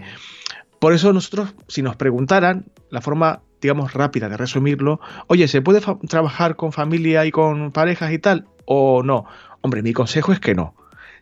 por 0.79 0.93
eso 0.93 1.13
nosotros, 1.13 1.55
si 1.67 1.81
nos 1.81 1.95
preguntaran, 1.95 2.65
la 2.89 3.01
forma, 3.01 3.41
digamos, 3.61 3.93
rápida 3.93 4.29
de 4.29 4.37
resumirlo, 4.37 4.99
oye, 5.27 5.47
¿se 5.47 5.61
puede 5.61 5.81
trabajar 6.07 6.55
con 6.55 6.71
familia 6.71 7.25
y 7.25 7.31
con 7.31 7.71
parejas 7.71 8.11
y 8.11 8.19
tal? 8.19 8.47
¿O 8.65 9.01
no? 9.03 9.25
Hombre, 9.61 9.81
mi 9.81 9.93
consejo 9.93 10.31
es 10.31 10.39
que 10.39 10.55
no. 10.55 10.75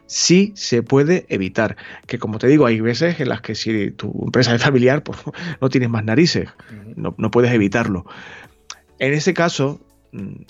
Sí 0.07 0.53
se 0.55 0.83
puede 0.83 1.25
evitar. 1.29 1.77
Que 2.05 2.19
como 2.19 2.37
te 2.37 2.47
digo, 2.47 2.65
hay 2.65 2.79
veces 2.79 3.19
en 3.19 3.29
las 3.29 3.41
que 3.41 3.55
si 3.55 3.91
tu 3.91 4.11
empresa 4.25 4.53
es 4.53 4.61
familiar, 4.61 5.03
pues 5.03 5.19
no 5.61 5.69
tienes 5.69 5.89
más 5.89 6.03
narices. 6.03 6.49
No, 6.95 7.15
no 7.17 7.31
puedes 7.31 7.51
evitarlo. 7.51 8.05
En 8.99 9.13
ese 9.13 9.33
caso, 9.33 9.79
mm, 10.11 10.43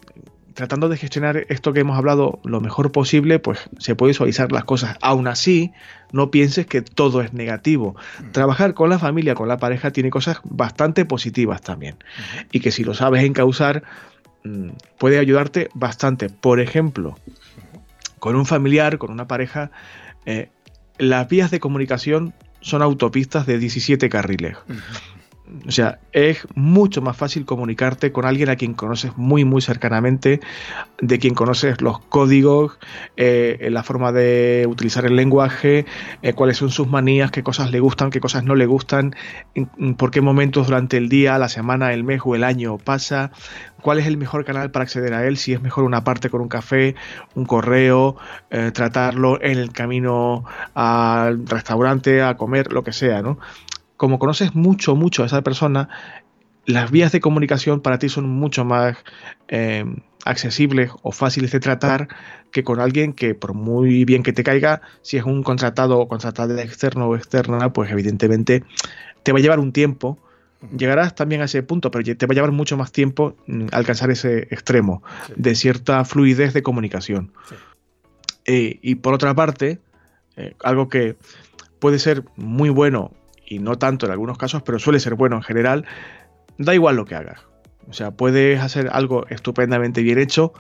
tratando 0.55 0.89
de 0.89 0.97
gestionar 0.97 1.45
esto 1.49 1.73
que 1.73 1.81
hemos 1.81 1.97
hablado 1.97 2.39
lo 2.43 2.61
mejor 2.61 2.91
posible, 2.91 3.39
pues 3.39 3.59
se 3.77 3.93
puede 3.93 4.13
suavizar 4.13 4.51
las 4.51 4.63
cosas. 4.63 4.97
Aún 5.01 5.27
así, 5.27 5.73
no 6.11 6.31
pienses 6.31 6.65
que 6.65 6.81
todo 6.81 7.21
es 7.21 7.33
negativo. 7.33 7.95
Trabajar 8.31 8.73
con 8.73 8.89
la 8.89 8.97
familia, 8.97 9.35
con 9.35 9.49
la 9.49 9.57
pareja, 9.57 9.91
tiene 9.91 10.09
cosas 10.09 10.39
bastante 10.45 11.05
positivas 11.05 11.61
también. 11.61 11.97
Y 12.51 12.61
que 12.61 12.71
si 12.71 12.85
lo 12.85 12.93
sabes 12.93 13.23
encauzar, 13.23 13.83
mm, 14.45 14.69
puede 14.97 15.19
ayudarte 15.19 15.69
bastante. 15.73 16.29
Por 16.29 16.61
ejemplo, 16.61 17.19
con 18.19 18.37
un 18.37 18.45
familiar, 18.45 18.97
con 18.97 19.11
una 19.11 19.27
pareja, 19.27 19.71
eh, 20.25 20.49
las 20.97 21.27
vías 21.27 21.51
de 21.51 21.59
comunicación 21.59 22.33
son 22.61 22.81
autopistas 22.81 23.45
de 23.45 23.59
17 23.59 24.07
carriles. 24.07 24.55
O 25.67 25.71
sea, 25.71 25.99
es 26.12 26.47
mucho 26.55 27.03
más 27.03 27.15
fácil 27.15 27.45
comunicarte 27.45 28.12
con 28.12 28.25
alguien 28.25 28.49
a 28.49 28.55
quien 28.55 28.73
conoces 28.73 29.15
muy, 29.15 29.45
muy 29.45 29.62
cercanamente, 29.62 30.39
de 30.99 31.19
quien 31.19 31.36
conoces 31.36 31.81
los 31.81 31.99
códigos, 31.99 32.79
eh, 33.15 33.67
la 33.71 33.84
forma 33.84 34.12
de 34.12 34.65
utilizar 34.67 35.05
el 35.05 35.15
lenguaje, 35.15 35.86
eh, 36.23 36.34
cuáles 36.34 36.58
son 36.58 36.71
sus 36.71 36.88
manías, 36.88 37.29
qué 37.29 37.43
cosas 37.43 37.71
le 37.71 37.79
gustan, 37.79 38.10
qué 38.10 38.19
cosas 38.19 38.43
no 38.43 38.55
le 38.55 38.65
gustan, 38.65 39.15
por 39.97 40.10
qué 40.10 40.21
momentos 40.21 40.67
durante 40.67 40.97
el 40.97 41.10
día, 41.10 41.38
la 41.38 41.49
semana, 41.49 41.93
el 41.93 42.03
mes 42.03 42.21
o 42.25 42.34
el 42.34 42.43
año 42.43 42.79
pasa, 42.79 43.31
cuál 43.86 43.99
es 43.99 44.08
el 44.08 44.17
mejor 44.17 44.45
canal 44.45 44.71
para 44.71 44.81
acceder 44.81 45.13
a 45.13 45.27
él, 45.27 45.38
si 45.38 45.53
es 45.53 45.62
mejor 45.62 45.84
una 45.84 46.03
parte 46.03 46.31
con 46.31 46.41
un 46.41 46.47
café, 46.47 46.95
un 47.36 47.45
correo, 47.45 48.15
eh, 48.49 48.71
tratarlo 48.73 49.39
en 49.43 49.60
el 49.60 49.71
camino 49.71 50.43
al 50.73 51.45
restaurante, 51.45 52.23
a 52.23 52.36
comer, 52.36 52.73
lo 52.73 52.84
que 52.84 52.93
sea, 52.93 53.21
¿no? 53.21 53.38
Como 53.97 54.19
conoces 54.19 54.55
mucho, 54.55 54.95
mucho 54.95 55.23
a 55.23 55.27
esa 55.27 55.41
persona, 55.41 55.89
las 56.65 56.91
vías 56.91 57.12
de 57.12 57.19
comunicación 57.19 57.81
para 57.81 57.99
ti 57.99 58.10
son 58.10 58.29
mucho 58.29 58.65
más 58.65 58.97
eh, 59.47 59.86
accesibles 60.25 60.91
o 61.03 61.12
fáciles 61.12 61.51
de 61.51 61.60
tratar 61.60 62.08
que 62.51 62.63
con 62.63 62.79
alguien 62.79 63.13
que 63.13 63.36
por 63.36 63.53
muy 63.53 64.05
bien 64.05 64.23
que 64.23 64.34
te 64.34 64.43
caiga, 64.43 64.81
si 65.01 65.17
es 65.17 65.23
un 65.23 65.43
contratado 65.43 65.99
o 65.99 66.08
contratada 66.08 66.62
externo 66.63 67.08
o 67.08 67.15
externa, 67.15 67.71
pues 67.71 67.91
evidentemente 67.91 68.63
te 69.23 69.31
va 69.31 69.39
a 69.39 69.41
llevar 69.41 69.60
un 69.60 69.71
tiempo. 69.71 70.17
Llegarás 70.75 71.13
también 71.13 71.41
a 71.41 71.45
ese 71.45 71.62
punto, 71.62 71.91
pero 71.91 72.03
te 72.15 72.25
va 72.25 72.31
a 72.31 72.36
llevar 72.36 72.51
mucho 72.51 72.75
más 72.75 72.91
tiempo 72.91 73.36
mm, 73.45 73.67
alcanzar 73.71 74.10
ese 74.10 74.47
extremo 74.49 75.03
de 75.36 75.53
cierta 75.53 76.03
fluidez 76.05 76.53
de 76.53 76.63
comunicación. 76.63 77.31
Eh, 78.45 78.79
y 78.81 78.95
por 78.95 79.13
otra 79.13 79.36
parte, 79.36 79.79
eh, 80.38 80.55
algo 80.63 80.89
que 80.89 81.17
puede 81.79 81.99
ser 81.99 82.23
muy 82.36 82.69
bueno 82.69 83.12
y 83.45 83.60
no 83.60 83.77
tanto 83.77 84.05
en 84.05 84.12
algunos 84.12 84.38
casos, 84.38 84.62
pero 84.63 84.79
suele 84.79 84.99
ser 84.99 85.15
bueno 85.15 85.36
en 85.36 85.43
general, 85.43 85.86
da 86.58 86.73
igual 86.73 86.95
lo 86.95 87.05
que 87.05 87.15
hagas. 87.15 87.41
O 87.89 87.93
sea, 87.93 88.12
puedes 88.12 88.60
hacer 88.60 88.89
algo 88.91 89.27
estupendamente 89.29 90.01
bien 90.01 90.17
hecho 90.17 90.53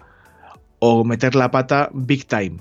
o 0.79 1.03
meter 1.03 1.35
la 1.35 1.51
pata 1.51 1.89
big 1.93 2.27
time. 2.27 2.57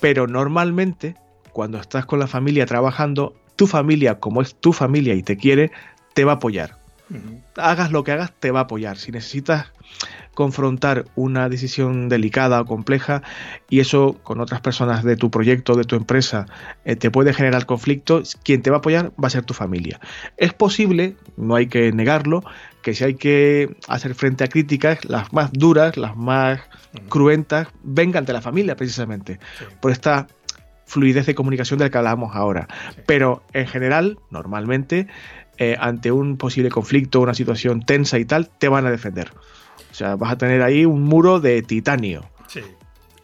Pero 0.00 0.26
normalmente, 0.26 1.14
cuando 1.52 1.78
estás 1.78 2.06
con 2.06 2.18
la 2.18 2.26
familia 2.26 2.66
trabajando, 2.66 3.34
tu 3.56 3.66
familia, 3.66 4.18
como 4.18 4.40
es 4.40 4.54
tu 4.54 4.72
familia 4.72 5.14
y 5.14 5.22
te 5.22 5.36
quiere, 5.36 5.70
te 6.14 6.24
va 6.24 6.32
a 6.32 6.36
apoyar. 6.36 6.77
Hagas 7.56 7.92
lo 7.92 8.04
que 8.04 8.12
hagas, 8.12 8.32
te 8.38 8.50
va 8.50 8.60
a 8.60 8.62
apoyar. 8.64 8.98
Si 8.98 9.12
necesitas 9.12 9.72
confrontar 10.34 11.06
una 11.16 11.48
decisión 11.48 12.08
delicada 12.08 12.60
o 12.60 12.64
compleja 12.64 13.22
y 13.68 13.80
eso 13.80 14.16
con 14.22 14.40
otras 14.40 14.60
personas 14.60 15.02
de 15.02 15.16
tu 15.16 15.32
proyecto, 15.32 15.74
de 15.74 15.82
tu 15.82 15.96
empresa, 15.96 16.46
eh, 16.84 16.94
te 16.94 17.10
puede 17.10 17.32
generar 17.32 17.66
conflicto, 17.66 18.22
quien 18.44 18.62
te 18.62 18.70
va 18.70 18.76
a 18.76 18.78
apoyar 18.78 19.10
va 19.22 19.26
a 19.26 19.30
ser 19.30 19.42
tu 19.42 19.54
familia. 19.54 19.98
Es 20.36 20.52
posible, 20.52 21.16
no 21.36 21.56
hay 21.56 21.66
que 21.66 21.90
negarlo, 21.90 22.44
que 22.82 22.94
si 22.94 23.02
hay 23.02 23.14
que 23.14 23.76
hacer 23.88 24.14
frente 24.14 24.44
a 24.44 24.46
críticas, 24.46 25.04
las 25.04 25.32
más 25.32 25.52
duras, 25.52 25.96
las 25.96 26.16
más 26.16 26.60
cruentas, 27.08 27.66
vengan 27.82 28.24
de 28.24 28.32
la 28.32 28.40
familia 28.40 28.76
precisamente, 28.76 29.40
por 29.80 29.90
esta 29.90 30.28
fluidez 30.88 31.26
de 31.26 31.34
comunicación 31.34 31.78
de 31.78 31.84
la 31.84 31.90
que 31.90 31.98
hablábamos 31.98 32.34
ahora. 32.34 32.66
Pero 33.06 33.42
en 33.52 33.66
general, 33.66 34.18
normalmente, 34.30 35.06
eh, 35.58 35.76
ante 35.78 36.12
un 36.12 36.36
posible 36.36 36.70
conflicto, 36.70 37.20
una 37.20 37.34
situación 37.34 37.84
tensa 37.84 38.18
y 38.18 38.24
tal, 38.24 38.48
te 38.48 38.68
van 38.68 38.86
a 38.86 38.90
defender. 38.90 39.32
O 39.90 39.94
sea, 39.94 40.16
vas 40.16 40.32
a 40.32 40.38
tener 40.38 40.62
ahí 40.62 40.84
un 40.84 41.02
muro 41.02 41.40
de 41.40 41.62
titanio. 41.62 42.30
Sí. 42.46 42.62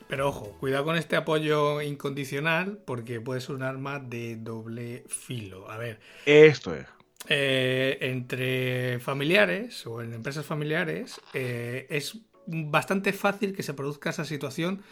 Pero 0.09 0.28
ojo, 0.28 0.57
cuidado 0.61 0.85
con 0.85 0.97
este 0.97 1.16
apoyo 1.16 1.80
incondicional 1.80 2.78
porque 2.85 3.20
puede 3.20 3.41
ser 3.41 3.57
un 3.57 3.62
arma 3.62 3.99
de 3.99 4.37
doble 4.37 5.05
filo. 5.09 5.70
A 5.70 5.78
ver. 5.78 6.01
Esto 6.26 6.74
es. 6.74 6.87
Eh, 7.28 7.99
entre 8.01 8.99
familiares 9.01 9.87
o 9.87 10.03
en 10.03 10.12
empresas 10.12 10.45
familiares 10.45 11.20
eh, 11.32 11.87
es 11.89 12.18
bastante 12.47 13.14
fácil 13.14 13.57
que 13.57 13.62
se 13.62 13.72
produzca 13.72 14.11
esa 14.11 14.26
situación 14.26 14.82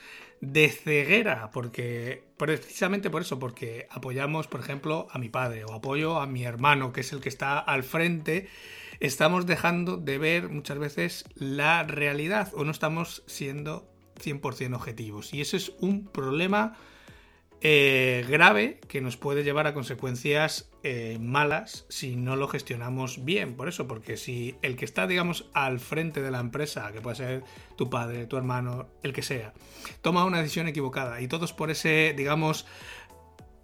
de 0.43 0.71
ceguera, 0.71 1.53
porque 1.53 2.25
precisamente 2.37 3.11
por 3.11 3.23
eso, 3.23 3.39
porque 3.39 3.87
apoyamos, 3.91 4.49
por 4.49 4.59
ejemplo, 4.59 5.07
a 5.13 5.19
mi 5.21 5.29
padre 5.29 5.65
o 5.65 5.73
apoyo 5.73 6.21
a 6.21 6.27
mi 6.27 6.43
hermano, 6.43 6.93
que 6.93 7.03
es 7.03 7.13
el 7.13 7.21
que 7.21 7.29
está 7.29 7.61
al 7.61 7.85
frente, 7.85 8.49
estamos 8.99 9.47
dejando 9.47 9.97
de 9.99 10.19
ver 10.19 10.49
muchas 10.49 10.79
veces 10.79 11.25
la 11.37 11.85
realidad 11.85 12.51
o 12.55 12.65
no 12.65 12.73
estamos 12.73 13.23
siendo 13.27 13.89
100% 14.21 14.75
objetivos. 14.75 15.33
Y 15.33 15.41
eso 15.41 15.57
es 15.57 15.73
un 15.79 16.09
problema 16.09 16.77
eh, 17.65 18.27
grave 18.29 18.81
que 18.89 19.01
nos 19.01 19.17
puede 19.17 19.45
llevar 19.45 19.69
a 19.69 19.75
consecuencias 19.75 20.69
eh, 20.83 21.19
malas 21.21 21.87
si 21.89 22.17
no 22.17 22.35
lo 22.35 22.49
gestionamos 22.49 23.25
bien. 23.25 23.55
Por 23.55 23.69
eso, 23.69 23.87
porque 23.87 24.17
si 24.17 24.57
el 24.63 24.77
que 24.77 24.85
está, 24.85 25.07
digamos, 25.07 25.47
al 25.55 25.79
frente 25.79 26.23
de 26.23 26.33
la 26.33 26.41
empresa, 26.41 26.91
que 26.91 27.01
puede 27.01 27.17
ser 27.17 27.45
tu 27.77 27.89
padre, 27.89 28.27
tu 28.27 28.37
hermano, 28.37 28.89
el 29.05 29.13
que 29.13 29.23
sea, 29.23 29.53
toma 30.01 30.25
una 30.25 30.39
decisión 30.39 30.67
equivocada 30.67 31.21
y 31.21 31.29
todos 31.29 31.53
por 31.53 31.71
ese, 31.71 32.15
digamos, 32.17 32.67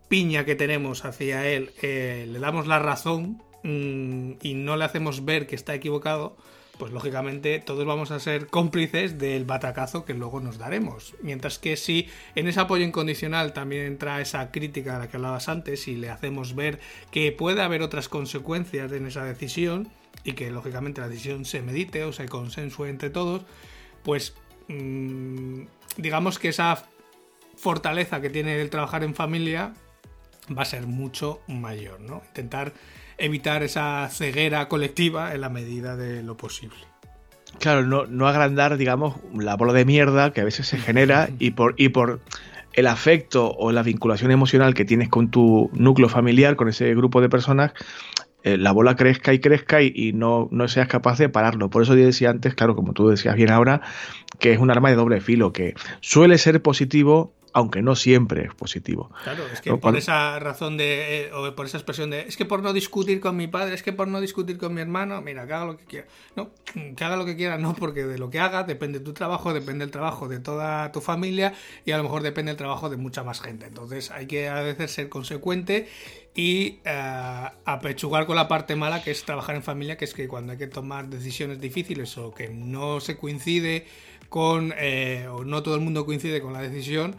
piña 0.07 0.45
que 0.45 0.55
tenemos 0.55 1.05
hacia 1.05 1.49
él, 1.49 1.73
eh, 1.83 2.25
le 2.29 2.39
damos 2.39 2.69
la 2.69 2.79
razón 2.79 3.43
mm, 3.65 4.35
y 4.43 4.55
no 4.55 4.77
le 4.77 4.85
hacemos 4.85 5.25
ver 5.25 5.49
que 5.49 5.57
está 5.57 5.75
equivocado, 5.75 6.37
pues 6.79 6.93
lógicamente 6.93 7.59
todos 7.59 7.85
vamos 7.85 8.11
a 8.11 8.21
ser 8.21 8.47
cómplices 8.47 9.19
del 9.19 9.45
batacazo 9.45 10.05
que 10.05 10.15
luego 10.15 10.41
nos 10.41 10.59
daremos. 10.59 11.15
Mientras 11.23 11.59
que 11.59 11.77
si 11.77 12.09
en 12.35 12.49
ese 12.49 12.61
apoyo 12.61 12.85
incondicional 12.85 13.53
también 13.53 13.87
entra 13.87 14.21
esa 14.21 14.51
crítica 14.51 14.95
de 14.95 14.99
la 15.01 15.09
que 15.09 15.17
hablabas 15.17 15.49
antes 15.49 15.89
y 15.89 15.97
le 15.97 16.11
hacemos 16.11 16.55
ver 16.55 16.79
que 17.11 17.33
puede 17.33 17.63
haber 17.63 17.83
otras 17.83 18.09
consecuencias 18.09 18.93
en 18.93 19.07
esa 19.07 19.25
decisión 19.25 19.89
y 20.25 20.33
que 20.33 20.51
lógicamente 20.51 21.01
la 21.01 21.09
decisión 21.09 21.45
se 21.45 21.63
medite 21.63 22.05
o 22.05 22.13
se 22.13 22.29
consensue 22.29 22.91
entre 22.91 23.11
todos, 23.11 23.43
pues 24.05 24.35
mmm, 24.69 25.63
digamos 25.97 26.39
que 26.39 26.49
esa 26.49 26.87
fortaleza 27.57 28.21
que 28.21 28.31
tiene 28.31 28.61
el 28.61 28.71
trabajar 28.71 29.03
en 29.03 29.15
familia 29.15 29.75
va 30.57 30.63
a 30.63 30.67
ser 30.67 30.87
mucho 30.87 31.41
mayor, 31.49 32.01
¿no? 32.01 32.23
Intentar 32.29 32.73
evitar 33.19 33.63
esa 33.63 34.09
ceguera 34.11 34.69
colectiva 34.69 35.35
en 35.35 35.41
la 35.41 35.49
medida 35.49 35.97
de 35.97 36.23
lo 36.23 36.37
posible. 36.37 36.77
Claro, 37.59 37.83
no, 37.83 38.07
no 38.07 38.29
agrandar, 38.29 38.77
digamos, 38.77 39.17
la 39.35 39.57
bola 39.57 39.73
de 39.73 39.85
mierda 39.85 40.33
que 40.33 40.41
a 40.41 40.45
veces 40.45 40.67
se 40.67 40.79
genera 40.79 41.29
y 41.39 41.53
por, 41.53 41.75
y 41.77 41.89
por 41.89 42.21
el 42.75 42.87
afecto 42.87 43.51
o 43.51 43.73
la 43.73 43.83
vinculación 43.83 44.31
emocional 44.31 44.75
que 44.75 44.85
tienes 44.85 45.09
con 45.09 45.31
tu 45.31 45.71
núcleo 45.73 46.09
familiar, 46.09 46.57
con 46.57 46.69
ese 46.69 46.95
grupo 46.95 47.21
de 47.21 47.29
personas, 47.29 47.73
eh, 48.45 48.57
la 48.57 48.71
bola 48.71 48.95
crezca 48.95 49.33
y 49.33 49.41
crezca 49.41 49.83
y, 49.83 49.93
y, 49.95 50.13
no, 50.13 50.49
no 50.53 50.69
seas 50.69 50.87
capaz 50.87 51.19
de 51.19 51.29
pararlo. 51.29 51.71
Por 51.71 51.83
eso 51.83 51.97
yo 51.97 52.07
decía 52.07 52.31
antes, 52.31 52.55
claro, 52.55 52.77
como 52.77 52.93
tú 52.93 53.09
decías 53.09 53.35
bien 53.35 53.51
ahora, 53.51 53.81
que 54.39 54.53
es 54.53 54.59
un 54.59 54.71
arma 54.71 54.91
de 54.91 54.97
doble 54.97 55.21
filo, 55.21 55.53
que 55.53 55.75
suele 56.01 56.39
ser 56.39 56.63
positivo 56.63 57.33
aunque 57.53 57.83
no 57.83 57.97
siempre 57.97 58.45
es 58.45 58.55
positivo. 58.55 59.11
Claro, 59.25 59.45
es 59.53 59.61
que 59.61 59.75
por 59.75 59.97
esa 59.97 60.39
razón 60.39 60.77
de, 60.77 61.27
eh, 61.27 61.33
o 61.33 61.55
por 61.55 61.67
esa 61.67 61.79
expresión 61.79 62.11
de, 62.11 62.23
es 62.23 62.37
que 62.37 62.45
por 62.45 62.63
no 62.63 62.73
discutir 62.73 63.21
con 63.21 63.37
mi 63.37 63.47
padre, 63.47 63.75
es 63.75 63.83
que 63.83 63.93
por 63.93 64.09
no 64.09 64.21
discutir 64.21 64.59
con 64.59 64.75
mi 64.75 64.81
hermano, 64.81 65.21
mira, 65.23 65.47
que 65.47 65.53
haga 65.53 65.67
lo 65.67 65.77
que 65.77 65.85
quiera. 65.85 66.07
No, 66.37 66.51
que 66.97 67.05
haga 67.05 67.17
lo 67.17 67.25
que 67.25 67.37
quiera, 67.37 67.59
no, 67.59 67.75
porque 67.75 68.05
de 68.05 68.19
lo 68.19 68.31
que 68.31 68.41
haga 68.41 68.65
depende 68.65 69.01
tu 69.01 69.13
trabajo, 69.13 69.53
depende 69.53 69.85
el 69.85 69.91
trabajo 69.91 70.29
de 70.29 70.41
toda 70.41 70.93
tu 70.93 71.01
familia 71.01 71.55
y 71.85 71.93
a 71.93 71.97
lo 71.97 72.05
mejor 72.05 72.23
depende 72.23 72.51
el 72.51 72.57
trabajo 72.57 72.89
de 72.89 72.97
mucha 72.97 73.23
más 73.23 73.41
gente. 73.41 73.67
Entonces 73.67 74.11
hay 74.11 74.27
que 74.27 74.49
a 74.49 74.61
veces 74.63 74.93
ser 74.93 75.09
consecuente 75.09 75.89
y 76.35 76.81
uh, 76.87 77.49
apechugar 77.65 78.27
con 78.27 78.37
la 78.37 78.47
parte 78.47 78.77
mala 78.77 79.03
que 79.03 79.11
es 79.11 79.25
trabajar 79.25 79.57
en 79.57 79.63
familia, 79.63 79.97
que 79.97 80.05
es 80.05 80.15
que 80.15 80.29
cuando 80.29 80.53
hay 80.53 80.59
que 80.59 80.69
tomar 80.69 81.09
decisiones 81.09 81.61
difíciles 81.61 82.17
o 82.19 82.33
que 82.33 82.49
no 82.49 83.01
se 83.01 83.17
coincide 83.17 83.87
con, 84.29 84.75
eh, 84.79 85.27
o 85.29 85.45
no 85.45 85.63
todo 85.63 85.75
el 85.75 85.81
mundo 85.81 86.07
coincide 86.07 86.41
con 86.41 86.53
la 86.53 86.61
decisión, 86.61 87.17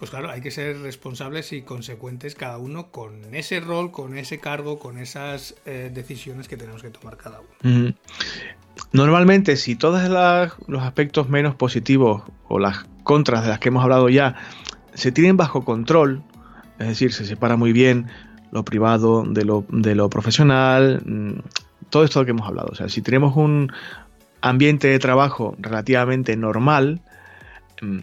pues 0.00 0.10
claro, 0.10 0.30
hay 0.30 0.40
que 0.40 0.50
ser 0.50 0.80
responsables 0.80 1.52
y 1.52 1.60
consecuentes 1.60 2.34
cada 2.34 2.56
uno 2.56 2.90
con 2.90 3.34
ese 3.34 3.60
rol, 3.60 3.92
con 3.92 4.16
ese 4.16 4.40
cargo, 4.40 4.78
con 4.78 4.96
esas 4.96 5.54
eh, 5.66 5.90
decisiones 5.92 6.48
que 6.48 6.56
tenemos 6.56 6.80
que 6.80 6.88
tomar 6.88 7.18
cada 7.18 7.40
uno. 7.40 7.94
Normalmente, 8.92 9.56
si 9.56 9.76
todos 9.76 10.02
los 10.66 10.82
aspectos 10.82 11.28
menos 11.28 11.54
positivos 11.54 12.22
o 12.48 12.58
las 12.58 12.86
contras 13.02 13.42
de 13.42 13.50
las 13.50 13.58
que 13.58 13.68
hemos 13.68 13.84
hablado 13.84 14.08
ya 14.08 14.36
se 14.94 15.12
tienen 15.12 15.36
bajo 15.36 15.66
control, 15.66 16.22
es 16.78 16.88
decir, 16.88 17.12
se 17.12 17.26
separa 17.26 17.56
muy 17.56 17.74
bien 17.74 18.06
lo 18.52 18.64
privado 18.64 19.24
de 19.28 19.44
lo, 19.44 19.66
de 19.68 19.94
lo 19.94 20.08
profesional, 20.08 21.02
mm, 21.04 21.40
todo 21.90 22.04
esto 22.04 22.24
que 22.24 22.30
hemos 22.30 22.48
hablado. 22.48 22.70
O 22.72 22.74
sea, 22.74 22.88
si 22.88 23.02
tenemos 23.02 23.36
un 23.36 23.70
ambiente 24.40 24.88
de 24.88 24.98
trabajo 24.98 25.54
relativamente 25.58 26.38
normal, 26.38 27.02
mm, 27.82 27.98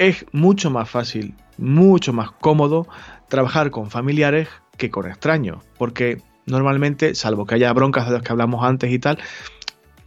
es 0.00 0.24
mucho 0.32 0.70
más 0.70 0.88
fácil, 0.88 1.34
mucho 1.58 2.14
más 2.14 2.30
cómodo 2.30 2.88
trabajar 3.28 3.70
con 3.70 3.90
familiares 3.90 4.48
que 4.78 4.90
con 4.90 5.06
extraños, 5.06 5.62
porque 5.76 6.22
normalmente, 6.46 7.14
salvo 7.14 7.44
que 7.44 7.56
haya 7.56 7.70
broncas 7.74 8.06
de 8.06 8.14
las 8.14 8.22
que 8.22 8.32
hablamos 8.32 8.64
antes 8.64 8.90
y 8.90 8.98
tal, 8.98 9.18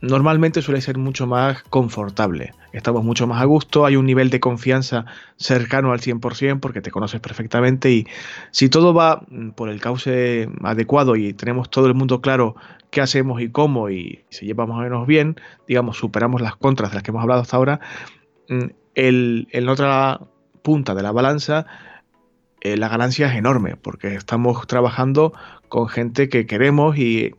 normalmente 0.01 0.63
suele 0.63 0.81
ser 0.81 0.97
mucho 0.97 1.27
más 1.27 1.61
confortable. 1.69 2.55
Estamos 2.71 3.03
mucho 3.03 3.27
más 3.27 3.39
a 3.39 3.45
gusto, 3.45 3.85
hay 3.85 3.95
un 3.95 4.07
nivel 4.07 4.31
de 4.31 4.39
confianza 4.39 5.05
cercano 5.37 5.91
al 5.91 5.99
100% 5.99 6.59
porque 6.59 6.81
te 6.81 6.89
conoces 6.89 7.21
perfectamente 7.21 7.91
y 7.91 8.07
si 8.49 8.69
todo 8.69 8.95
va 8.95 9.23
por 9.55 9.69
el 9.69 9.79
cauce 9.79 10.49
adecuado 10.63 11.15
y 11.15 11.33
tenemos 11.33 11.69
todo 11.69 11.85
el 11.85 11.93
mundo 11.93 12.19
claro 12.19 12.55
qué 12.89 12.99
hacemos 12.99 13.41
y 13.41 13.49
cómo 13.49 13.91
y 13.91 14.25
se 14.29 14.47
lleva 14.47 14.65
más 14.65 14.79
o 14.79 14.81
menos 14.81 15.05
bien, 15.05 15.35
digamos, 15.67 15.97
superamos 15.97 16.41
las 16.41 16.55
contras 16.55 16.89
de 16.89 16.95
las 16.95 17.03
que 17.03 17.11
hemos 17.11 17.21
hablado 17.21 17.41
hasta 17.41 17.57
ahora, 17.57 17.79
mm, 18.49 18.82
el, 18.95 19.47
en 19.51 19.69
otra 19.69 20.21
punta 20.61 20.95
de 20.95 21.03
la 21.03 21.11
balanza, 21.11 21.65
eh, 22.61 22.77
la 22.77 22.87
ganancia 22.87 23.27
es 23.27 23.35
enorme, 23.35 23.75
porque 23.75 24.15
estamos 24.15 24.65
trabajando 24.67 25.33
con 25.67 25.87
gente 25.87 26.29
que 26.29 26.45
queremos 26.45 26.97
y, 26.97 27.35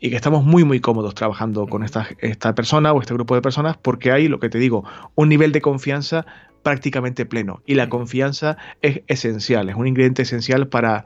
y 0.00 0.10
que 0.10 0.16
estamos 0.16 0.44
muy 0.44 0.64
muy 0.64 0.80
cómodos 0.80 1.14
trabajando 1.14 1.66
con 1.66 1.82
esta, 1.82 2.08
esta 2.20 2.54
persona 2.54 2.92
o 2.92 3.00
este 3.00 3.14
grupo 3.14 3.34
de 3.34 3.42
personas, 3.42 3.76
porque 3.76 4.12
hay, 4.12 4.28
lo 4.28 4.40
que 4.40 4.48
te 4.48 4.58
digo, 4.58 4.84
un 5.14 5.28
nivel 5.28 5.52
de 5.52 5.60
confianza 5.60 6.24
prácticamente 6.62 7.26
pleno. 7.26 7.62
Y 7.66 7.74
la 7.74 7.88
confianza 7.88 8.56
es 8.82 9.02
esencial, 9.06 9.68
es 9.68 9.76
un 9.76 9.86
ingrediente 9.86 10.22
esencial 10.22 10.66
para 10.68 11.04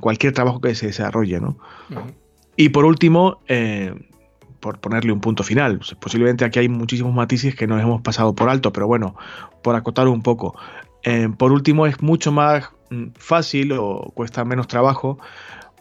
cualquier 0.00 0.32
trabajo 0.32 0.60
que 0.60 0.74
se 0.74 0.86
desarrolle. 0.86 1.40
¿no? 1.40 1.58
Uh 1.90 1.94
-huh. 1.94 2.14
Y 2.56 2.70
por 2.70 2.84
último, 2.84 3.40
eh, 3.46 3.94
por 4.60 4.80
ponerle 4.80 5.12
un 5.12 5.20
punto 5.20 5.42
final. 5.42 5.80
Posiblemente 6.00 6.44
aquí 6.44 6.58
hay 6.58 6.68
muchísimos 6.68 7.14
matices 7.14 7.54
que 7.54 7.66
nos 7.66 7.80
hemos 7.82 8.02
pasado 8.02 8.34
por 8.34 8.48
alto, 8.48 8.72
pero 8.72 8.86
bueno, 8.86 9.16
por 9.62 9.74
acotar 9.74 10.08
un 10.08 10.22
poco. 10.22 10.56
Eh, 11.04 11.28
por 11.36 11.52
último, 11.52 11.86
es 11.86 12.02
mucho 12.02 12.32
más 12.32 12.70
mm, 12.90 13.08
fácil 13.16 13.72
o 13.72 14.12
cuesta 14.14 14.44
menos 14.44 14.68
trabajo 14.68 15.18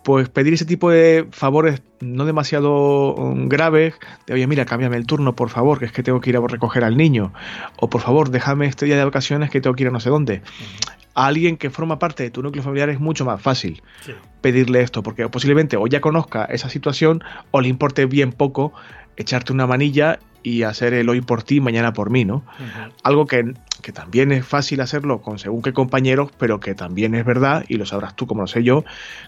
pues 0.08 0.30
pedir 0.30 0.54
ese 0.54 0.64
tipo 0.64 0.90
de 0.90 1.28
favores 1.32 1.82
no 2.00 2.24
demasiado 2.24 3.14
um, 3.14 3.50
graves, 3.50 3.94
de 4.26 4.36
oye, 4.36 4.48
mira, 4.48 4.64
cámbiame 4.64 4.96
el 4.96 5.06
turno, 5.06 5.36
por 5.36 5.50
favor, 5.50 5.80
que 5.80 5.86
es 5.86 5.92
que 5.92 6.02
tengo 6.02 6.22
que 6.22 6.30
ir 6.30 6.38
a 6.38 6.48
recoger 6.48 6.86
al 6.86 6.96
niño, 6.96 7.34
o 7.76 7.90
por 7.90 8.00
favor, 8.00 8.30
déjame 8.30 8.68
este 8.68 8.86
día 8.86 8.96
de 8.96 9.04
vacaciones 9.04 9.50
que 9.50 9.60
tengo 9.60 9.76
que 9.76 9.84
ir 9.84 9.90
a 9.90 9.92
no 9.92 10.00
sé 10.00 10.10
dónde. 10.10 10.36
Uh 10.36 10.38
-huh. 10.38 10.98
A 11.14 11.28
alguien 11.28 11.58
que 11.58 11.70
forma 11.70 12.00
parte 12.00 12.24
de 12.24 12.30
tu 12.30 12.42
núcleo 12.42 12.64
familiar 12.64 12.88
es 12.90 13.02
mucho 13.02 13.26
más 13.26 13.42
fácil 13.42 13.82
sí. 14.06 14.14
pedirle 14.40 14.80
esto, 14.82 15.04
porque 15.04 15.28
posiblemente 15.28 15.76
o 15.76 15.86
ya 15.88 16.00
conozca 16.00 16.46
esa 16.46 16.70
situación 16.70 17.22
o 17.52 17.60
le 17.60 17.68
importe 17.68 18.06
bien 18.06 18.32
poco 18.32 18.72
echarte 19.18 19.52
una 19.52 19.68
manilla 19.68 20.20
y 20.42 20.64
hacer 20.64 20.94
el 20.94 21.10
hoy 21.10 21.20
por 21.20 21.44
ti, 21.44 21.60
mañana 21.60 21.92
por 21.92 22.12
mí, 22.12 22.24
¿no? 22.24 22.36
Uh 22.36 22.64
-huh. 22.64 22.92
Algo 23.04 23.26
que, 23.26 23.44
que, 23.88 23.94
también 23.94 24.32
es 24.32 24.46
fácil 24.46 24.82
hacerlo 24.82 25.22
con 25.22 25.40
según 25.40 25.62
qué 25.62 25.74
compañeros, 25.74 26.32
pero 26.38 26.60
que 26.60 26.76
también 26.76 27.16
es 27.16 27.26
verdad, 27.26 27.66
y 27.68 27.78
lo 27.78 27.86
sabrás 27.86 28.16
tú 28.16 28.28
como 28.28 28.42
lo 28.42 28.48
sé 28.48 28.64
yo, 28.64 28.84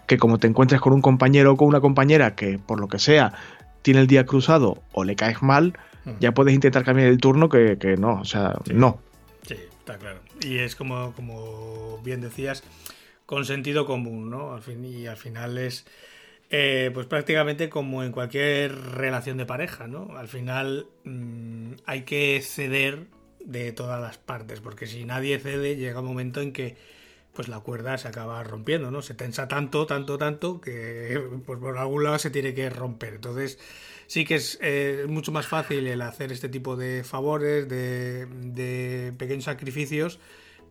que 0.08 0.18
como 0.18 0.38
te 0.38 0.48
encuentres 0.48 0.82
con 0.82 0.94
un 0.94 1.02
compañero 1.02 1.54
o 1.54 1.58
con 1.58 1.68
una 1.68 1.82
compañera 1.82 2.36
que 2.36 2.60
por 2.60 2.80
lo 2.80 2.88
que 2.88 3.00
sea 3.00 3.34
tiene 3.82 4.02
el 4.02 4.08
día 4.08 4.26
cruzado 4.26 4.84
o 4.92 5.04
le 5.04 5.16
caes 5.16 5.42
mal, 5.42 5.78
uh 6.06 6.10
-huh. 6.10 6.16
ya 6.20 6.34
puedes 6.34 6.54
intentar 6.54 6.84
cambiar 6.84 7.08
el 7.08 7.18
turno 7.20 7.48
que, 7.48 7.78
que 7.80 7.96
no, 7.96 8.20
o 8.22 8.26
sea, 8.26 8.56
sí. 8.66 8.74
no. 8.74 9.00
Sí, 9.48 9.56
está 9.56 9.98
claro. 9.98 10.20
Y 10.42 10.58
es 10.58 10.76
como, 10.76 11.14
como 11.14 12.00
bien 12.04 12.22
decías, 12.22 12.64
con 13.26 13.46
sentido 13.46 13.86
común, 13.86 14.30
¿no? 14.30 14.54
Al 14.54 14.62
fin, 14.62 14.84
y 14.84 15.08
al 15.08 15.18
final 15.18 15.58
es 15.58 15.86
eh, 16.50 16.90
pues 16.94 17.06
prácticamente 17.06 17.70
como 17.70 18.04
en 18.04 18.12
cualquier 18.12 18.76
relación 18.76 19.38
de 19.38 19.46
pareja, 19.46 19.88
¿no? 19.88 20.18
Al 20.18 20.28
final 20.28 20.88
mmm, 21.04 21.74
hay 21.86 22.02
que 22.04 22.42
ceder 22.42 23.06
de 23.40 23.72
todas 23.72 24.02
las 24.02 24.18
partes, 24.18 24.60
porque 24.60 24.88
si 24.88 25.06
nadie 25.06 25.40
cede 25.40 25.76
llega 25.76 26.00
un 26.02 26.08
momento 26.08 26.42
en 26.42 26.54
que 26.54 26.76
pues 27.34 27.48
la 27.48 27.60
cuerda 27.60 27.98
se 27.98 28.08
acaba 28.08 28.44
rompiendo, 28.44 28.92
¿no? 28.92 29.02
Se 29.02 29.14
tensa 29.14 29.48
tanto, 29.48 29.86
tanto, 29.86 30.18
tanto 30.18 30.60
que 30.60 31.22
pues 31.46 31.60
por 31.60 31.78
algún 31.78 32.04
lado 32.04 32.20
se 32.20 32.30
tiene 32.30 32.54
que 32.54 32.70
romper. 32.70 33.16
Entonces, 33.16 33.60
sí 34.08 34.26
que 34.26 34.36
es 34.36 34.60
eh, 34.62 35.06
mucho 35.08 35.32
más 35.32 35.48
fácil 35.48 35.88
el 35.88 36.02
hacer 36.02 36.32
este 36.32 36.50
tipo 36.50 36.76
de 36.76 37.04
favores, 37.04 37.70
de, 37.70 39.14
pequeños 39.18 39.46
sacrificios, 39.46 40.20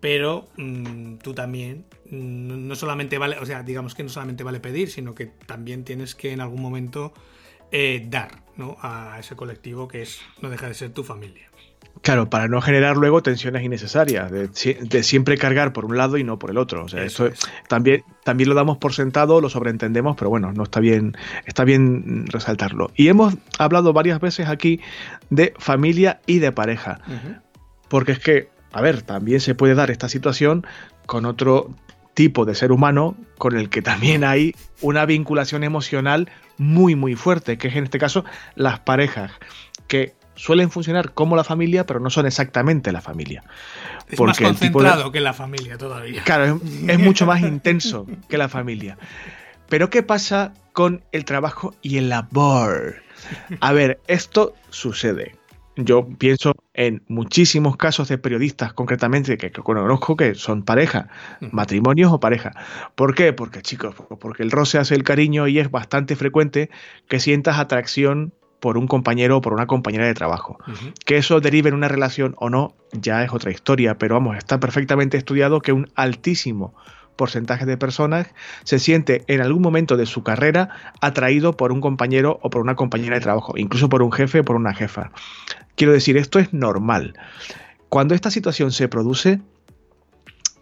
pero 0.01 0.49
mm, 0.57 1.17
tú 1.19 1.35
también 1.35 1.87
mm, 2.11 2.69
no 2.69 2.75
solamente 2.75 3.19
vale, 3.19 3.39
o 3.39 3.47
sea, 3.47 3.63
digamos 3.63 3.95
que 3.95 4.03
no 4.03 4.09
solamente 4.09 4.45
vale 4.45 4.61
pedir, 4.61 4.91
sino 4.91 5.15
que 5.15 5.27
también 5.27 5.85
tienes 5.85 6.15
que 6.15 6.33
en 6.33 6.41
algún 6.41 6.61
momento 6.61 7.13
eh, 7.71 8.05
dar 8.09 8.43
¿no? 8.57 8.77
a 8.81 9.19
ese 9.19 9.37
colectivo 9.37 9.89
que 9.89 10.03
es 10.03 10.21
no 10.43 10.51
deja 10.51 10.69
de 10.69 10.75
ser 10.75 10.93
tu 10.93 11.05
familia. 11.05 11.48
Claro, 12.03 12.31
para 12.31 12.49
no 12.49 12.61
generar 12.61 12.97
luego 12.97 13.23
tensiones 13.23 13.63
innecesarias, 13.63 14.31
de, 14.31 15.03
siempre 15.03 15.37
cargar 15.37 15.73
por 15.73 15.85
un 15.85 15.97
lado 15.97 16.19
y 16.19 16.25
no 16.25 16.39
por 16.39 16.51
el 16.51 16.59
otro. 16.59 16.85
O 16.85 16.89
sea, 16.89 17.03
eso, 17.03 17.31
también, 17.69 18.05
también 18.25 18.49
lo 18.49 18.55
damos 18.55 18.79
por 18.79 18.93
sentado, 18.93 19.41
lo 19.41 19.49
sobreentendemos, 19.49 20.17
pero 20.17 20.31
bueno, 20.31 20.53
no 20.53 20.65
está 20.65 20.81
bien, 20.81 21.17
está 21.47 21.65
bien 21.65 22.27
resaltarlo. 22.27 22.91
Y 22.95 23.09
hemos 23.09 23.35
hablado 23.59 23.93
varias 23.93 24.21
veces 24.21 24.49
aquí 24.49 24.81
de 25.31 25.55
familia 25.59 26.21
y 26.27 26.39
de 26.39 26.53
pareja. 26.53 27.01
Porque 27.89 28.13
es 28.13 28.19
que, 28.19 28.49
a 28.73 28.81
ver, 28.81 29.03
también 29.03 29.41
se 29.41 29.55
puede 29.55 29.75
dar 29.75 29.91
esta 29.91 30.09
situación 30.09 30.67
con 31.07 31.25
otro 31.25 31.71
tipo 32.15 32.45
de 32.45 32.55
ser 32.57 32.73
humano 32.73 33.17
con 33.39 33.57
el 33.57 33.71
que 33.71 33.81
también 33.81 34.25
hay 34.25 34.53
una 34.81 35.07
vinculación 35.07 35.63
emocional 35.63 36.29
muy 36.57 36.97
muy 36.97 37.15
fuerte, 37.15 37.59
que 37.59 37.69
es 37.69 37.77
en 37.77 37.85
este 37.85 38.01
caso 38.01 38.25
las 38.57 38.81
parejas, 38.81 39.31
que 39.87 40.18
suelen 40.39 40.71
funcionar 40.71 41.13
como 41.13 41.37
la 41.37 41.45
familia, 41.45 41.85
pero 41.85 42.01
no 42.01 42.11
son 42.11 42.27
exactamente 42.27 42.93
la 42.93 43.01
familia. 43.01 43.43
Es 44.09 44.21
más 44.21 44.39
concentrado 44.39 45.13
que 45.13 45.21
la 45.21 45.35
familia 45.35 45.77
todavía. 45.77 46.23
Claro, 46.23 46.61
es, 46.87 46.99
mucho 46.99 47.27
más 47.27 47.41
intenso 47.43 48.07
que 48.29 48.39
la 48.39 48.49
familia. 48.49 48.97
Pero 49.69 49.91
¿qué 49.91 50.03
pasa 50.03 50.55
con 50.73 51.03
el 51.13 51.25
trabajo 51.25 51.75
y 51.83 51.99
el 51.99 52.09
labor? 52.09 53.03
A 53.61 53.73
ver, 53.73 54.01
esto 54.07 54.55
sucede. 54.71 55.35
Yo 55.77 56.09
pienso 56.09 56.55
en 56.75 57.03
muchísimos 57.07 57.77
casos 57.77 58.09
de 58.09 58.19
periodistas, 58.19 58.73
concretamente, 58.73 59.37
que, 59.37 59.53
conozco 59.53 60.17
que 60.17 60.35
son 60.35 60.63
pareja, 60.63 61.09
matrimonios 61.53 62.13
o 62.13 62.19
pareja. 62.19 62.53
¿Por 62.95 63.15
qué? 63.15 63.33
Porque, 63.33 63.63
chicos, 63.63 63.95
porque 64.19 64.43
el 64.43 64.51
roce 64.51 64.79
hace 64.79 64.95
el 64.95 65.05
cariño 65.05 65.47
y 65.47 65.59
es 65.59 65.71
bastante 65.71 66.17
frecuente 66.17 66.71
que 67.09 67.21
sientas 67.21 67.59
atracción 67.59 68.33
por 68.61 68.77
un 68.77 68.87
compañero 68.87 69.37
o 69.37 69.41
por 69.41 69.53
una 69.53 69.67
compañera 69.67 70.07
de 70.07 70.15
trabajo. 70.15 70.59
Que 71.05 71.17
eso 71.17 71.41
derive 71.41 71.69
en 71.69 71.75
una 71.75 71.89
relación 71.89 72.35
o 72.39 72.51
no, 72.51 72.75
ya 72.93 73.23
es 73.23 73.33
otra 73.33 73.51
historia, 73.51 73.99
pero 73.99 74.15
vamos, 74.15 74.37
está 74.37 74.59
perfectamente 74.61 75.17
estudiado 75.17 75.61
que 75.61 75.73
un 75.73 75.91
altísimo 75.95 76.75
porcentaje 77.17 77.67
de 77.67 77.77
personas 77.77 78.29
se 78.65 78.79
siente 78.79 79.25
en 79.27 79.41
algún 79.41 79.61
momento 79.61 79.97
de 79.97 80.07
su 80.07 80.23
carrera 80.23 80.95
atraído 81.01 81.57
por 81.57 81.73
un 81.73 81.81
compañero 81.81 82.39
o 82.43 82.51
por 82.51 82.63
una 82.63 82.77
compañera 82.77 83.17
de 83.17 83.21
trabajo, 83.21 83.55
incluso 83.57 83.89
por 83.89 84.03
un 84.03 84.13
jefe 84.13 84.41
o 84.41 84.45
por 84.45 84.57
una 84.57 84.73
jefa. 84.73 85.11
Quiero 85.75 85.93
decir, 85.93 86.17
esto 86.17 86.39
es 86.39 86.53
normal. 86.53 87.15
Cuando 87.89 88.15
esta 88.15 88.31
situación 88.31 88.71
se 88.71 88.89
produce, 88.89 89.41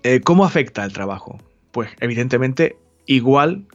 eh, 0.02 0.20
¿cómo 0.22 0.44
afecta 0.44 0.82
al 0.82 0.92
trabajo? 0.92 1.38
Pues 1.72 1.90
evidentemente 2.00 2.76
igual 3.04 3.66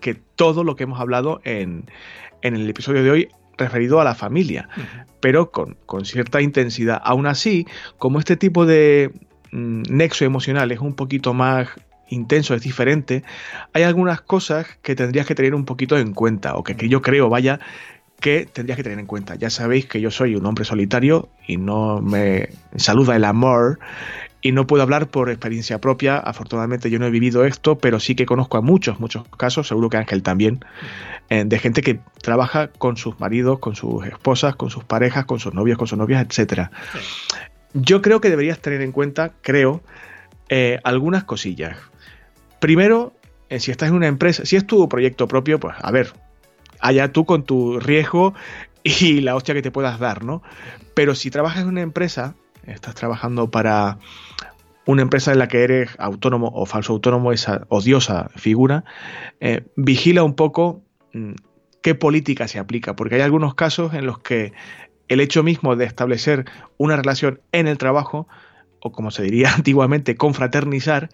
que 0.00 0.14
todo 0.14 0.62
lo 0.62 0.76
que 0.76 0.84
hemos 0.84 1.00
hablado 1.00 1.40
en, 1.44 1.90
en 2.42 2.54
el 2.54 2.70
episodio 2.70 3.02
de 3.02 3.10
hoy 3.10 3.28
referido 3.58 4.00
a 4.00 4.04
la 4.04 4.14
familia, 4.14 4.68
pero 5.20 5.50
con, 5.50 5.76
cierta 6.04 6.40
intensidad. 6.40 7.00
Aún 7.04 7.26
así, 7.26 7.66
como 7.98 8.18
este 8.18 8.36
tipo 8.36 8.66
de 8.66 9.10
mm, 9.52 9.82
nexo 9.90 10.24
emocional 10.24 10.70
es 10.72 10.80
un 10.80 10.94
poquito 10.94 11.34
más 11.34 11.68
intenso, 12.10 12.54
es 12.54 12.62
diferente, 12.62 13.22
hay 13.74 13.82
algunas 13.82 14.22
cosas 14.22 14.66
que 14.80 14.94
tendrías 14.94 15.26
que 15.26 15.34
tener 15.34 15.54
un 15.54 15.66
poquito 15.66 15.98
en 15.98 16.14
cuenta, 16.14 16.54
o 16.54 16.64
que, 16.64 16.74
que 16.74 16.88
yo 16.88 17.02
creo, 17.02 17.28
vaya, 17.28 17.60
que 18.20 18.46
tendrías 18.46 18.76
que 18.76 18.82
tener 18.82 18.98
en 18.98 19.06
cuenta. 19.06 19.34
Ya 19.36 19.50
sabéis 19.50 19.86
que 19.86 20.00
yo 20.00 20.10
soy 20.10 20.34
un 20.34 20.44
hombre 20.46 20.64
solitario 20.64 21.28
y 21.46 21.56
no 21.56 22.00
me 22.00 22.48
saluda 22.76 23.14
el 23.16 23.24
amor 23.24 23.78
y 24.40 24.52
no 24.52 24.66
puedo 24.66 24.82
hablar 24.82 25.08
por 25.08 25.30
experiencia 25.30 25.80
propia. 25.80 26.18
Afortunadamente 26.18 26.90
yo 26.90 26.98
no 26.98 27.06
he 27.06 27.10
vivido 27.10 27.44
esto, 27.44 27.78
pero 27.78 28.00
sí 28.00 28.14
que 28.14 28.26
conozco 28.26 28.56
a 28.56 28.60
muchos, 28.60 29.00
muchos 29.00 29.26
casos, 29.36 29.68
seguro 29.68 29.88
que 29.90 29.96
Ángel 29.96 30.22
también, 30.22 30.64
eh, 31.28 31.44
de 31.44 31.58
gente 31.58 31.82
que 31.82 32.00
trabaja 32.22 32.68
con 32.68 32.96
sus 32.96 33.18
maridos, 33.18 33.58
con 33.58 33.74
sus 33.74 34.06
esposas, 34.06 34.56
con 34.56 34.70
sus 34.70 34.84
parejas, 34.84 35.24
con 35.24 35.40
sus 35.40 35.54
novios, 35.54 35.78
con 35.78 35.86
sus 35.86 35.98
novias, 35.98 36.24
etc. 36.24 36.68
Yo 37.74 38.00
creo 38.00 38.20
que 38.20 38.30
deberías 38.30 38.60
tener 38.60 38.80
en 38.80 38.92
cuenta, 38.92 39.32
creo, 39.42 39.82
eh, 40.48 40.78
algunas 40.84 41.24
cosillas. 41.24 41.76
Primero, 42.60 43.14
eh, 43.50 43.60
si 43.60 43.70
estás 43.70 43.88
en 43.88 43.94
una 43.94 44.06
empresa, 44.06 44.44
si 44.44 44.56
es 44.56 44.66
tu 44.66 44.88
proyecto 44.88 45.26
propio, 45.28 45.58
pues 45.58 45.74
a 45.80 45.90
ver, 45.90 46.12
allá 46.80 47.12
tú 47.12 47.24
con 47.24 47.42
tu 47.42 47.80
riesgo 47.80 48.34
y 48.84 49.20
la 49.20 49.34
hostia 49.34 49.54
que 49.54 49.62
te 49.62 49.70
puedas 49.70 49.98
dar, 49.98 50.24
¿no? 50.24 50.42
Pero 50.94 51.14
si 51.14 51.30
trabajas 51.30 51.62
en 51.62 51.68
una 51.68 51.82
empresa, 51.82 52.34
estás 52.68 52.94
trabajando 52.94 53.50
para 53.50 53.98
una 54.86 55.02
empresa 55.02 55.32
en 55.32 55.38
la 55.38 55.48
que 55.48 55.64
eres 55.64 55.90
autónomo 55.98 56.50
o 56.54 56.64
falso 56.64 56.94
autónomo, 56.94 57.32
esa 57.32 57.66
odiosa 57.68 58.30
figura, 58.36 58.84
vigila 59.76 60.22
un 60.22 60.34
poco 60.34 60.82
Mm, 61.12 61.34
qué 61.82 61.94
política 61.94 62.48
se 62.48 62.58
aplica, 62.58 62.96
porque 62.96 63.16
hay 63.16 63.20
algunos 63.22 63.54
casos 63.54 63.94
en 63.94 64.06
los 64.06 64.18
que 64.18 64.52
el 65.08 65.20
hecho 65.20 65.42
mismo 65.42 65.76
de 65.76 65.84
establecer 65.84 66.44
una 66.76 66.96
relación 66.96 67.40
en 67.52 67.66
el 67.66 67.78
trabajo, 67.78 68.28
o 68.80 68.92
como 68.92 69.10
se 69.10 69.22
diría 69.22 69.52
antiguamente, 69.54 70.16
confraternizar, 70.16 71.08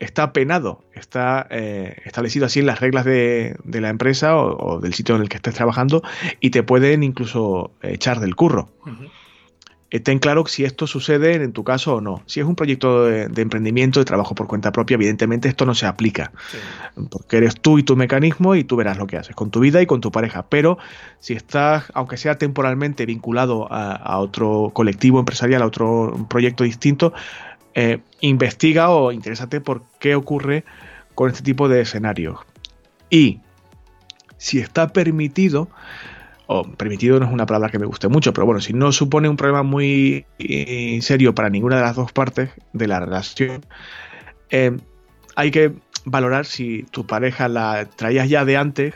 está 0.00 0.32
penado, 0.32 0.84
está 0.92 1.46
eh, 1.50 1.96
establecido 2.04 2.46
así 2.46 2.60
en 2.60 2.66
las 2.66 2.80
reglas 2.80 3.04
de, 3.04 3.56
la 3.64 3.88
empresa 3.88 4.36
o, 4.36 4.80
del 4.80 4.92
sitio 4.92 5.14
en 5.14 5.22
el 5.22 5.28
que 5.28 5.36
estés 5.36 5.54
trabajando 5.54 6.02
y 6.40 6.50
te 6.50 6.62
pueden 6.62 7.02
incluso 7.02 7.70
echar 7.80 8.18
del 8.18 8.34
curro 8.34 8.68
ten 10.00 10.18
claro 10.18 10.44
si 10.46 10.64
esto 10.64 10.86
sucede 10.86 11.34
en 11.34 11.52
tu 11.52 11.62
caso 11.62 11.94
o 11.94 12.00
no. 12.00 12.22
Si 12.26 12.40
es 12.40 12.46
un 12.46 12.56
proyecto 12.56 13.04
de, 13.04 13.42
emprendimiento, 13.42 14.00
de 14.00 14.04
trabajo 14.04 14.34
por 14.34 14.48
cuenta 14.48 14.72
propia, 14.72 14.96
evidentemente 14.96 15.48
esto 15.48 15.66
no 15.66 15.74
se 15.74 15.86
aplica. 15.86 16.32
Porque 17.10 17.36
eres 17.36 17.60
tú 17.60 17.78
y 17.78 17.84
tu 17.84 17.94
mecanismo 17.94 18.56
y 18.56 18.64
tú 18.64 18.74
verás 18.76 18.98
lo 18.98 19.06
que 19.06 19.16
haces 19.16 19.36
con 19.36 19.50
tu 19.50 19.60
vida 19.60 19.80
y 19.80 19.86
con 19.86 20.00
tu 20.00 20.10
pareja. 20.10 20.46
Pero 20.48 20.78
si 21.20 21.34
estás, 21.34 21.84
aunque 21.94 22.16
sea 22.16 22.38
temporalmente 22.38 23.06
vinculado 23.06 23.68
a, 23.70 24.18
otro 24.18 24.70
colectivo 24.74 25.20
empresarial, 25.20 25.62
a 25.62 25.66
otro 25.66 26.26
proyecto 26.28 26.64
distinto, 26.64 27.12
eh, 27.74 28.00
investiga 28.20 28.90
o 28.90 29.12
interésate 29.12 29.60
por 29.60 29.82
qué 30.00 30.14
ocurre 30.16 30.64
con 31.14 31.30
este 31.30 31.42
tipo 31.42 31.68
de 31.68 31.82
escenarios. 31.82 32.38
Y 33.10 33.40
si 34.38 34.58
está 34.58 34.88
permitido, 34.88 35.68
o 36.46 36.64
permitido 36.64 37.18
no 37.18 37.26
es 37.26 37.32
una 37.32 37.46
palabra 37.46 37.70
que 37.70 37.78
me 37.78 37.86
guste 37.86 38.08
mucho, 38.08 38.32
pero 38.32 38.46
bueno, 38.46 38.60
si 38.60 38.72
no 38.72 38.92
supone 38.92 39.28
un 39.28 39.36
problema 39.36 39.62
muy 39.62 40.26
eh, 40.38 40.98
serio 41.00 41.34
para 41.34 41.48
ninguna 41.50 41.76
de 41.76 41.82
las 41.82 41.96
dos 41.96 42.12
partes 42.12 42.50
de 42.72 42.86
la 42.86 43.00
relación, 43.00 43.64
eh, 44.50 44.76
hay 45.36 45.50
que 45.50 45.72
valorar 46.04 46.44
si 46.44 46.82
tu 46.90 47.06
pareja 47.06 47.48
la 47.48 47.86
traías 47.86 48.28
ya 48.28 48.44
de 48.44 48.56
antes 48.56 48.94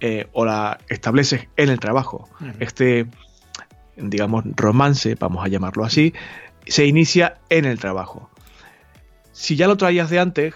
eh, 0.00 0.26
o 0.32 0.44
la 0.44 0.78
estableces 0.88 1.48
en 1.56 1.68
el 1.68 1.80
trabajo. 1.80 2.28
Este, 2.60 3.06
digamos, 3.96 4.44
romance, 4.56 5.16
vamos 5.16 5.44
a 5.44 5.48
llamarlo 5.48 5.84
así, 5.84 6.14
se 6.66 6.86
inicia 6.86 7.38
en 7.50 7.64
el 7.64 7.78
trabajo. 7.78 8.30
Si 9.32 9.56
ya 9.56 9.66
lo 9.66 9.76
traías 9.76 10.10
de 10.10 10.20
antes, 10.20 10.54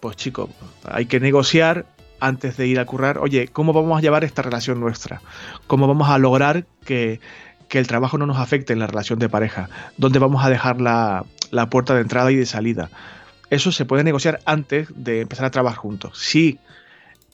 pues 0.00 0.16
chicos, 0.16 0.50
hay 0.84 1.06
que 1.06 1.18
negociar 1.18 1.86
antes 2.20 2.56
de 2.56 2.66
ir 2.66 2.78
a 2.80 2.84
currar, 2.84 3.18
oye, 3.18 3.48
¿cómo 3.48 3.72
vamos 3.72 3.98
a 3.98 4.00
llevar 4.00 4.24
esta 4.24 4.42
relación 4.42 4.80
nuestra? 4.80 5.20
¿Cómo 5.66 5.86
vamos 5.86 6.08
a 6.08 6.18
lograr 6.18 6.64
que, 6.84 7.20
el 7.70 7.86
trabajo 7.86 8.18
no 8.18 8.26
nos 8.26 8.38
afecte 8.38 8.72
en 8.72 8.78
la 8.78 8.86
relación 8.86 9.18
de 9.18 9.28
pareja? 9.28 9.68
¿Dónde 9.96 10.18
vamos 10.18 10.44
a 10.44 10.50
dejar 10.50 10.80
la, 10.80 11.24
puerta 11.70 11.94
de 11.94 12.02
entrada 12.02 12.32
y 12.32 12.36
de 12.36 12.46
salida? 12.46 12.90
Eso 13.50 13.72
se 13.72 13.84
puede 13.84 14.04
negociar 14.04 14.40
antes 14.44 14.88
de 14.94 15.22
empezar 15.22 15.46
a 15.46 15.50
trabajar 15.50 15.78
juntos. 15.78 16.18
Si 16.18 16.58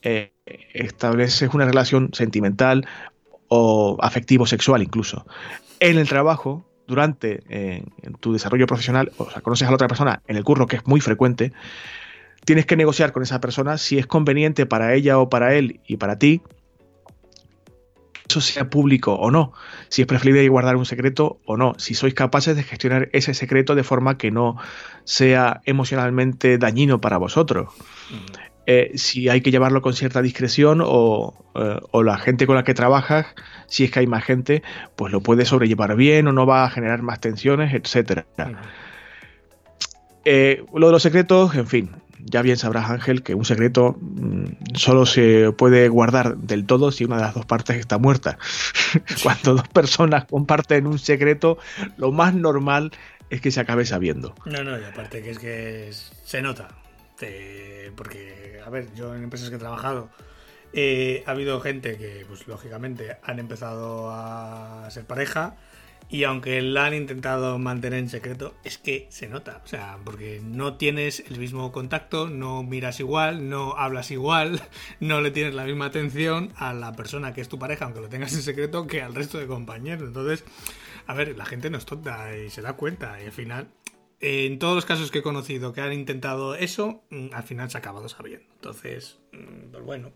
eh, 0.01 0.31
estableces 0.73 1.53
una 1.53 1.65
relación 1.65 2.09
sentimental 2.13 2.87
o 3.47 3.97
afectivo-sexual 4.01 4.81
incluso 4.81 5.25
en 5.79 5.97
el 5.97 6.07
trabajo, 6.07 6.65
durante 6.87 7.43
eh, 7.49 7.83
tu 8.19 8.33
desarrollo 8.33 8.67
profesional, 8.67 9.11
o 9.17 9.29
sea, 9.29 9.41
conoces 9.41 9.67
a 9.67 9.71
la 9.71 9.75
otra 9.75 9.87
persona 9.87 10.21
en 10.27 10.37
el 10.37 10.43
curro, 10.43 10.67
que 10.67 10.77
es 10.77 10.85
muy 10.85 11.01
frecuente, 11.01 11.51
tienes 12.45 12.65
que 12.65 12.77
negociar 12.77 13.11
con 13.11 13.23
esa 13.23 13.41
persona 13.41 13.77
si 13.77 13.97
es 13.97 14.07
conveniente 14.07 14.65
para 14.65 14.93
ella 14.93 15.19
o 15.19 15.29
para 15.29 15.55
él 15.55 15.81
y 15.85 15.97
para 15.97 16.17
ti 16.17 16.41
eso 18.27 18.41
sea 18.41 18.69
público 18.69 19.13
o 19.13 19.31
no, 19.31 19.53
si 19.89 20.01
es 20.01 20.07
preferible 20.07 20.47
guardar 20.49 20.75
un 20.75 20.85
secreto 20.85 21.39
o 21.45 21.57
no, 21.57 21.73
si 21.77 21.93
sois 21.93 22.13
capaces 22.13 22.55
de 22.55 22.63
gestionar 22.63 23.09
ese 23.13 23.33
secreto 23.33 23.75
de 23.75 23.83
forma 23.83 24.17
que 24.17 24.31
no 24.31 24.57
sea 25.03 25.61
emocionalmente 25.65 26.57
dañino 26.57 26.99
para 26.99 27.17
vosotros. 27.17 27.73
Eh, 28.67 28.93
si 28.95 29.29
hay 29.29 29.41
que 29.41 29.51
llevarlo 29.51 29.83
con 29.83 29.93
cierta 29.93 30.23
discreción 30.23 30.81
o, 30.83 31.35
eh, 31.53 31.79
o, 31.91 32.01
la 32.01 32.17
gente 32.17 32.47
con 32.47 32.55
la 32.55 32.63
que 32.63 32.73
trabajas, 32.73 33.27
si 33.67 33.83
es 33.83 33.91
que 33.91 33.99
hay 33.99 34.07
más 34.07 34.23
gente, 34.23 34.63
pues 34.95 35.13
lo 35.13 35.21
puede 35.21 35.45
sobrellevar 35.45 35.95
bien 35.95 36.27
o 36.27 36.31
no 36.31 36.47
va 36.47 36.65
a 36.65 36.71
generar 36.71 37.03
más 37.03 37.19
tensiones, 37.19 37.75
etcétera. 37.75 38.25
Eh, 40.25 40.63
lo 40.73 40.87
de 40.87 40.91
los 40.91 41.03
secretos, 41.03 41.53
en 41.53 41.67
fin, 41.67 41.91
ya 42.19 42.41
bien 42.41 42.57
sabrás 42.57 42.89
Ángel 42.89 43.23
que 43.23 43.35
un 43.35 43.45
secreto 43.45 43.97
mm, 43.99 44.75
solo 44.75 45.05
se 45.05 45.51
puede 45.51 45.87
guardar 45.89 46.37
del 46.37 46.65
todo 46.65 46.91
si 46.91 47.05
una 47.05 47.17
de 47.17 47.23
las 47.23 47.33
dos 47.33 47.45
partes 47.45 47.77
está 47.77 47.97
muerta. 47.97 48.37
Cuando 49.23 49.55
dos 49.55 49.67
personas 49.67 50.25
comparten 50.25 50.87
un 50.87 50.99
secreto, 50.99 51.57
lo 51.97 52.11
más 52.11 52.33
normal 52.33 52.91
es 53.29 53.41
que 53.41 53.51
se 53.51 53.59
acabe 53.59 53.85
sabiendo. 53.85 54.35
No, 54.45 54.63
no, 54.63 54.79
y 54.79 54.83
aparte 54.83 55.21
que 55.21 55.31
es 55.31 55.39
que 55.39 55.89
se 55.91 56.41
nota. 56.41 56.69
porque, 57.95 58.59
a 58.65 58.69
ver, 58.69 58.93
yo 58.95 59.15
en 59.15 59.23
empresas 59.23 59.49
que 59.49 59.55
he 59.55 59.59
trabajado, 59.59 60.09
eh, 60.73 61.23
ha 61.25 61.31
habido 61.31 61.61
gente 61.61 61.97
que, 61.97 62.25
pues 62.27 62.47
lógicamente, 62.47 63.17
han 63.23 63.39
empezado 63.39 64.11
a 64.11 64.87
ser 64.91 65.05
pareja 65.05 65.55
y 66.09 66.23
aunque 66.23 66.61
la 66.61 66.85
han 66.85 66.93
intentado 66.93 67.57
mantener 67.57 67.99
en 67.99 68.09
secreto, 68.09 68.53
es 68.63 68.77
que 68.77 69.07
se 69.09 69.27
nota. 69.27 69.61
O 69.63 69.67
sea, 69.67 69.97
porque 70.03 70.39
no 70.43 70.75
tienes 70.75 71.23
el 71.27 71.39
mismo 71.39 71.71
contacto, 71.71 72.29
no 72.29 72.63
miras 72.63 72.99
igual, 72.99 73.49
no 73.49 73.75
hablas 73.77 74.11
igual, 74.11 74.61
no 74.99 75.21
le 75.21 75.31
tienes 75.31 75.55
la 75.55 75.65
misma 75.65 75.85
atención 75.85 76.53
a 76.55 76.73
la 76.73 76.93
persona 76.93 77.33
que 77.33 77.41
es 77.41 77.49
tu 77.49 77.57
pareja, 77.57 77.85
aunque 77.85 78.01
lo 78.01 78.09
tengas 78.09 78.33
en 78.33 78.43
secreto, 78.43 78.87
que 78.87 79.01
al 79.01 79.15
resto 79.15 79.39
de 79.39 79.47
compañeros. 79.47 80.07
Entonces, 80.07 80.43
a 81.07 81.13
ver, 81.13 81.35
la 81.37 81.45
gente 81.45 81.69
no 81.69 81.77
es 81.77 81.85
tonta 81.85 82.37
y 82.37 82.49
se 82.49 82.61
da 82.61 82.73
cuenta. 82.73 83.21
Y 83.21 83.25
al 83.25 83.31
final, 83.31 83.67
en 84.19 84.59
todos 84.59 84.75
los 84.75 84.85
casos 84.85 85.11
que 85.11 85.19
he 85.19 85.23
conocido 85.23 85.73
que 85.73 85.81
han 85.81 85.93
intentado 85.93 86.55
eso, 86.55 87.03
mm, 87.09 87.29
al 87.33 87.43
final 87.43 87.69
se 87.71 87.77
ha 87.77 87.79
acabado 87.79 88.09
sabiendo. 88.09 88.45
Entonces, 88.53 89.19
mm, 89.33 89.71
pues 89.71 89.83
bueno. 89.83 90.11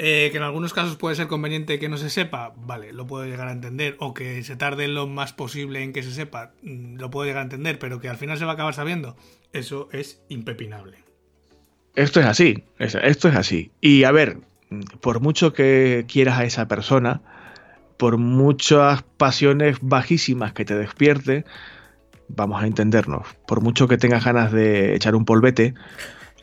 Eh, 0.00 0.28
que 0.30 0.36
en 0.36 0.44
algunos 0.44 0.72
casos 0.72 0.94
puede 0.94 1.16
ser 1.16 1.26
conveniente 1.26 1.80
que 1.80 1.88
no 1.88 1.96
se 1.96 2.08
sepa, 2.08 2.52
vale, 2.56 2.92
lo 2.92 3.08
puedo 3.08 3.24
llegar 3.24 3.48
a 3.48 3.52
entender, 3.52 3.96
o 3.98 4.14
que 4.14 4.44
se 4.44 4.54
tarde 4.54 4.86
lo 4.86 5.08
más 5.08 5.32
posible 5.32 5.82
en 5.82 5.92
que 5.92 6.04
se 6.04 6.12
sepa, 6.12 6.52
mm, 6.62 6.98
lo 6.98 7.10
puedo 7.10 7.26
llegar 7.26 7.40
a 7.40 7.42
entender, 7.42 7.80
pero 7.80 7.98
que 7.98 8.08
al 8.08 8.16
final 8.16 8.38
se 8.38 8.44
va 8.44 8.52
a 8.52 8.54
acabar 8.54 8.74
sabiendo, 8.74 9.16
eso 9.52 9.88
es 9.90 10.22
impepinable. 10.28 10.98
Esto 11.96 12.20
es 12.20 12.26
así, 12.26 12.62
esto 12.78 13.28
es 13.28 13.34
así. 13.34 13.72
Y 13.80 14.04
a 14.04 14.12
ver, 14.12 14.38
por 15.00 15.18
mucho 15.18 15.52
que 15.52 16.04
quieras 16.06 16.38
a 16.38 16.44
esa 16.44 16.68
persona, 16.68 17.20
por 17.96 18.18
muchas 18.18 19.02
pasiones 19.02 19.78
bajísimas 19.80 20.52
que 20.52 20.64
te 20.64 20.76
despierte, 20.76 21.44
vamos 22.28 22.62
a 22.62 22.68
entendernos, 22.68 23.26
por 23.48 23.62
mucho 23.62 23.88
que 23.88 23.98
tengas 23.98 24.24
ganas 24.24 24.52
de 24.52 24.94
echar 24.94 25.16
un 25.16 25.24
polvete, 25.24 25.74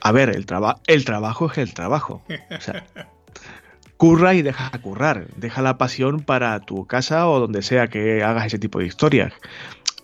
a 0.01 0.11
ver, 0.11 0.27
el, 0.27 0.45
el 0.87 1.05
trabajo 1.05 1.49
es 1.49 1.57
el 1.57 1.73
trabajo. 1.73 2.21
O 2.51 2.59
sea, 2.59 2.85
curra 3.97 4.33
y 4.33 4.41
deja 4.41 4.69
currar, 4.81 5.27
deja 5.35 5.61
la 5.61 5.77
pasión 5.77 6.21
para 6.21 6.59
tu 6.59 6.85
casa 6.85 7.27
o 7.27 7.39
donde 7.39 7.61
sea 7.61 7.87
que 7.87 8.23
hagas 8.23 8.47
ese 8.47 8.59
tipo 8.59 8.79
de 8.79 8.85
historias. 8.85 9.33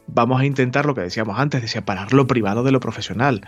Vamos 0.07 0.41
a 0.41 0.45
intentar 0.45 0.85
lo 0.85 0.95
que 0.95 1.01
decíamos 1.01 1.39
antes, 1.39 1.61
de 1.61 1.67
separar 1.67 2.13
lo 2.13 2.27
privado 2.27 2.63
de 2.63 2.71
lo 2.71 2.79
profesional. 2.79 3.45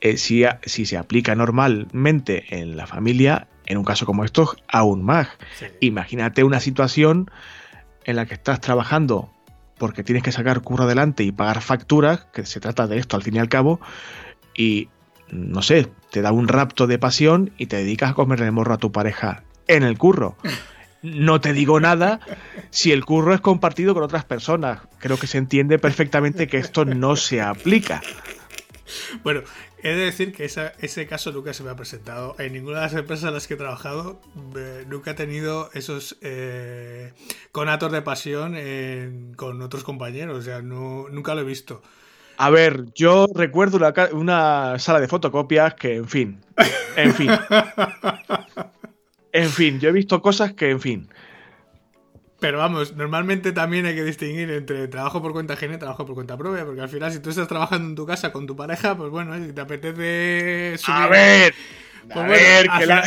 Eh, 0.00 0.16
si, 0.16 0.44
si, 0.64 0.84
se 0.84 0.98
aplica 0.98 1.34
normalmente 1.34 2.60
en 2.60 2.76
la 2.76 2.86
familia, 2.86 3.48
en 3.64 3.78
un 3.78 3.84
caso 3.84 4.04
como 4.04 4.24
esto, 4.24 4.54
aún 4.68 5.02
más. 5.02 5.28
Imagínate 5.80 6.44
una 6.44 6.60
situación 6.60 7.30
en 8.04 8.16
la 8.16 8.26
que 8.26 8.34
estás 8.34 8.60
trabajando 8.60 9.30
porque 9.78 10.02
tienes 10.02 10.22
que 10.22 10.32
sacar 10.32 10.62
curro 10.62 10.84
adelante 10.84 11.22
y 11.22 11.32
pagar 11.32 11.60
facturas, 11.60 12.26
que 12.32 12.46
se 12.46 12.60
trata 12.60 12.86
de 12.86 12.98
esto 12.98 13.16
al 13.16 13.22
fin 13.22 13.36
y 13.36 13.38
al 13.38 13.48
cabo, 13.48 13.80
y 14.54 14.88
no 15.30 15.60
sé, 15.62 15.88
te 16.10 16.22
da 16.22 16.32
un 16.32 16.48
rapto 16.48 16.86
de 16.86 16.98
pasión 16.98 17.52
y 17.58 17.66
te 17.66 17.76
dedicas 17.76 18.12
a 18.12 18.14
comerle 18.14 18.46
el 18.46 18.52
morro 18.52 18.74
a 18.74 18.78
tu 18.78 18.92
pareja 18.92 19.42
en 19.66 19.82
el 19.82 19.98
curro. 19.98 20.36
No 21.02 21.40
te 21.40 21.52
digo 21.52 21.78
nada 21.78 22.20
si 22.70 22.90
el 22.90 23.04
curro 23.04 23.34
es 23.34 23.40
compartido 23.40 23.94
con 23.94 24.02
otras 24.02 24.24
personas. 24.24 24.80
Creo 24.98 25.18
que 25.18 25.26
se 25.26 25.38
entiende 25.38 25.78
perfectamente 25.78 26.48
que 26.48 26.58
esto 26.58 26.84
no 26.84 27.16
se 27.16 27.40
aplica. 27.40 28.02
Bueno, 29.22 29.42
he 29.82 29.90
de 29.90 30.04
decir 30.06 30.32
que 30.32 30.44
ese 30.44 31.06
caso 31.06 31.32
nunca 31.32 31.52
se 31.52 31.62
me 31.62 31.70
ha 31.70 31.76
presentado. 31.76 32.34
En 32.38 32.52
ninguna 32.52 32.78
de 32.78 32.82
las 32.82 32.94
empresas 32.94 33.28
en 33.28 33.34
las 33.34 33.46
que 33.46 33.54
he 33.54 33.56
trabajado 33.56 34.20
eh, 34.56 34.84
nunca 34.88 35.12
he 35.12 35.14
tenido 35.14 35.70
esos 35.74 36.16
eh, 36.22 37.12
conatos 37.52 37.92
de 37.92 38.02
pasión 38.02 38.56
con 39.36 39.62
otros 39.62 39.84
compañeros. 39.84 40.38
O 40.38 40.42
sea, 40.42 40.62
no, 40.62 41.06
nunca 41.10 41.34
lo 41.34 41.42
he 41.42 41.44
visto. 41.44 41.82
A 42.38 42.50
ver, 42.50 42.86
yo 42.94 43.26
recuerdo 43.34 43.78
una, 43.78 43.94
una 44.12 44.78
sala 44.78 45.00
de 45.00 45.08
fotocopias 45.08 45.74
que, 45.74 45.96
en 45.96 46.08
fin, 46.08 46.40
en 46.96 47.14
fin. 47.14 47.30
En 49.36 49.50
fin, 49.50 49.78
yo 49.80 49.90
he 49.90 49.92
visto 49.92 50.22
cosas 50.22 50.54
que, 50.54 50.70
en 50.70 50.80
fin. 50.80 51.08
Pero 52.40 52.56
vamos, 52.56 52.96
normalmente 52.96 53.52
también 53.52 53.84
hay 53.84 53.94
que 53.94 54.02
distinguir 54.02 54.50
entre 54.50 54.88
trabajo 54.88 55.20
por 55.20 55.32
cuenta 55.32 55.52
ajena 55.54 55.74
y 55.74 55.78
trabajo 55.78 56.06
por 56.06 56.14
cuenta 56.14 56.38
propia, 56.38 56.64
porque 56.64 56.80
al 56.80 56.88
final 56.88 57.12
si 57.12 57.20
tú 57.20 57.28
estás 57.28 57.46
trabajando 57.46 57.88
en 57.88 57.94
tu 57.94 58.06
casa 58.06 58.32
con 58.32 58.46
tu 58.46 58.56
pareja, 58.56 58.96
pues 58.96 59.10
bueno, 59.10 59.36
si 59.36 59.52
te 59.52 59.60
apetece 59.60 60.78
subir... 60.78 60.96
A 60.96 61.08
ver, 61.08 61.54
pues 62.06 62.16
a 62.16 62.28
ver, 62.28 62.68
que 62.78 62.86
la, 62.86 63.00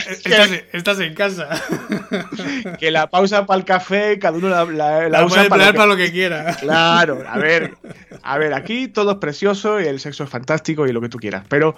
estás, 0.74 1.00
en 1.00 1.16
casa. 1.16 1.50
Que 2.80 2.92
la 2.92 3.10
pausa 3.10 3.46
para 3.48 3.58
el 3.58 3.66
café, 3.66 4.20
cada 4.20 4.38
uno 4.38 4.50
la, 4.50 4.66
la, 4.66 5.10
la 5.10 5.26
usa 5.26 5.48
para, 5.48 5.74
para 5.74 5.88
lo 5.88 5.98
que 5.98 6.12
quiera. 6.12 6.56
Claro, 6.56 7.24
a 7.28 7.38
ver, 7.40 7.74
a 8.22 8.38
ver, 8.38 8.54
aquí 8.54 8.88
todo 8.88 9.14
es 9.14 9.18
precioso 9.18 9.82
y 9.82 9.86
el 9.86 10.00
sexo 10.00 10.26
es 10.26 10.30
fantástico 10.30 10.86
y 10.86 10.92
lo 10.92 11.02
que 11.02 11.10
tú 11.10 11.18
quieras, 11.18 11.46
pero 11.50 11.76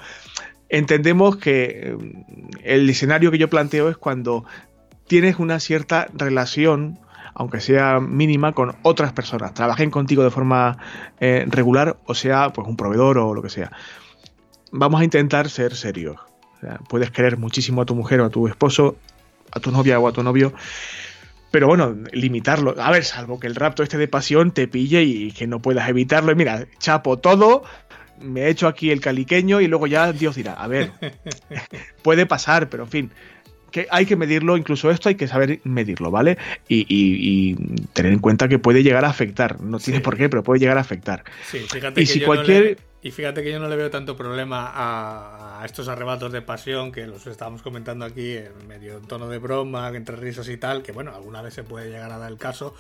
entendemos 0.72 1.38
que 1.38 1.63
eh, 1.84 1.97
el 2.63 2.89
escenario 2.89 3.30
que 3.30 3.38
yo 3.38 3.49
planteo 3.49 3.89
es 3.89 3.97
cuando 3.97 4.45
tienes 5.07 5.38
una 5.38 5.59
cierta 5.59 6.07
relación, 6.13 6.99
aunque 7.34 7.59
sea 7.59 7.99
mínima, 7.99 8.53
con 8.53 8.76
otras 8.82 9.13
personas. 9.13 9.53
Trabajen 9.53 9.91
contigo 9.91 10.24
de 10.24 10.32
forma 10.32 10.78
eh, 11.19 11.45
regular, 11.47 11.97
o 12.05 12.15
sea, 12.15 12.51
pues 12.51 12.67
un 12.67 12.78
proveedor 12.78 13.17
o 13.19 13.34
lo 13.34 13.41
que 13.41 13.49
sea. 13.49 13.72
Vamos 14.72 15.01
a 15.01 15.03
intentar 15.03 15.49
ser 15.49 15.76
serios. 15.76 16.17
puedes 16.88 17.11
querer 17.11 17.38
muchísimo 17.38 17.82
a 17.82 17.86
tu 17.86 17.95
mujer 17.95 18.22
o 18.22 18.26
a 18.26 18.30
tu 18.30 18.47
esposo, 18.47 18.95
a 19.51 19.59
tu 19.59 19.72
novia 19.72 19.99
o 19.99 20.07
a 20.07 20.13
tu 20.13 20.24
novio, 20.24 20.53
pero 21.51 21.67
bueno, 21.67 21.97
limitarlo. 22.13 22.76
A 22.80 22.91
ver, 22.91 23.03
salvo 23.03 23.39
que 23.39 23.47
el 23.47 23.55
rapto 23.55 23.84
este 23.84 23.97
de 23.97 24.07
pasión 24.07 24.51
te 24.51 24.69
pille 24.69 25.03
y 25.03 25.34
que 25.34 25.47
no 25.47 25.61
puedas 25.61 25.89
evitarlo. 25.89 26.32
Y 26.32 26.36
mira, 26.36 26.65
chapo 26.80 27.19
todo, 27.19 27.63
me 28.22 28.41
he 28.41 28.49
hecho 28.49 28.67
aquí 28.67 28.91
el 28.91 29.01
caliqueño 29.01 29.61
y 29.61 29.67
luego 29.67 29.88
ya 29.88 30.11
Dios 30.13 30.36
dirá, 30.36 30.53
a 30.53 30.67
ver, 30.67 30.91
puede 32.03 32.26
pasar, 32.26 32.69
pero 32.69 32.84
en 32.84 32.89
fin, 32.89 33.11
que 33.72 33.88
hay 33.89 34.05
que 34.05 34.15
medirlo, 34.15 34.57
incluso 34.57 34.91
esto 34.91 35.09
hay 35.09 35.15
que 35.15 35.28
saber 35.28 35.59
medirlo, 35.63 36.11
¿vale? 36.11 36.38
Y, 36.67 37.55
tener 37.93 38.13
en 38.13 38.19
cuenta 38.19 38.47
que 38.47 38.59
puede 38.59 38.84
llegar 38.84 39.05
a 39.05 39.09
afectar, 39.09 39.61
no 39.61 39.80
tiene 39.80 40.01
por 40.01 40.17
qué, 40.17 40.30
pero 40.30 40.43
puede 40.43 40.59
llegar 40.59 40.78
a 40.78 40.82
afectar. 40.82 41.24
Sí, 41.49 41.59
fíjate 41.59 42.01
y 42.01 42.05
que 42.05 42.11
si 42.11 42.22
cualquier... 42.22 42.78
Y 43.03 43.09
fíjate 43.11 43.41
que 43.43 43.51
yo 43.51 43.59
no 43.59 43.67
le 43.67 43.75
veo 43.75 43.89
tanto 43.89 44.15
problema 44.15 44.71
a, 44.73 45.65
estos 45.65 45.87
arrebatos 45.87 46.31
de 46.31 46.41
pasión 46.41 46.91
que 46.91 47.07
los 47.07 47.25
estábamos 47.25 47.63
comentando 47.63 48.05
aquí 48.05 48.37
en 48.37 48.67
medio 48.67 48.97
en 48.97 49.07
tono 49.07 49.27
de 49.27 49.39
broma, 49.39 49.89
entre 49.89 50.15
risas 50.15 50.49
y 50.49 50.57
tal, 50.57 50.83
que 50.83 50.91
bueno, 50.91 51.13
alguna 51.15 51.41
vez 51.41 51.55
se 51.55 51.63
puede 51.63 51.89
llegar 51.89 52.11
a 52.11 52.19
dar 52.19 52.31
el 52.31 52.37
caso. 52.37 52.75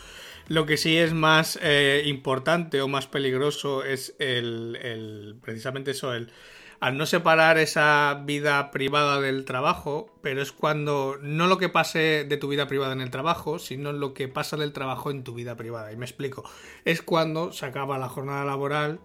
Lo 0.47 0.65
que 0.67 0.77
sí 0.77 0.97
es 0.97 1.13
más 1.13 1.57
eh, 1.61 2.03
importante 2.05 2.81
o 2.81 2.87
más 2.87 3.07
peligroso 3.07 3.83
es 3.83 4.15
el, 4.19 5.37
precisamente 5.41 5.91
eso, 5.91 6.13
el 6.13 6.31
al 6.79 6.97
no 6.97 7.05
separar 7.05 7.59
esa 7.59 8.23
vida 8.25 8.71
privada 8.71 9.21
del 9.21 9.45
trabajo, 9.45 10.11
pero 10.23 10.41
es 10.41 10.51
cuando 10.51 11.17
no 11.21 11.45
lo 11.45 11.59
que 11.59 11.69
pase 11.69 12.25
de 12.27 12.37
tu 12.37 12.47
vida 12.47 12.67
privada 12.67 12.93
en 12.93 13.01
el 13.01 13.11
trabajo, 13.11 13.59
sino 13.59 13.91
lo 13.91 14.15
que 14.15 14.27
pasa 14.27 14.57
del 14.57 14.73
trabajo 14.73 15.11
en 15.11 15.23
tu 15.23 15.35
vida 15.35 15.55
privada. 15.55 15.91
Y 15.91 15.95
me 15.95 16.05
explico. 16.05 16.43
Es 16.83 17.03
cuando 17.03 17.53
se 17.53 17.67
acaba 17.67 17.99
la 17.99 18.09
jornada 18.09 18.45
laboral 18.45 18.99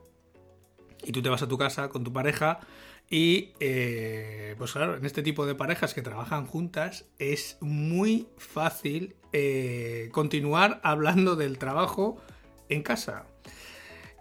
y 1.07 1.13
tú 1.13 1.23
te 1.23 1.29
vas 1.29 1.43
a 1.43 1.49
tu 1.49 1.57
casa 1.57 1.89
con 1.89 2.05
tu 2.05 2.13
pareja 2.13 2.61
y 3.09 3.53
eh, 3.61 4.55
pues 4.59 4.73
claro, 4.73 4.97
en 4.97 5.07
este 5.07 5.23
tipo 5.23 5.47
de 5.47 5.55
parejas 5.55 5.95
que 5.95 6.03
trabajan 6.03 6.47
juntas 6.47 7.05
es 7.19 7.57
muy 7.61 8.27
fácil 8.37 9.15
eh, 9.33 10.09
continuar 10.13 10.81
hablando 10.83 11.37
del 11.37 11.59
trabajo 11.59 12.21
en 12.69 12.83
casa. 12.83 13.27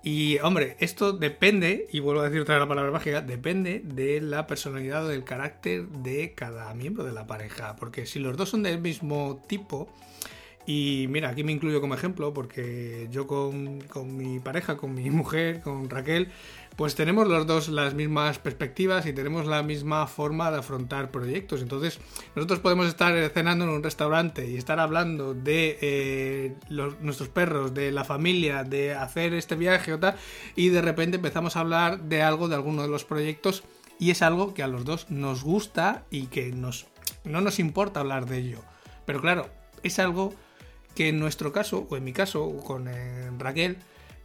Y 0.04 0.38
hombre, 0.40 0.78
esto 0.80 1.14
depende, 1.14 1.88
y 1.92 2.00
vuelvo 2.00 2.22
a 2.22 2.26
decir 2.26 2.40
otra 2.40 2.56
vez 2.56 2.62
la 2.62 2.68
palabra 2.68 2.92
mágica, 2.92 3.22
depende 3.22 3.82
de 3.84 4.22
la 4.22 4.46
personalidad 4.46 5.04
o 5.04 5.08
del 5.08 5.24
carácter 5.24 5.88
de 5.88 6.36
cada 6.36 6.72
miembro 6.76 7.04
de 7.06 7.12
la 7.12 7.26
pareja. 7.26 7.76
Porque 7.76 8.06
si 8.06 8.20
los 8.20 8.38
dos 8.38 8.50
son 8.50 8.62
del 8.62 8.80
mismo 8.80 9.42
tipo, 9.48 9.90
y 10.68 11.08
mira, 11.10 11.30
aquí 11.30 11.44
me 11.44 11.52
incluyo 11.52 11.82
como 11.82 11.96
ejemplo, 11.96 12.36
porque 12.36 13.08
yo 13.12 13.26
con, 13.26 13.82
con 13.82 14.16
mi 14.16 14.40
pareja, 14.40 14.78
con 14.78 14.94
mi 14.94 15.10
mujer, 15.12 15.62
con 15.62 15.90
Raquel, 15.90 16.30
pues 16.76 16.96
tenemos 16.96 17.28
los 17.28 17.48
dos 17.48 17.70
las 17.70 17.94
mismas 17.94 18.38
perspectivas 18.40 19.06
y 19.06 19.14
tenemos 19.14 19.46
la 19.46 19.64
misma 19.64 20.08
forma 20.08 20.52
de 20.52 20.58
afrontar 20.58 21.10
proyectos. 21.10 21.62
Entonces, 21.62 22.00
nosotros 22.36 22.60
podemos 22.60 22.88
estar 22.88 23.14
cenando 23.30 23.64
en 23.64 23.72
un 23.72 23.84
restaurante 23.84 24.50
y 24.50 24.58
estar 24.58 24.80
hablando 24.80 25.34
de 25.34 25.78
eh, 25.82 26.56
nuestros 27.00 27.30
perros, 27.30 27.74
de 27.74 27.92
la 27.92 28.04
familia, 28.04 28.64
de 28.64 28.94
hacer 28.94 29.34
este 29.34 29.56
viaje 29.56 29.94
o 29.94 30.00
tal, 30.00 30.16
y 30.56 30.70
de 30.70 30.82
repente 30.82 31.16
empezamos 31.18 31.56
a 31.56 31.62
hablar 31.62 32.02
de 32.02 32.22
algo, 32.22 32.50
de 32.50 32.56
alguno 32.56 32.82
de 32.82 32.90
los 32.90 33.06
proyectos, 33.06 33.64
y 33.98 34.12
es 34.12 34.22
algo 34.22 34.54
que 34.54 34.64
a 34.64 34.68
los 34.68 34.84
dos 34.84 35.10
nos 35.10 35.44
gusta 35.44 36.04
y 36.12 36.28
que 36.28 36.52
nos, 36.52 36.88
no 37.24 37.40
nos 37.40 37.60
importa 37.60 38.02
hablar 38.02 38.26
de 38.26 38.40
ello. 38.40 38.60
Pero 39.06 39.22
claro, 39.22 39.50
es 39.84 40.00
algo 40.00 40.34
que 40.94 41.10
en 41.10 41.20
nuestro 41.20 41.54
caso, 41.54 41.88
o 41.90 41.96
en 41.96 42.04
mi 42.04 42.12
caso, 42.12 42.58
con 42.58 42.90
eh, 42.90 43.32
Raquel, 43.38 43.78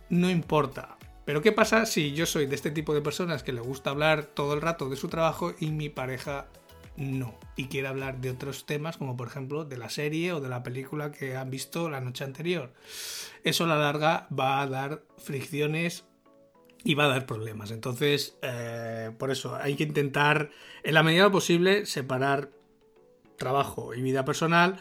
no 0.08 0.28
importa 0.28 0.96
Pero 1.30 1.42
¿qué 1.42 1.52
pasa 1.52 1.86
si 1.86 2.10
yo 2.10 2.26
soy 2.26 2.46
de 2.46 2.56
este 2.56 2.72
tipo 2.72 2.92
de 2.92 3.02
personas 3.02 3.44
que 3.44 3.52
le 3.52 3.60
gusta 3.60 3.90
hablar 3.90 4.24
todo 4.24 4.52
el 4.52 4.60
rato 4.60 4.88
de 4.88 4.96
su 4.96 5.06
trabajo 5.06 5.54
y 5.60 5.70
mi 5.70 5.88
pareja 5.88 6.48
no? 6.96 7.38
Y 7.54 7.66
quiere 7.66 7.86
hablar 7.86 8.20
de 8.20 8.30
otros 8.30 8.66
temas, 8.66 8.96
como 8.96 9.16
por 9.16 9.28
ejemplo 9.28 9.64
de 9.64 9.78
la 9.78 9.90
serie 9.90 10.32
o 10.32 10.40
de 10.40 10.48
la 10.48 10.64
película 10.64 11.12
que 11.12 11.36
han 11.36 11.48
visto 11.48 11.88
la 11.88 12.00
noche 12.00 12.24
anterior. 12.24 12.72
Eso 13.44 13.62
a 13.62 13.68
la 13.68 13.76
larga 13.76 14.26
va 14.36 14.60
a 14.60 14.66
dar 14.66 15.04
fricciones 15.18 16.04
y 16.82 16.96
va 16.96 17.04
a 17.04 17.10
dar 17.10 17.26
problemas. 17.26 17.70
Entonces, 17.70 18.36
eh, 18.42 19.12
por 19.16 19.30
eso 19.30 19.54
hay 19.54 19.76
que 19.76 19.84
intentar, 19.84 20.50
en 20.82 20.94
la 20.94 21.04
medida 21.04 21.30
posible, 21.30 21.86
separar 21.86 22.50
trabajo 23.38 23.94
y 23.94 24.02
vida 24.02 24.24
personal, 24.24 24.80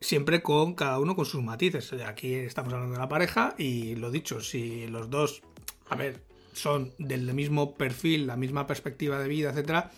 siempre 0.00 0.42
con 0.42 0.72
cada 0.72 0.98
uno 1.00 1.14
con 1.14 1.26
sus 1.26 1.42
matices. 1.42 1.92
Aquí 2.06 2.32
estamos 2.32 2.72
hablando 2.72 2.94
de 2.94 3.00
la 3.00 3.10
pareja 3.10 3.54
y 3.58 3.94
lo 3.96 4.10
dicho, 4.10 4.40
si 4.40 4.86
los 4.86 5.10
dos, 5.10 5.42
a 5.88 5.96
ver, 5.96 6.22
son 6.52 6.92
del 6.98 7.32
mismo 7.34 7.74
perfil, 7.74 8.26
la 8.26 8.36
misma 8.36 8.66
perspectiva 8.66 9.18
de 9.18 9.28
vida, 9.28 9.50
etcétera, 9.50 9.90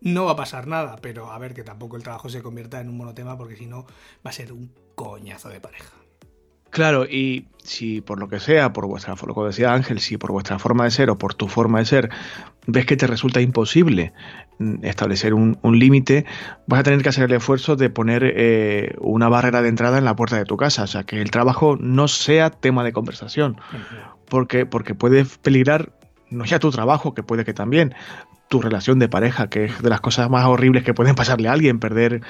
no 0.00 0.26
va 0.26 0.32
a 0.32 0.36
pasar 0.36 0.66
nada, 0.66 0.96
pero 1.00 1.32
a 1.32 1.38
ver 1.38 1.54
que 1.54 1.62
tampoco 1.62 1.96
el 1.96 2.02
trabajo 2.02 2.28
se 2.28 2.42
convierta 2.42 2.80
en 2.80 2.88
un 2.88 2.96
monotema 2.96 3.36
porque 3.36 3.56
si 3.56 3.66
no 3.66 3.84
va 4.24 4.30
a 4.30 4.32
ser 4.32 4.52
un 4.52 4.70
coñazo 4.94 5.48
de 5.48 5.60
pareja. 5.60 5.90
Claro, 6.74 7.04
y 7.04 7.46
si 7.62 8.00
por 8.00 8.18
lo 8.18 8.28
que 8.28 8.40
sea, 8.40 8.72
por 8.72 8.86
vuestra, 8.86 9.14
lo 9.24 9.34
que 9.34 9.42
decía 9.42 9.72
Ángel, 9.72 10.00
si 10.00 10.16
por 10.16 10.32
vuestra 10.32 10.58
forma 10.58 10.82
de 10.82 10.90
ser 10.90 11.08
o 11.08 11.16
por 11.16 11.32
tu 11.32 11.46
forma 11.46 11.78
de 11.78 11.84
ser, 11.84 12.10
ves 12.66 12.84
que 12.84 12.96
te 12.96 13.06
resulta 13.06 13.40
imposible 13.40 14.12
mm, 14.58 14.84
establecer 14.84 15.34
un, 15.34 15.56
límite, 15.62 16.26
vas 16.66 16.80
a 16.80 16.82
tener 16.82 17.02
que 17.02 17.10
hacer 17.10 17.24
el 17.24 17.32
esfuerzo 17.36 17.76
de 17.76 17.90
poner 17.90 18.24
eh, 18.24 18.96
una 18.98 19.28
barrera 19.28 19.62
de 19.62 19.68
entrada 19.68 19.98
en 19.98 20.04
la 20.04 20.16
puerta 20.16 20.36
de 20.36 20.44
tu 20.44 20.56
casa, 20.56 20.82
o 20.82 20.86
sea, 20.88 21.04
que 21.04 21.22
el 21.22 21.30
trabajo 21.30 21.76
no 21.78 22.08
sea 22.08 22.50
tema 22.50 22.82
de 22.82 22.92
conversación, 22.92 23.56
porque, 24.28 24.66
porque 24.66 24.94
puede 24.94 25.24
peligrar 25.42 25.92
no 26.30 26.44
ya 26.44 26.58
tu 26.58 26.70
trabajo, 26.70 27.14
que 27.14 27.22
puede 27.22 27.44
que 27.44 27.54
también, 27.54 27.94
tu 28.48 28.60
relación 28.60 28.98
de 28.98 29.08
pareja, 29.08 29.48
que 29.48 29.64
es 29.64 29.82
de 29.82 29.88
las 29.88 30.00
cosas 30.00 30.28
más 30.30 30.44
horribles 30.44 30.84
que 30.84 30.94
pueden 30.94 31.14
pasarle 31.14 31.48
a 31.48 31.52
alguien, 31.52 31.78
perder 31.80 32.20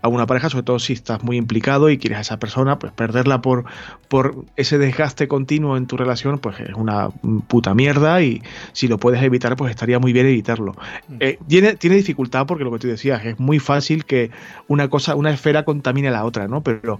a 0.00 0.08
una 0.08 0.26
pareja, 0.26 0.48
sobre 0.48 0.64
todo 0.64 0.78
si 0.78 0.94
estás 0.94 1.22
muy 1.22 1.36
implicado 1.36 1.90
y 1.90 1.98
quieres 1.98 2.18
a 2.18 2.20
esa 2.22 2.38
persona, 2.38 2.78
pues 2.78 2.92
perderla 2.92 3.42
por, 3.42 3.64
por 4.08 4.44
ese 4.56 4.78
desgaste 4.78 5.28
continuo 5.28 5.76
en 5.76 5.86
tu 5.86 5.96
relación, 5.96 6.38
pues 6.38 6.58
es 6.60 6.74
una 6.74 7.10
puta 7.48 7.74
mierda 7.74 8.22
y 8.22 8.42
si 8.72 8.88
lo 8.88 8.98
puedes 8.98 9.22
evitar, 9.22 9.56
pues 9.56 9.70
estaría 9.70 9.98
muy 9.98 10.12
bien 10.12 10.26
evitarlo. 10.26 10.72
Mm. 11.08 11.16
Eh, 11.20 11.38
tiene, 11.46 11.74
tiene 11.74 11.96
dificultad 11.96 12.46
porque 12.46 12.64
lo 12.64 12.72
que 12.72 12.78
tú 12.78 12.88
decías, 12.88 13.24
es 13.24 13.38
muy 13.38 13.58
fácil 13.58 14.04
que 14.04 14.30
una 14.68 14.88
cosa, 14.88 15.16
una 15.16 15.30
esfera 15.30 15.64
contamine 15.64 16.08
a 16.08 16.12
la 16.12 16.24
otra, 16.24 16.48
¿no? 16.48 16.62
Pero 16.62 16.98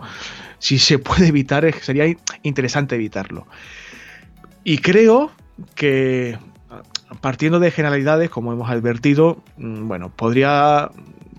si 0.59 0.79
se 0.79 0.99
puede 0.99 1.29
evitar, 1.29 1.73
sería 1.81 2.05
interesante 2.43 2.97
evitarlo. 2.97 3.47
Y 4.69 4.77
creo 4.77 5.31
que 5.75 6.37
partiendo 7.23 7.59
de 7.59 7.71
generalidades, 7.71 8.29
como 8.29 8.53
hemos 8.53 8.69
advertido, 8.69 9.43
mm, 9.57 9.89
bueno, 9.89 10.13
podría 10.15 10.91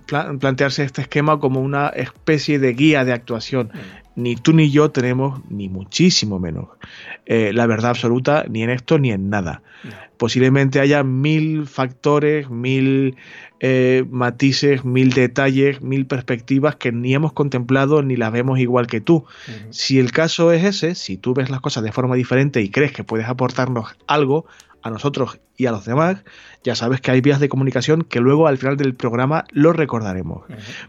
plantearse 0.07 0.83
este 0.83 1.01
esquema 1.01 1.39
como 1.39 1.61
una 1.61 1.89
especie 1.89 2.57
de 2.57 2.73
guía 2.73 3.05
de 3.05 3.13
actuación. 3.13 3.67
Mm. 4.15 4.23
Ni 4.23 4.35
tú 4.35 4.53
ni 4.53 4.71
yo 4.71 4.89
tenemos, 4.89 5.41
ni 5.47 5.69
muchísimo 5.69 6.39
menos, 6.39 6.69
eh, 7.27 7.51
la 7.53 7.67
verdad 7.67 7.91
absoluta 7.91 8.45
ni 8.49 8.63
en 8.63 8.71
esto 8.71 8.97
ni 8.97 9.11
en 9.11 9.29
nada. 9.29 9.61
Posiblemente 10.17 10.79
haya 10.79 11.03
mil 11.03 11.67
factores, 11.67 12.49
mil 12.49 13.15
eh, 13.59 14.05
matices, 14.09 14.85
mil 14.85 15.11
detalles, 15.11 15.81
mil 15.81 16.05
perspectivas 16.05 16.75
que 16.75 16.91
ni 16.91 17.13
hemos 17.13 17.33
contemplado 17.33 18.01
ni 18.01 18.15
las 18.15 18.31
vemos 18.31 18.59
igual 18.59 18.87
que 18.87 19.01
tú. 19.01 19.25
Si 19.69 19.99
el 19.99 20.11
caso 20.11 20.51
es 20.51 20.63
ese, 20.63 20.95
si 20.95 21.17
tú 21.17 21.33
ves 21.33 21.49
las 21.49 21.61
cosas 21.61 21.83
de 21.83 21.91
forma 21.91 22.15
diferente 22.15 22.61
y 22.61 22.69
crees 22.69 22.91
que 22.91 23.03
puedes 23.03 23.27
aportarnos 23.27 23.95
algo, 24.07 24.45
a 24.81 24.89
nosotros 24.89 25.39
y 25.57 25.65
a 25.65 25.71
los 25.71 25.85
demás, 25.85 26.23
ya 26.63 26.75
sabes 26.75 27.01
que 27.01 27.11
hay 27.11 27.21
vías 27.21 27.39
de 27.39 27.49
comunicación 27.49 28.03
que 28.03 28.19
luego 28.19 28.47
al 28.47 28.57
final 28.57 28.77
del 28.77 28.95
programa 28.95 29.45
lo 29.51 29.73
recordaremos. 29.73 30.43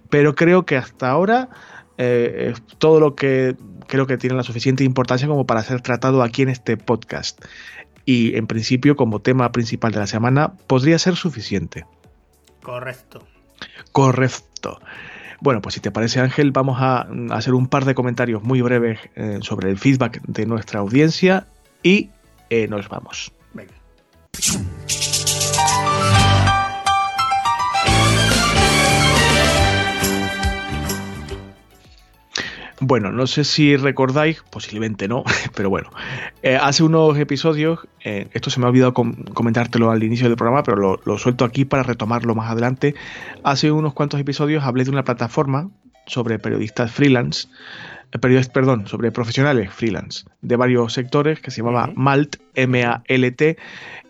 Pero 0.09 0.35
creo 0.35 0.65
que 0.65 0.77
hasta 0.77 1.11
ahora 1.11 1.49
eh, 1.99 2.53
es 2.53 2.63
todo 2.79 3.01
lo 3.01 3.15
que 3.15 3.57
creo 3.87 4.07
que 4.07 4.17
tiene 4.17 4.37
la 4.37 4.43
suficiente 4.43 4.85
importancia 4.85 5.27
como 5.27 5.47
para 5.47 5.63
ser 5.63 5.81
tratado 5.81 6.23
aquí 6.23 6.43
en 6.43 6.51
este 6.51 6.77
podcast. 6.77 7.45
Y 8.05 8.37
en 8.37 8.47
principio, 8.47 8.97
como 8.97 9.21
tema 9.21 9.53
principal 9.53 9.93
de 9.93 9.99
la 9.99 10.07
semana, 10.07 10.55
podría 10.67 10.99
ser 10.99 11.17
suficiente. 11.17 11.85
Correcto. 12.63 13.27
Correcto. 13.93 14.81
Bueno, 15.41 15.63
pues 15.63 15.75
si 15.75 15.81
te 15.81 15.91
parece 15.91 16.21
Ángel, 16.21 16.53
vamos 16.53 16.77
a 16.81 17.09
hacer 17.31 17.55
un 17.55 17.67
par 17.67 17.87
de 17.87 17.95
comentarios 17.95 18.43
muy 18.43 18.61
breves 18.61 18.99
eh, 19.17 19.39
sobre 19.41 19.71
el 19.71 19.79
feedback 19.79 20.21
de 20.27 20.45
nuestra 20.45 20.81
audiencia 20.81 21.47
y 21.83 22.11
eh, 22.51 22.69
nos 22.69 22.89
vamos. 22.89 23.33
Bueno, 32.83 33.13
no 33.13 33.27
sé 33.27 33.45
si 33.45 33.77
recordáis, 33.77 34.43
posiblemente 34.51 35.07
no, 35.07 35.23
pero 35.55 35.69
bueno, 35.69 35.91
eh, 36.43 36.57
hace 36.57 36.83
unos 36.83 37.19
episodios, 37.19 37.81
eh, 38.03 38.29
esto 38.33 38.49
se 38.49 38.59
me 38.59 38.65
ha 38.65 38.71
olvidado 38.71 38.95
comentártelo 38.95 39.91
al 39.91 40.03
inicio 40.03 40.29
del 40.29 40.37
programa, 40.37 40.63
pero 40.63 40.99
lo, 41.05 41.19
suelto 41.19 41.45
aquí 41.45 41.67
para 41.67 41.83
retomarlo 41.83 42.35
más 42.35 42.51
adelante. 42.51 42.95
Hace 43.45 43.71
unos 43.71 43.93
cuantos 43.93 44.19
episodios 44.19 44.65
hablé 44.65 44.85
de 44.85 44.91
una 44.91 45.05
plataforma 45.05 45.69
sobre 46.07 46.39
periodistas 46.39 46.91
freelance, 46.91 47.49
eh, 48.13 48.43
perdón, 48.53 48.87
sobre 48.87 49.13
profesionales 49.13 49.71
freelance 49.71 50.25
de 50.41 50.57
varios 50.57 50.95
sectores 50.95 51.39
que 51.41 51.51
se 51.51 51.59
llamaba 51.59 51.93
Malt, 51.95 52.37
M-A-L-T, 52.55 53.59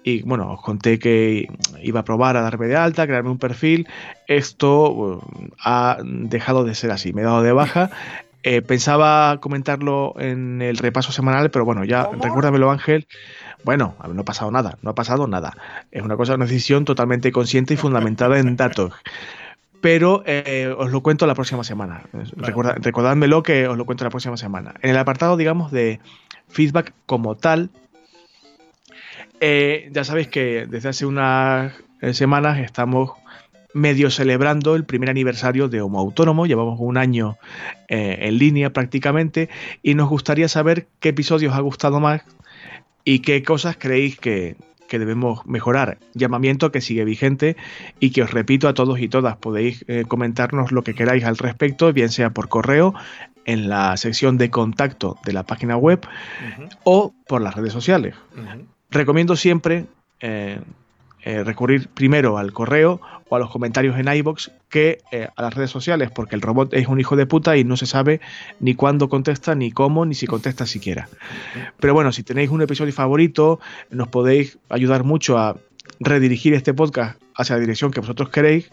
y 0.05 0.23
bueno, 0.23 0.53
os 0.53 0.63
conté 0.63 1.01
que 1.01 1.49
iba 1.83 2.01
a 2.01 2.05
probar 2.05 2.37
a 2.37 2.43
darme 2.43 2.69
de 2.69 2.77
alta, 2.77 3.07
crearme 3.07 3.31
un 3.31 3.39
perfil. 3.39 3.87
Esto 4.29 4.93
uh, 4.93 5.21
ha 5.63 5.99
dejado 6.03 6.65
de 6.65 6.75
ser 6.75 6.91
así, 6.91 7.13
me 7.13 7.23
he 7.23 7.25
dado 7.25 7.43
de 7.43 7.53
baja. 7.53 7.91
Eh, 8.43 8.63
pensaba 8.63 9.39
comentarlo 9.41 10.15
en 10.19 10.63
el 10.63 10.79
repaso 10.79 11.13
semanal, 11.13 11.51
pero 11.51 11.65
bueno, 11.65 11.85
ya 11.85 12.09
recuérdamelo 12.21 12.71
Ángel. 12.71 13.07
Bueno, 13.65 13.95
no 14.13 14.23
ha 14.23 14.25
pasado 14.25 14.51
nada, 14.51 14.79
no 14.81 14.91
ha 14.91 14.95
pasado 14.95 15.27
nada. 15.27 15.55
Es 15.91 16.03
una 16.03 16.17
cosa, 16.17 16.35
una 16.35 16.47
decisión 16.47 16.87
totalmente 16.87 17.33
consciente 17.33 17.75
y 17.75 17.77
fundamentada 17.77 18.39
en 18.39 18.57
datos. 18.57 18.95
Pero 19.83 20.23
eh, 20.27 20.75
os 20.77 20.91
lo 20.91 21.03
cuento 21.03 21.27
la 21.27 21.35
próxima 21.35 21.65
semana. 21.65 22.03
recordádmelo 22.37 23.43
que 23.43 23.69
os 23.69 23.77
lo 23.77 23.85
cuento 23.85 24.05
la 24.05 24.11
próxima 24.11 24.37
semana. 24.39 24.75
En 24.81 24.91
el 24.91 24.97
apartado, 24.97 25.37
digamos, 25.37 25.71
de 25.71 26.01
feedback 26.49 26.95
como 27.05 27.37
tal, 27.37 27.71
eh, 29.41 29.91
ya 29.93 30.05
sabéis 30.05 30.29
que 30.29 30.67
desde 30.67 30.89
hace 30.91 31.05
unas 31.05 31.75
semanas 32.13 32.59
estamos 32.59 33.13
medio 33.75 34.11
celebrando 34.11 34.75
el 34.75 34.85
primer 34.85 35.11
aniversario 35.11 35.69
de 35.69 35.81
Homo 35.81 36.01
Autónomo, 36.01 36.47
llevamos 36.47 36.79
un 36.81 36.97
año 36.97 37.37
eh, 37.89 38.19
en 38.23 38.39
línea 38.39 38.73
prácticamente 38.73 39.49
y 39.83 39.95
nos 39.95 40.09
gustaría 40.09 40.49
saber 40.49 40.87
qué 41.01 41.11
episodios 41.11 41.53
os 41.53 41.59
ha 41.59 41.63
gustado 41.63 42.01
más 42.01 42.23
y 43.05 43.21
qué 43.21 43.43
cosas 43.43 43.77
creéis 43.79 44.19
que, 44.19 44.57
debemos 44.91 45.47
mejorar. 45.47 45.99
Llamamiento 46.15 46.73
que 46.73 46.81
sigue 46.81 47.05
vigente 47.05 47.57
y 48.01 48.11
que 48.11 48.23
os 48.23 48.33
repito 48.33 48.67
a 48.67 48.75
todos 48.75 48.99
y 48.99 49.09
todas, 49.09 49.37
podéis 49.37 49.85
comentarnos 50.09 50.73
lo 50.73 50.83
que 50.83 50.95
queráis 50.95 51.23
al 51.23 51.39
respecto, 51.39 51.93
bien 51.93 52.09
sea 52.09 52.31
por 52.31 52.49
correo 52.49 52.93
en 53.45 53.69
la 53.69 53.97
sección 53.97 54.37
de 54.37 54.51
contacto 54.51 55.17
de 55.25 55.33
la 55.33 55.45
página 55.45 55.77
web 55.77 56.01
o 56.83 57.15
por 57.29 57.41
las 57.41 57.55
redes 57.55 57.73
sociales. 57.73 58.17
Recomiendo 58.91 59.37
siempre 59.37 59.87
eh, 60.21 60.61
eh, 61.23 61.45
recurrir 61.45 61.89
primero 61.89 62.39
al 62.39 62.53
correo 62.53 63.01
o 63.29 63.37
a 63.37 63.39
los 63.39 63.51
comentarios 63.51 63.99
en 63.99 64.09
iBox 64.09 64.51
que 64.69 64.99
eh, 65.13 65.29
a 65.35 65.43
las 65.43 65.55
redes 65.55 65.71
sociales, 65.71 66.11
porque 66.11 66.35
el 66.35 66.43
robot 66.43 66.73
es 66.75 66.89
un 66.89 66.99
hijo 66.99 67.17
de 67.17 67.27
puta 67.27 67.57
y 67.57 67.65
no 67.65 67.77
se 67.77 67.87
sabe 67.87 68.21
ni 68.59 68.75
cuándo 68.75 69.09
contesta, 69.09 69.55
ni 69.55 69.71
cómo, 69.71 70.07
ni 70.07 70.15
si 70.15 70.27
contesta 70.27 70.67
siquiera. 70.67 71.09
Pero 71.79 71.95
bueno, 71.95 72.13
si 72.13 72.23
tenéis 72.23 72.51
un 72.51 72.63
episodio 72.63 72.93
favorito, 72.93 73.61
nos 73.91 74.09
podéis 74.09 74.59
ayudar 74.69 75.05
mucho 75.05 75.39
a 75.39 75.57
redirigir 75.99 76.55
este 76.55 76.75
podcast 76.75 77.21
hacia 77.35 77.57
la 77.57 77.61
dirección 77.61 77.91
que 77.91 78.01
vosotros 78.01 78.31
queréis 78.31 78.71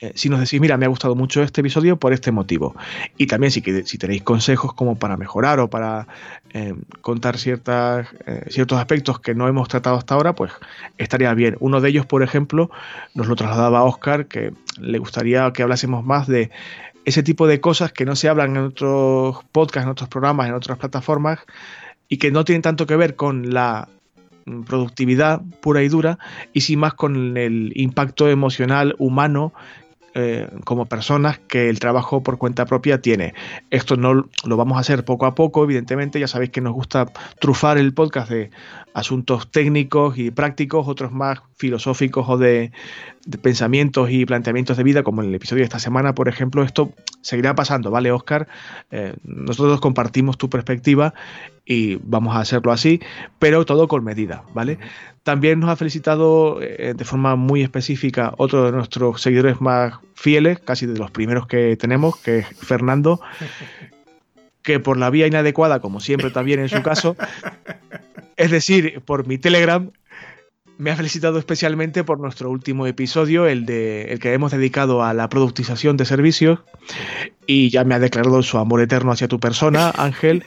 eh, 0.00 0.12
si 0.14 0.28
nos 0.28 0.40
decís, 0.40 0.60
mira, 0.60 0.76
me 0.76 0.86
ha 0.86 0.88
gustado 0.88 1.14
mucho 1.14 1.42
este 1.42 1.60
episodio 1.60 1.96
por 1.96 2.12
este 2.12 2.32
motivo. 2.32 2.74
Y 3.16 3.26
también 3.26 3.50
si, 3.50 3.60
tenéis 3.60 4.22
consejos 4.22 4.74
como 4.74 4.96
para 4.96 5.16
mejorar 5.16 5.60
o 5.60 5.68
para 5.68 6.06
eh, 6.52 6.74
contar 7.00 7.38
ciertas, 7.38 8.08
eh, 8.26 8.46
ciertos 8.48 8.78
aspectos 8.78 9.20
que 9.20 9.34
no 9.34 9.48
hemos 9.48 9.68
tratado 9.68 9.96
hasta 9.96 10.14
ahora, 10.14 10.34
pues 10.34 10.52
estaría 10.98 11.32
bien. 11.34 11.56
Uno 11.60 11.80
de 11.80 11.88
ellos, 11.88 12.06
por 12.06 12.22
ejemplo, 12.22 12.70
nos 13.14 13.26
lo 13.26 13.36
trasladaba 13.36 13.84
Oscar, 13.84 14.26
que 14.26 14.52
le 14.80 14.98
gustaría 14.98 15.52
que 15.52 15.62
hablásemos 15.62 16.04
más 16.04 16.26
de 16.26 16.50
ese 17.04 17.22
tipo 17.22 17.46
de 17.46 17.60
cosas 17.60 17.92
que 17.92 18.04
no 18.04 18.16
se 18.16 18.28
hablan 18.28 18.56
en 18.56 18.64
otros 18.64 19.44
podcasts, 19.52 19.84
en 19.84 19.90
otros 19.90 20.08
programas, 20.08 20.48
en 20.48 20.54
otras 20.54 20.78
plataformas 20.78 21.40
y 22.08 22.18
que 22.18 22.30
no 22.30 22.44
tienen 22.44 22.62
tanto 22.62 22.86
que 22.86 22.96
ver 22.96 23.16
con 23.16 23.52
la 23.52 23.88
productividad 24.66 25.42
pura 25.60 25.82
y 25.82 25.88
dura 25.88 26.18
y 26.52 26.62
sin 26.62 26.80
más 26.80 26.94
con 26.94 27.36
el 27.36 27.72
impacto 27.74 28.28
emocional 28.28 28.94
humano 28.98 29.52
eh, 30.16 30.48
como 30.64 30.86
personas 30.86 31.40
que 31.40 31.68
el 31.68 31.80
trabajo 31.80 32.22
por 32.22 32.38
cuenta 32.38 32.66
propia 32.66 33.00
tiene. 33.00 33.34
Esto 33.70 33.96
no 33.96 34.28
lo 34.44 34.56
vamos 34.56 34.76
a 34.76 34.80
hacer 34.80 35.04
poco 35.04 35.26
a 35.26 35.34
poco, 35.34 35.64
evidentemente, 35.64 36.20
ya 36.20 36.28
sabéis 36.28 36.50
que 36.50 36.60
nos 36.60 36.72
gusta 36.72 37.06
trufar 37.40 37.78
el 37.78 37.92
podcast 37.94 38.30
de 38.30 38.50
asuntos 38.94 39.50
técnicos 39.50 40.16
y 40.16 40.30
prácticos, 40.30 40.86
otros 40.86 41.12
más 41.12 41.40
filosóficos 41.56 42.26
o 42.28 42.38
de, 42.38 42.70
pensamientos 43.42 44.08
y 44.10 44.24
planteamientos 44.24 44.76
de 44.76 44.84
vida, 44.84 45.02
como 45.02 45.20
en 45.20 45.28
el 45.28 45.34
episodio 45.34 45.62
de 45.62 45.64
esta 45.64 45.80
semana, 45.80 46.14
por 46.14 46.28
ejemplo, 46.28 46.62
esto 46.62 46.92
seguirá 47.20 47.54
pasando, 47.54 47.90
¿vale, 47.90 48.12
Oscar? 48.12 48.46
Eh, 48.92 49.14
nosotros 49.24 49.80
compartimos 49.80 50.38
tu 50.38 50.48
perspectiva 50.48 51.12
y 51.66 51.96
vamos 51.96 52.36
a 52.36 52.40
hacerlo 52.40 52.70
así, 52.70 53.00
pero 53.40 53.66
todo 53.66 53.88
con 53.88 54.04
medida, 54.04 54.44
¿vale? 54.54 54.78
También 55.24 55.58
nos 55.58 55.70
ha 55.70 55.76
felicitado 55.76 56.62
eh, 56.62 56.94
de 56.96 57.04
forma 57.04 57.34
muy 57.34 57.62
específica 57.62 58.34
otro 58.36 58.66
de 58.66 58.72
nuestros 58.72 59.20
seguidores 59.20 59.60
más 59.60 59.94
fieles, 60.14 60.60
casi 60.60 60.86
de 60.86 60.98
los 60.98 61.10
primeros 61.10 61.48
que 61.48 61.76
tenemos, 61.76 62.16
que 62.18 62.38
es 62.38 62.46
Fernando, 62.46 63.20
que 64.62 64.78
por 64.78 64.98
la 64.98 65.10
vía 65.10 65.26
inadecuada, 65.26 65.80
como 65.80 65.98
siempre 65.98 66.30
también 66.30 66.60
en 66.60 66.68
su 66.68 66.82
caso, 66.82 67.16
es 68.36 68.50
decir, 68.50 69.02
por 69.04 69.26
mi 69.26 69.38
Telegram, 69.38 69.90
me 70.76 70.90
ha 70.90 70.96
felicitado 70.96 71.38
especialmente 71.38 72.02
por 72.02 72.18
nuestro 72.18 72.50
último 72.50 72.86
episodio, 72.86 73.46
el 73.46 73.64
de 73.64 74.12
el 74.12 74.18
que 74.18 74.32
hemos 74.32 74.50
dedicado 74.50 75.04
a 75.04 75.14
la 75.14 75.28
productización 75.28 75.96
de 75.96 76.04
servicios, 76.04 76.60
y 77.46 77.70
ya 77.70 77.84
me 77.84 77.94
ha 77.94 77.98
declarado 77.98 78.42
su 78.42 78.58
amor 78.58 78.80
eterno 78.80 79.12
hacia 79.12 79.28
tu 79.28 79.38
persona, 79.38 79.90
Ángel. 79.96 80.44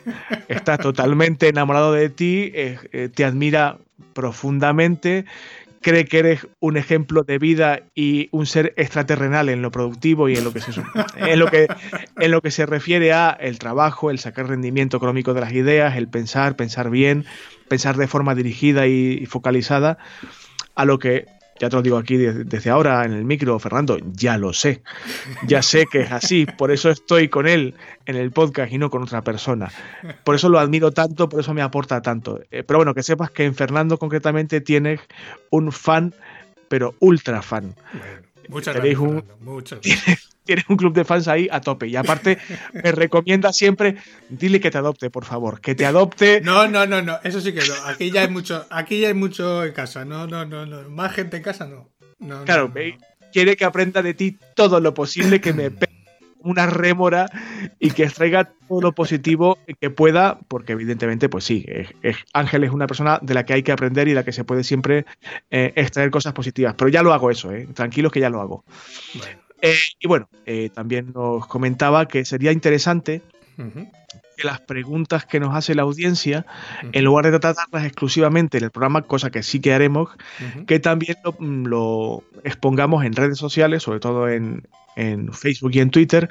Está 0.47 0.77
totalmente 0.77 1.47
enamorado 1.47 1.93
de 1.93 2.09
ti, 2.09 2.51
eh, 2.53 2.77
eh, 2.91 3.09
te 3.13 3.23
admira 3.23 3.77
profundamente, 4.13 5.25
cree 5.81 6.05
que 6.05 6.19
eres 6.19 6.47
un 6.59 6.77
ejemplo 6.77 7.23
de 7.23 7.37
vida 7.37 7.81
y 7.95 8.29
un 8.31 8.45
ser 8.45 8.73
extraterrenal 8.77 9.49
en 9.49 9.61
lo 9.61 9.71
productivo 9.71 10.29
y 10.29 10.35
en 10.35 10.43
lo 10.43 10.53
que 10.53 10.61
se 10.61 10.71
en 11.17 11.39
lo 11.39 11.47
que 11.47 11.67
en 12.17 12.31
lo 12.31 12.41
que 12.41 12.51
se 12.51 12.65
refiere 12.65 13.13
a 13.13 13.29
el 13.29 13.59
trabajo, 13.59 14.11
el 14.11 14.19
sacar 14.19 14.47
rendimiento 14.47 14.97
económico 14.97 15.33
de 15.33 15.41
las 15.41 15.53
ideas, 15.53 15.95
el 15.95 16.07
pensar, 16.07 16.55
pensar 16.55 16.89
bien, 16.89 17.25
pensar 17.67 17.97
de 17.97 18.07
forma 18.07 18.35
dirigida 18.35 18.87
y, 18.87 19.25
focalizada, 19.25 19.97
a 20.75 20.85
lo 20.85 20.99
que 20.99 21.25
ya 21.59 21.69
te 21.69 21.75
lo 21.75 21.81
digo 21.81 21.97
aquí 21.97 22.17
desde, 22.17 22.69
ahora 22.69 23.05
en 23.05 23.13
el 23.13 23.25
micro, 23.25 23.57
Fernando, 23.59 23.97
ya 24.13 24.37
lo 24.37 24.53
sé. 24.53 24.81
Ya 25.45 25.61
sé 25.61 25.85
que 25.85 26.01
es 26.01 26.11
así, 26.11 26.45
por 26.45 26.71
eso 26.71 26.89
estoy 26.89 27.29
con 27.29 27.47
él 27.47 27.75
en 28.05 28.15
el 28.15 28.31
podcast 28.31 28.71
y 28.71 28.77
no 28.77 28.89
con 28.89 29.03
otra 29.03 29.23
persona. 29.23 29.71
Por 30.23 30.35
eso 30.35 30.49
lo 30.49 30.59
admiro 30.59 30.91
tanto, 30.91 31.29
por 31.29 31.39
eso 31.39 31.53
me 31.53 31.61
aporta 31.61 32.01
tanto. 32.01 32.39
Eh, 32.51 32.63
pero 32.63 32.79
bueno, 32.79 32.93
que 32.93 33.03
sepas 33.03 33.31
que 33.31 33.45
en 33.45 33.55
Fernando 33.55 33.97
concretamente 33.97 34.61
tienes 34.61 34.99
un 35.49 35.71
fan, 35.71 36.13
pero 36.67 36.95
ultra 36.99 37.41
fan. 37.41 37.75
muchas 38.49 38.75
gracias. 38.75 38.99
muchas 39.41 39.79
gracias 39.83 40.36
tienes 40.47 40.65
un 40.69 40.77
club 40.77 40.93
de 40.93 41.05
fans 41.05 41.27
ahí 41.27 41.47
a 41.51 41.61
tope. 41.61 41.87
Y 41.87 41.95
aparte, 41.95 42.39
me 42.73 42.91
recomienda 42.91 43.53
siempre, 43.53 43.97
dile 44.29 44.59
que 44.59 44.71
te 44.71 44.79
adopte, 44.79 45.11
por 45.11 45.25
favor, 45.25 45.61
que 45.61 45.75
te 45.75 45.85
adopte. 45.85 46.41
No, 46.41 46.67
no, 46.67 46.87
no, 46.87 47.01
no, 47.01 47.19
eso 47.23 47.39
sí 47.39 47.53
que 47.53 47.59
no. 47.59 47.75
Aquí 47.85 48.09
ya 48.09 48.21
hay 48.21 48.29
mucho, 48.29 48.65
aquí 48.69 49.01
ya 49.01 49.09
hay 49.09 49.13
mucho 49.13 49.63
en 49.63 49.73
casa. 49.73 50.05
No, 50.05 50.25
no, 50.25 50.45
no, 50.45 50.65
no. 50.65 50.89
Más 50.89 51.13
gente 51.13 51.37
en 51.37 51.43
casa 51.43 51.67
no. 51.67 51.91
claro, 52.45 52.73
quiere 53.31 53.55
que 53.55 53.65
aprenda 53.65 54.01
de 54.01 54.13
ti 54.13 54.37
todo 54.55 54.79
lo 54.79 54.93
posible, 54.93 55.39
que 55.39 55.53
me 55.53 55.69
una 56.39 56.65
rémora 56.65 57.29
y 57.79 57.91
que 57.91 58.03
extraiga 58.03 58.53
todo 58.67 58.81
lo 58.81 58.93
positivo 58.93 59.57
que 59.79 59.89
pueda, 59.89 60.39
porque 60.47 60.73
evidentemente, 60.73 61.29
pues 61.29 61.43
sí, 61.43 61.65
Ángel 62.33 62.63
es 62.63 62.71
una 62.71 62.87
persona 62.87 63.19
de 63.21 63.33
la 63.33 63.45
que 63.45 63.53
hay 63.53 63.63
que 63.63 63.71
aprender 63.71 64.07
y 64.07 64.11
de 64.11 64.15
la 64.15 64.23
que 64.23 64.31
se 64.31 64.43
puede 64.43 64.63
siempre 64.63 65.05
eh, 65.51 65.73
extraer 65.75 66.09
cosas 66.09 66.33
positivas. 66.33 66.75
Pero 66.77 66.89
ya 66.89 67.03
lo 67.03 67.13
hago 67.13 67.31
eso, 67.31 67.51
¿eh? 67.51 67.67
tranquilos 67.73 68.11
que 68.11 68.19
ya 68.19 68.29
lo 68.29 68.41
hago. 68.41 68.63
Bueno. 69.13 69.46
Eh, 69.61 69.75
y 69.99 70.07
bueno, 70.07 70.29
eh, 70.45 70.69
también 70.73 71.11
nos 71.13 71.47
comentaba 71.47 72.07
que 72.07 72.25
sería 72.25 72.51
interesante 72.51 73.21
que 74.37 74.43
las 74.43 74.61
preguntas 74.61 75.25
que 75.25 75.39
nos 75.39 75.55
hace 75.55 75.73
la 75.73 75.81
audiencia, 75.81 76.45
en 76.91 77.03
lugar 77.03 77.25
de 77.25 77.39
tratarlas 77.39 77.85
exclusivamente 77.85 78.59
en 78.59 78.65
el 78.65 78.71
programa, 78.71 79.01
cosa 79.01 79.31
que 79.31 79.41
sí 79.41 79.59
que 79.59 79.73
haremos, 79.73 80.09
que 80.67 80.79
también 80.79 81.17
lo, 81.39 82.23
expongamos 82.43 83.03
en 83.03 83.13
redes 83.13 83.39
sociales, 83.39 83.83
sobre 83.83 83.99
todo 83.99 84.29
en, 84.29 84.63
Facebook 85.31 85.71
y 85.73 85.79
en 85.79 85.89
Twitter, 85.89 86.29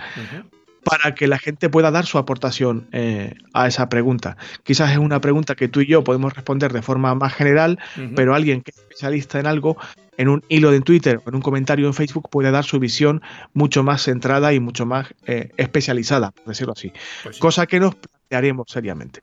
para 0.87 1.17
que 1.17 1.27
la 1.27 1.39
gente 1.39 1.69
pueda 1.69 1.91
dar 1.91 2.07
su 2.07 2.17
aportación 2.17 2.87
eh, 2.93 3.35
a 3.53 3.67
esa 3.67 3.89
pregunta. 3.89 4.37
Quizás 4.63 4.93
es 4.93 4.99
una 4.99 5.21
pregunta 5.21 5.57
que 5.57 5.67
tú 5.67 5.81
y 5.81 5.87
yo 5.87 6.05
podemos 6.05 6.33
responder 6.33 6.73
de 6.73 6.81
forma 6.81 7.13
más 7.17 7.35
general, 7.35 7.81
pero 8.15 8.37
alguien 8.37 8.63
que 8.63 8.71
es 8.71 8.79
especialista 8.79 9.41
en 9.41 9.47
algo, 9.47 9.77
en 10.17 10.29
un 10.29 10.45
hilo 10.49 10.71
de 10.71 10.81
Twitter 10.81 11.21
o 11.25 11.29
en 11.29 11.35
un 11.35 11.43
comentario 11.43 11.89
en 11.89 11.95
Facebook, 11.95 12.29
puede 12.31 12.53
dar 12.53 12.65
su 12.65 12.79
visión 12.79 13.21
mucho 13.53 13.83
más 13.83 14.03
centrada 14.05 14.53
y 14.53 14.61
mucho 14.61 14.87
más 14.87 15.09
eh, 15.27 15.51
especializada, 15.57 16.31
por 16.31 16.47
decirlo 16.47 16.75
así. 16.75 16.93
Pues 17.25 17.39
Cosa 17.39 17.67
que 17.67 17.81
nos 17.81 17.97
plantearemos 17.97 18.67
seriamente. 18.71 19.23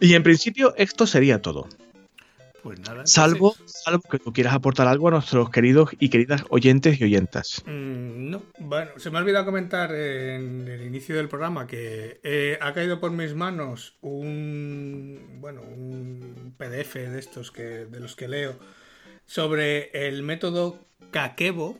Y 0.00 0.14
en 0.14 0.22
principio 0.22 0.72
esto 0.78 1.06
sería 1.06 1.42
todo. 1.42 1.68
Pues 2.62 2.80
nada. 2.80 3.06
Salvo, 3.06 3.54
salvo 3.66 4.02
que 4.02 4.18
tú 4.18 4.32
quieras 4.32 4.54
aportar 4.54 4.88
algo 4.88 5.08
a 5.08 5.12
nuestros 5.12 5.50
queridos 5.50 5.90
y 5.98 6.08
queridas 6.08 6.44
oyentes 6.50 7.00
y 7.00 7.04
oyentas. 7.04 7.62
Mm, 7.66 8.30
no, 8.30 8.42
bueno, 8.58 8.90
se 8.96 9.10
me 9.10 9.18
ha 9.18 9.20
olvidado 9.20 9.44
comentar 9.44 9.94
en 9.94 10.66
el 10.66 10.82
inicio 10.82 11.16
del 11.16 11.28
programa 11.28 11.66
que 11.66 12.20
eh, 12.24 12.58
ha 12.60 12.72
caído 12.72 12.98
por 12.98 13.12
mis 13.12 13.34
manos 13.34 13.96
un 14.00 15.38
bueno 15.40 15.62
un 15.62 16.54
PDF 16.58 16.94
de 16.94 17.18
estos 17.18 17.52
que 17.52 17.62
de 17.62 18.00
los 18.00 18.16
que 18.16 18.28
leo 18.28 18.58
sobre 19.26 19.90
el 20.08 20.22
método 20.22 20.78
Kakebo, 21.10 21.78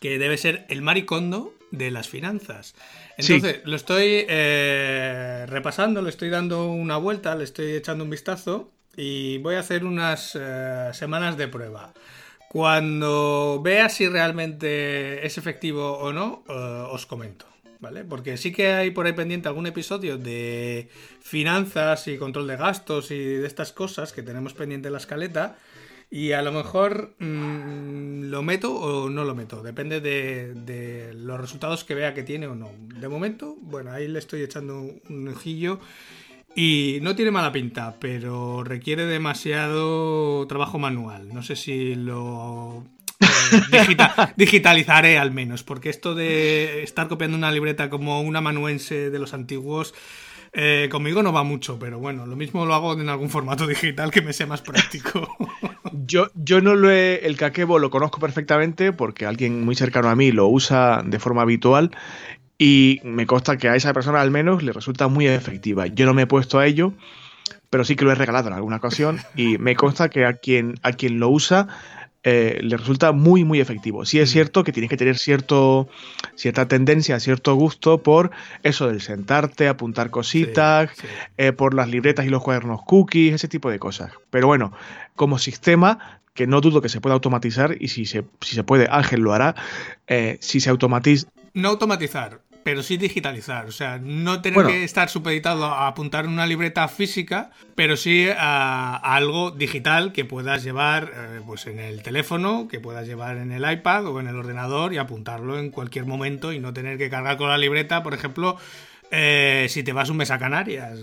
que 0.00 0.18
debe 0.18 0.36
ser 0.38 0.66
el 0.68 0.82
maricondo 0.82 1.54
de 1.72 1.90
las 1.90 2.08
finanzas. 2.08 2.74
Entonces, 3.16 3.62
lo 3.64 3.74
estoy 3.74 4.24
eh, 4.28 5.44
repasando, 5.48 6.02
le 6.02 6.10
estoy 6.10 6.30
dando 6.30 6.70
una 6.70 6.98
vuelta, 6.98 7.34
le 7.34 7.44
estoy 7.44 7.72
echando 7.72 8.04
un 8.04 8.10
vistazo 8.10 8.70
y 8.96 9.38
voy 9.38 9.56
a 9.56 9.60
hacer 9.60 9.84
unas 9.84 10.38
eh, 10.40 10.90
semanas 10.92 11.36
de 11.36 11.48
prueba. 11.48 11.92
Cuando 12.48 13.60
vea 13.64 13.88
si 13.88 14.06
realmente 14.06 15.26
es 15.26 15.38
efectivo 15.38 15.98
o 15.98 16.12
no, 16.12 16.44
eh, 16.48 16.52
os 16.52 17.06
comento. 17.06 17.46
¿Vale? 17.80 18.04
Porque 18.04 18.36
sí 18.36 18.52
que 18.52 18.68
hay 18.68 18.92
por 18.92 19.06
ahí 19.06 19.12
pendiente 19.12 19.48
algún 19.48 19.66
episodio 19.66 20.16
de 20.16 20.88
finanzas 21.20 22.06
y 22.06 22.16
control 22.16 22.46
de 22.46 22.56
gastos 22.56 23.10
y 23.10 23.18
de 23.18 23.44
estas 23.44 23.72
cosas 23.72 24.12
que 24.12 24.22
tenemos 24.22 24.54
pendiente 24.54 24.86
en 24.86 24.92
la 24.92 25.00
escaleta. 25.00 25.56
Y 26.14 26.32
a 26.32 26.42
lo 26.42 26.52
mejor 26.52 27.14
mm, 27.20 28.24
lo 28.24 28.42
meto 28.42 28.74
o 28.74 29.08
no 29.08 29.24
lo 29.24 29.34
meto. 29.34 29.62
Depende 29.62 30.02
de, 30.02 31.10
los 31.14 31.40
resultados 31.40 31.84
que 31.84 31.94
vea 31.94 32.12
que 32.12 32.22
tiene 32.22 32.46
o 32.46 32.54
no. 32.54 32.70
De 32.76 33.08
momento, 33.08 33.56
bueno, 33.62 33.92
ahí 33.92 34.08
le 34.08 34.18
estoy 34.18 34.42
echando 34.42 34.78
un 35.08 35.28
ojillo. 35.28 35.80
Y 36.54 36.98
no 37.00 37.16
tiene 37.16 37.30
mala 37.30 37.50
pinta, 37.50 37.96
pero 37.98 38.62
requiere 38.62 39.06
demasiado 39.06 40.46
trabajo 40.48 40.78
manual. 40.78 41.32
No 41.32 41.42
sé 41.42 41.56
si 41.56 41.94
lo 41.94 42.84
eh, 43.72 43.96
digitalizaré 44.36 45.16
al 45.16 45.30
menos, 45.30 45.62
porque 45.62 45.88
esto 45.88 46.14
de 46.14 46.82
estar 46.82 47.08
copiando 47.08 47.38
una 47.38 47.50
libreta 47.50 47.88
como 47.88 48.20
una 48.20 48.42
manuense 48.42 49.08
de 49.08 49.18
los 49.18 49.32
antiguos 49.32 49.94
eh, 50.52 50.88
conmigo 50.90 51.22
no 51.22 51.32
va 51.32 51.44
mucho, 51.44 51.78
pero 51.78 51.98
bueno, 51.98 52.26
lo 52.26 52.36
mismo 52.36 52.66
lo 52.66 52.74
hago 52.74 52.92
en 52.92 53.08
algún 53.08 53.30
formato 53.30 53.66
digital 53.66 54.10
que 54.10 54.20
me 54.20 54.32
sea 54.32 54.46
más 54.46 54.60
práctico. 54.60 55.28
yo, 56.06 56.30
yo 56.34 56.60
no 56.60 56.74
lo 56.74 56.90
he. 56.90 57.26
El 57.26 57.36
Kakebo 57.36 57.78
lo 57.78 57.90
conozco 57.90 58.20
perfectamente 58.20 58.92
porque 58.92 59.24
alguien 59.24 59.64
muy 59.64 59.74
cercano 59.74 60.10
a 60.10 60.16
mí 60.16 60.30
lo 60.30 60.48
usa 60.48 61.02
de 61.04 61.18
forma 61.18 61.42
habitual 61.42 61.90
y 62.58 63.00
me 63.02 63.26
consta 63.26 63.56
que 63.56 63.68
a 63.68 63.76
esa 63.76 63.94
persona 63.94 64.20
al 64.20 64.30
menos 64.30 64.62
le 64.62 64.72
resulta 64.72 65.08
muy 65.08 65.26
efectiva. 65.26 65.86
Yo 65.86 66.04
no 66.04 66.12
me 66.12 66.22
he 66.22 66.26
puesto 66.26 66.58
a 66.58 66.66
ello, 66.66 66.92
pero 67.70 67.84
sí 67.84 67.96
que 67.96 68.04
lo 68.04 68.12
he 68.12 68.14
regalado 68.14 68.48
en 68.48 68.54
alguna 68.54 68.76
ocasión 68.76 69.20
y 69.34 69.56
me 69.56 69.74
consta 69.74 70.10
que 70.10 70.26
a 70.26 70.34
quien, 70.34 70.74
a 70.82 70.92
quien 70.92 71.18
lo 71.18 71.30
usa 71.30 71.66
eh, 72.24 72.60
le 72.62 72.76
resulta 72.76 73.12
muy, 73.12 73.44
muy 73.44 73.60
efectivo. 73.60 74.04
Sí 74.04 74.20
es 74.20 74.30
mm. 74.30 74.32
cierto 74.32 74.64
que 74.64 74.72
tienes 74.72 74.90
que 74.90 74.96
tener 74.96 75.18
cierto, 75.18 75.88
cierta 76.36 76.68
tendencia, 76.68 77.18
cierto 77.18 77.54
gusto 77.54 78.02
por 78.02 78.30
eso 78.62 78.86
del 78.88 79.00
sentarte, 79.00 79.68
apuntar 79.68 80.10
cositas, 80.10 80.90
eh, 81.36 81.52
por 81.52 81.74
las 81.74 81.88
libretas 81.88 82.24
y 82.24 82.28
los 82.28 82.42
cuadernos 82.42 82.82
cookies, 82.82 83.34
ese 83.34 83.48
tipo 83.48 83.70
de 83.70 83.78
cosas. 83.78 84.12
Pero 84.30 84.46
bueno, 84.46 84.72
como 85.16 85.38
sistema, 85.38 86.20
que 86.34 86.46
no 86.46 86.60
dudo 86.60 86.80
que 86.80 86.88
se 86.88 87.00
pueda 87.00 87.14
automatizar 87.14 87.76
y 87.80 87.88
si 87.88 88.06
se, 88.06 88.24
si 88.40 88.54
se 88.54 88.64
puede, 88.64 88.88
Ángel 88.90 89.20
lo 89.20 89.32
hará, 89.32 89.54
eh, 90.06 90.38
si 90.40 90.60
se 90.60 90.70
automatiza... 90.70 91.28
No 91.54 91.68
automatizar, 91.68 92.40
pero 92.62 92.82
sí 92.82 92.96
digitalizar. 92.96 93.66
O 93.66 93.72
sea, 93.72 93.98
no 93.98 94.40
tener 94.40 94.66
que 94.66 94.84
estar 94.84 95.08
supeditado 95.08 95.64
a 95.64 95.88
apuntar 95.88 96.24
en 96.24 96.32
una 96.32 96.46
libreta 96.46 96.88
física, 96.88 97.50
pero 97.74 97.96
sí 97.96 98.28
a, 98.36 98.96
algo 98.96 99.50
digital 99.50 100.12
que 100.12 100.24
puedas 100.24 100.62
llevar 100.62 101.12
eh, 101.14 101.40
pues 101.46 101.66
en 101.66 101.78
el 101.78 102.02
teléfono, 102.02 102.68
que 102.68 102.80
puedas 102.80 103.06
llevar 103.06 103.36
en 103.36 103.52
el 103.52 103.70
iPad 103.70 104.06
o 104.06 104.20
en 104.20 104.28
el 104.28 104.36
ordenador 104.36 104.92
y 104.92 104.98
apuntarlo 104.98 105.58
en 105.58 105.70
cualquier 105.70 106.06
momento 106.06 106.52
y 106.52 106.60
no 106.60 106.72
tener 106.72 106.98
que 106.98 107.10
cargar 107.10 107.36
con 107.36 107.48
la 107.48 107.58
libreta, 107.58 108.02
por 108.02 108.14
ejemplo. 108.14 108.56
Eh, 109.10 109.66
si 109.68 109.82
te 109.82 109.92
vas 109.92 110.08
un 110.08 110.16
mes 110.16 110.30
a 110.30 110.38
Canarias, 110.38 111.00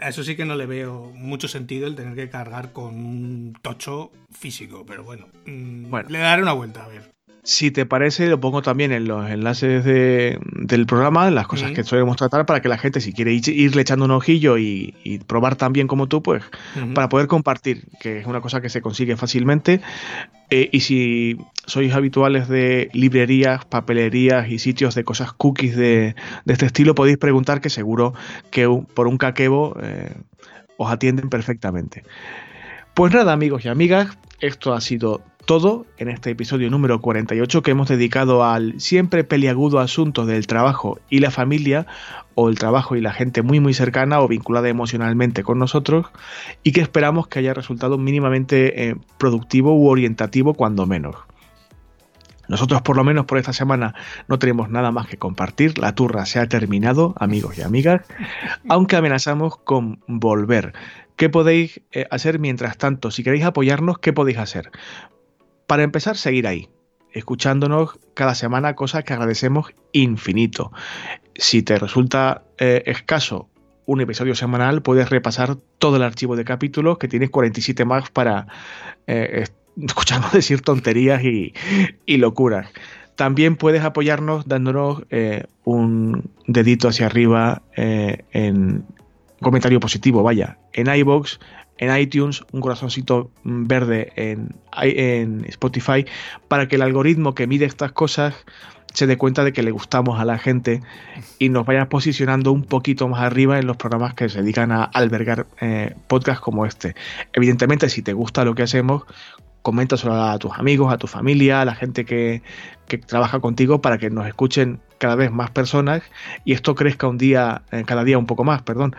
a 0.00 0.08
eso 0.08 0.22
sí 0.22 0.36
que 0.36 0.44
no 0.44 0.54
le 0.54 0.66
veo 0.66 1.10
mucho 1.14 1.48
sentido 1.48 1.86
el 1.86 1.94
tener 1.94 2.14
que 2.14 2.28
cargar 2.28 2.72
con 2.72 2.94
un 2.94 3.54
tocho 3.62 4.12
físico, 4.30 4.84
pero 4.86 5.02
bueno, 5.04 5.28
mm, 5.46 5.90
bueno. 5.90 6.08
le 6.10 6.18
daré 6.18 6.42
una 6.42 6.52
vuelta 6.52 6.84
a 6.84 6.88
ver. 6.88 7.12
Si 7.44 7.72
te 7.72 7.86
parece, 7.86 8.28
lo 8.28 8.38
pongo 8.38 8.62
también 8.62 8.92
en 8.92 9.08
los 9.08 9.28
enlaces 9.28 9.84
del 9.84 10.86
programa, 10.86 11.28
las 11.32 11.48
cosas 11.48 11.72
que 11.72 11.82
solemos 11.82 12.16
tratar, 12.16 12.46
para 12.46 12.62
que 12.62 12.68
la 12.68 12.78
gente, 12.78 13.00
si 13.00 13.12
quiere 13.12 13.32
irle 13.32 13.82
echando 13.82 14.04
un 14.04 14.12
ojillo 14.12 14.58
y, 14.58 14.94
probar 15.26 15.56
tan 15.56 15.72
bien 15.72 15.88
como 15.88 16.06
tú, 16.06 16.22
pues 16.22 16.44
para 16.94 17.08
poder 17.08 17.26
compartir, 17.26 17.88
que 18.00 18.18
es 18.18 18.26
una 18.26 18.40
cosa 18.40 18.60
que 18.60 18.68
se 18.68 18.80
consigue 18.80 19.16
fácilmente. 19.16 19.80
Eh, 20.50 20.68
y 20.70 20.80
si 20.80 21.38
sois 21.66 21.92
habituales 21.94 22.46
de 22.46 22.90
librerías, 22.92 23.64
papelerías 23.64 24.48
y 24.48 24.60
sitios 24.60 24.94
de 24.94 25.02
cosas 25.02 25.32
cookies 25.32 25.74
de, 25.74 26.14
este 26.46 26.66
estilo, 26.66 26.94
podéis 26.94 27.18
preguntar 27.18 27.60
que 27.60 27.70
seguro 27.70 28.14
que 28.52 28.68
por 28.94 29.08
un 29.08 29.18
caquebo 29.18 29.76
eh, 29.82 30.14
os 30.76 30.92
atienden 30.92 31.28
perfectamente. 31.28 32.04
Pues 32.94 33.12
nada, 33.12 33.32
amigos 33.32 33.64
y 33.64 33.68
amigas, 33.68 34.16
esto 34.40 34.74
ha 34.74 34.80
sido 34.80 35.22
todo 35.52 35.84
en 35.98 36.08
este 36.08 36.30
episodio 36.30 36.70
número 36.70 37.02
48 37.02 37.62
que 37.62 37.72
hemos 37.72 37.86
dedicado 37.86 38.42
al 38.42 38.80
siempre 38.80 39.22
peliagudo 39.22 39.80
asunto 39.80 40.24
del 40.24 40.46
trabajo 40.46 40.98
y 41.10 41.18
la 41.18 41.30
familia, 41.30 41.86
o 42.34 42.48
el 42.48 42.58
trabajo 42.58 42.96
y 42.96 43.02
la 43.02 43.12
gente 43.12 43.42
muy 43.42 43.60
muy 43.60 43.74
cercana 43.74 44.22
o 44.22 44.28
vinculada 44.28 44.70
emocionalmente 44.70 45.42
con 45.42 45.58
nosotros, 45.58 46.06
y 46.62 46.72
que 46.72 46.80
esperamos 46.80 47.28
que 47.28 47.38
haya 47.40 47.52
resultado 47.52 47.98
mínimamente 47.98 48.88
eh, 48.88 48.96
productivo 49.18 49.76
u 49.76 49.88
orientativo 49.88 50.54
cuando 50.54 50.86
menos. 50.86 51.16
Nosotros 52.48 52.80
por 52.80 52.96
lo 52.96 53.04
menos 53.04 53.26
por 53.26 53.36
esta 53.36 53.52
semana 53.52 53.94
no 54.28 54.38
tenemos 54.38 54.70
nada 54.70 54.90
más 54.90 55.06
que 55.06 55.18
compartir, 55.18 55.76
la 55.76 55.94
turra 55.94 56.24
se 56.24 56.38
ha 56.38 56.48
terminado, 56.48 57.14
amigos 57.18 57.58
y 57.58 57.62
amigas, 57.62 58.00
aunque 58.70 58.96
amenazamos 58.96 59.58
con 59.58 60.00
volver. 60.06 60.72
¿Qué 61.16 61.28
podéis 61.28 61.82
eh, 61.92 62.06
hacer 62.10 62.38
mientras 62.38 62.78
tanto? 62.78 63.10
Si 63.10 63.22
queréis 63.22 63.44
apoyarnos, 63.44 63.98
¿qué 63.98 64.14
podéis 64.14 64.38
hacer? 64.38 64.70
Para 65.72 65.84
empezar, 65.84 66.18
seguir 66.18 66.46
ahí, 66.46 66.68
escuchándonos 67.14 67.98
cada 68.12 68.34
semana, 68.34 68.74
cosas 68.74 69.04
que 69.04 69.14
agradecemos 69.14 69.72
infinito. 69.92 70.70
Si 71.34 71.62
te 71.62 71.78
resulta 71.78 72.42
eh, 72.58 72.82
escaso 72.84 73.48
un 73.86 74.02
episodio 74.02 74.34
semanal, 74.34 74.82
puedes 74.82 75.08
repasar 75.08 75.56
todo 75.78 75.96
el 75.96 76.02
archivo 76.02 76.36
de 76.36 76.44
capítulos, 76.44 76.98
que 76.98 77.08
tienes 77.08 77.30
47 77.30 77.86
más 77.86 78.10
para 78.10 78.48
eh, 79.06 79.46
escucharnos 79.82 80.32
decir 80.32 80.60
tonterías 80.60 81.24
y, 81.24 81.54
locuras. 82.18 82.68
También 83.16 83.56
puedes 83.56 83.82
apoyarnos 83.82 84.46
dándonos 84.46 85.04
eh, 85.08 85.44
un 85.64 86.32
dedito 86.46 86.86
hacia 86.88 87.06
arriba 87.06 87.62
en 87.76 88.84
comentario 89.40 89.80
positivo, 89.80 90.22
vaya, 90.22 90.58
en 90.74 90.94
iBox, 90.94 91.40
en 91.82 91.98
iTunes, 91.98 92.44
un 92.52 92.60
corazoncito 92.60 93.32
verde 93.42 94.12
en, 94.14 94.54
en 94.80 95.44
Spotify, 95.46 96.06
para 96.46 96.68
que 96.68 96.76
el 96.76 96.82
algoritmo 96.82 97.34
que 97.34 97.48
mide 97.48 97.64
estas 97.64 97.90
cosas 97.90 98.34
se 98.94 99.08
dé 99.08 99.18
cuenta 99.18 99.42
de 99.42 99.52
que 99.52 99.64
le 99.64 99.72
gustamos 99.72 100.20
a 100.20 100.24
la 100.24 100.38
gente 100.38 100.80
y 101.40 101.48
nos 101.48 101.66
vaya 101.66 101.88
posicionando 101.88 102.52
un 102.52 102.62
poquito 102.62 103.08
más 103.08 103.22
arriba 103.22 103.58
en 103.58 103.66
los 103.66 103.76
programas 103.78 104.14
que 104.14 104.28
se 104.28 104.42
dedican 104.42 104.70
a 104.70 104.84
albergar 104.84 105.48
eh, 105.60 105.96
podcasts 106.06 106.40
como 106.40 106.66
este. 106.66 106.94
Evidentemente, 107.32 107.88
si 107.88 108.00
te 108.00 108.12
gusta 108.12 108.44
lo 108.44 108.54
que 108.54 108.62
hacemos, 108.62 109.02
coméntaselo 109.62 110.14
a 110.14 110.38
tus 110.38 110.52
amigos, 110.52 110.92
a 110.92 110.98
tu 110.98 111.08
familia, 111.08 111.62
a 111.62 111.64
la 111.64 111.74
gente 111.74 112.04
que, 112.04 112.42
que, 112.86 112.98
trabaja 112.98 113.40
contigo 113.40 113.80
para 113.80 113.98
que 113.98 114.08
nos 114.08 114.28
escuchen 114.28 114.78
cada 114.98 115.16
vez 115.16 115.32
más 115.32 115.50
personas 115.50 116.02
y 116.44 116.52
esto 116.52 116.76
crezca 116.76 117.08
un 117.08 117.18
día, 117.18 117.62
eh, 117.72 117.82
cada 117.84 118.04
día 118.04 118.18
un 118.18 118.26
poco 118.26 118.44
más, 118.44 118.62
perdón 118.62 118.94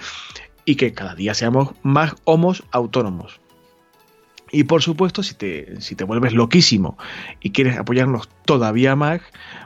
y 0.65 0.75
que 0.75 0.93
cada 0.93 1.15
día 1.15 1.33
seamos 1.33 1.71
más 1.83 2.15
homos 2.25 2.63
autónomos. 2.71 3.39
Y 4.51 4.65
por 4.65 4.83
supuesto, 4.83 5.23
si 5.23 5.33
te, 5.33 5.81
si 5.81 5.95
te 5.95 6.03
vuelves 6.03 6.33
loquísimo 6.33 6.95
y 7.41 7.49
quieres 7.49 7.75
apoyarnos 7.75 8.29
todavía 8.45 8.95
más, 8.95 9.19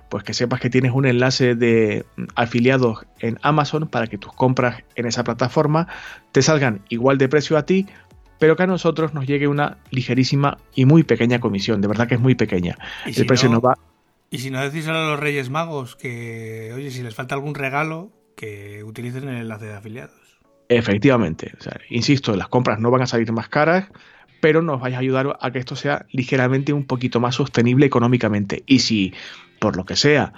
pues 0.08 0.24
que 0.24 0.34
sepas 0.34 0.62
que 0.62 0.70
tienes 0.70 0.94
un 0.94 1.06
enlace 1.06 1.56
de 1.56 2.06
afiliados 2.36 3.06
en 3.20 3.38
Amazon 3.42 3.90
para 3.90 4.08
que 4.08 4.18
tus 4.18 4.32
compras 4.32 4.84
en 4.96 5.06
esa 5.06 5.26
plataforma 5.26 5.90
te 6.32 6.42
salgan 6.42 6.82
igual 6.88 7.18
de 7.18 7.28
precio 7.28 7.58
a 7.58 7.66
ti, 7.66 7.86
pero 8.40 8.56
que 8.56 8.64
a 8.64 8.68
nosotros 8.68 9.14
nos 9.14 9.28
llegue 9.28 9.50
una 9.50 9.78
ligerísima 9.92 10.58
y 10.74 10.86
muy 10.86 11.04
pequeña 11.04 11.40
comisión, 11.40 11.82
de 11.82 11.90
verdad 11.90 12.08
que 12.08 12.16
es 12.16 12.22
muy 12.22 12.36
pequeña. 12.36 12.78
El 13.06 13.26
precio 13.26 13.50
no, 13.50 13.60
va. 13.60 13.78
Y 14.30 14.38
si 14.38 14.52
no 14.52 14.62
decís 14.62 14.88
a 14.88 14.94
los 14.94 15.20
Reyes 15.20 15.50
Magos 15.50 15.98
que, 15.98 16.72
oye, 16.74 16.92
si 16.92 17.04
les 17.04 17.14
falta 17.14 17.36
algún 17.36 17.56
regalo, 17.56 18.12
que 18.38 18.84
utilicen 18.86 19.28
el 19.28 19.38
enlace 19.38 19.66
de 19.66 19.74
afiliados. 19.76 20.27
Efectivamente, 20.70 21.54
insisto, 21.90 22.36
las 22.36 22.50
compras 22.50 22.80
no 22.80 22.92
van 22.92 23.02
a 23.02 23.08
salir 23.08 23.32
más 23.32 23.48
caras, 23.48 23.88
pero 24.42 24.62
nos 24.62 24.82
vais 24.82 24.96
a 24.96 25.00
ayudar 25.00 25.38
a 25.40 25.52
que 25.52 25.60
esto 25.60 25.76
sea 25.76 26.06
ligeramente 26.12 26.74
un 26.74 26.86
poquito 26.86 27.20
más 27.20 27.36
sostenible 27.36 27.86
económicamente. 27.86 28.64
Y 28.66 28.80
si, 28.80 29.14
por 29.60 29.78
lo 29.78 29.86
que 29.86 29.96
sea, 29.96 30.34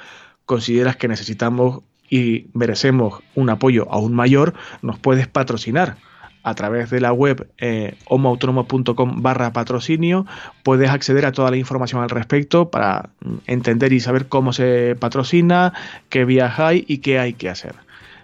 consideras 0.45 0.97
que 0.97 1.07
necesitamos 1.07 1.84
y 2.09 2.47
merecemos 2.53 3.21
un 3.36 3.49
apoyo 3.49 3.88
aún 3.91 4.13
mayor, 4.13 4.53
nos 4.82 4.99
puedes 4.99 5.27
patrocinar 5.27 5.97
a 6.43 6.55
través 6.55 6.89
de 6.89 7.01
la 7.01 7.11
web 7.11 7.49
eh, 7.57 7.95
homoautonomo.com 8.05 9.21
barra 9.21 9.51
patrocinio 9.51 10.25
puedes 10.63 10.89
acceder 10.89 11.25
a 11.25 11.32
toda 11.32 11.51
la 11.51 11.57
información 11.57 12.01
al 12.01 12.09
respecto 12.09 12.69
para 12.69 13.09
entender 13.45 13.91
y 13.93 13.99
saber 13.99 14.27
cómo 14.27 14.53
se 14.53 14.95
patrocina, 14.97 15.73
qué 16.07 16.25
vías 16.25 16.59
hay 16.59 16.86
y 16.88 16.99
qué 16.99 17.19
hay 17.19 17.34
que 17.34 17.49
hacer. 17.49 17.75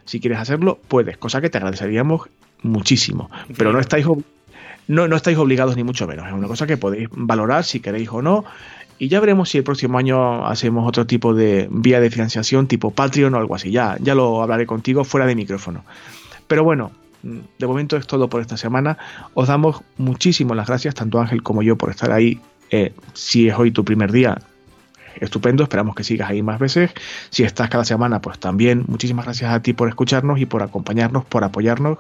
Si 0.06 0.20
quieres 0.20 0.40
hacerlo, 0.40 0.80
puedes, 0.88 1.18
cosa 1.18 1.42
que 1.42 1.50
te 1.50 1.58
agradeceríamos 1.58 2.30
muchísimo. 2.62 3.30
Pero 3.58 3.74
no 3.74 3.80
estáis, 3.80 4.06
no, 4.88 5.08
no 5.08 5.16
estáis 5.16 5.38
obligados 5.38 5.76
ni 5.76 5.84
mucho 5.84 6.08
menos. 6.08 6.28
Es 6.28 6.34
una 6.34 6.48
cosa 6.48 6.68
que 6.68 6.78
podéis 6.78 7.10
valorar 7.12 7.64
si 7.64 7.80
queréis 7.80 8.10
o 8.10 8.22
no. 8.22 8.46
Y 8.98 9.10
ya 9.10 9.20
veremos 9.20 9.50
si 9.50 9.58
el 9.58 9.64
próximo 9.64 9.98
año 9.98 10.46
hacemos 10.46 10.88
otro 10.88 11.06
tipo 11.06 11.34
de 11.34 11.68
vía 11.70 12.00
de 12.00 12.10
financiación 12.10 12.68
tipo 12.68 12.92
Patreon 12.92 13.34
o 13.34 13.38
algo 13.38 13.56
así. 13.56 13.72
Ya, 13.72 13.98
ya 14.00 14.16
lo 14.16 14.42
hablaré 14.42 14.66
contigo 14.66 15.04
fuera 15.04 15.26
de 15.26 15.36
micrófono. 15.36 15.84
Pero 16.48 16.64
bueno, 16.64 16.92
de 17.24 17.68
momento 17.68 17.98
es 17.98 18.08
todo 18.08 18.30
por 18.30 18.42
esta 18.42 18.56
semana. 18.56 18.98
Os 19.34 19.48
damos 19.48 19.82
muchísimas 19.98 20.56
las 20.56 20.68
gracias, 20.68 20.96
tanto 20.96 21.20
Ángel 21.20 21.44
como 21.44 21.62
yo, 21.62 21.76
por 21.76 21.90
estar 21.90 22.12
ahí. 22.12 22.40
Eh, 22.72 22.94
si 23.14 23.48
es 23.48 23.56
hoy 23.58 23.72
tu 23.72 23.84
primer 23.84 24.12
día, 24.12 24.38
estupendo, 25.22 25.64
esperamos 25.64 25.96
que 25.96 26.04
sigas 26.04 26.30
ahí 26.30 26.42
más 26.42 26.60
veces. 26.60 26.92
Si 27.30 27.44
estás 27.44 27.70
cada 27.70 27.86
semana, 27.86 28.22
pues 28.22 28.40
también 28.40 28.86
muchísimas 28.88 29.26
gracias 29.26 29.52
a 29.52 29.62
ti 29.62 29.74
por 29.74 29.88
escucharnos 29.88 30.40
y 30.40 30.46
por 30.46 30.64
acompañarnos, 30.64 31.26
por 31.26 31.44
apoyarnos. 31.44 32.00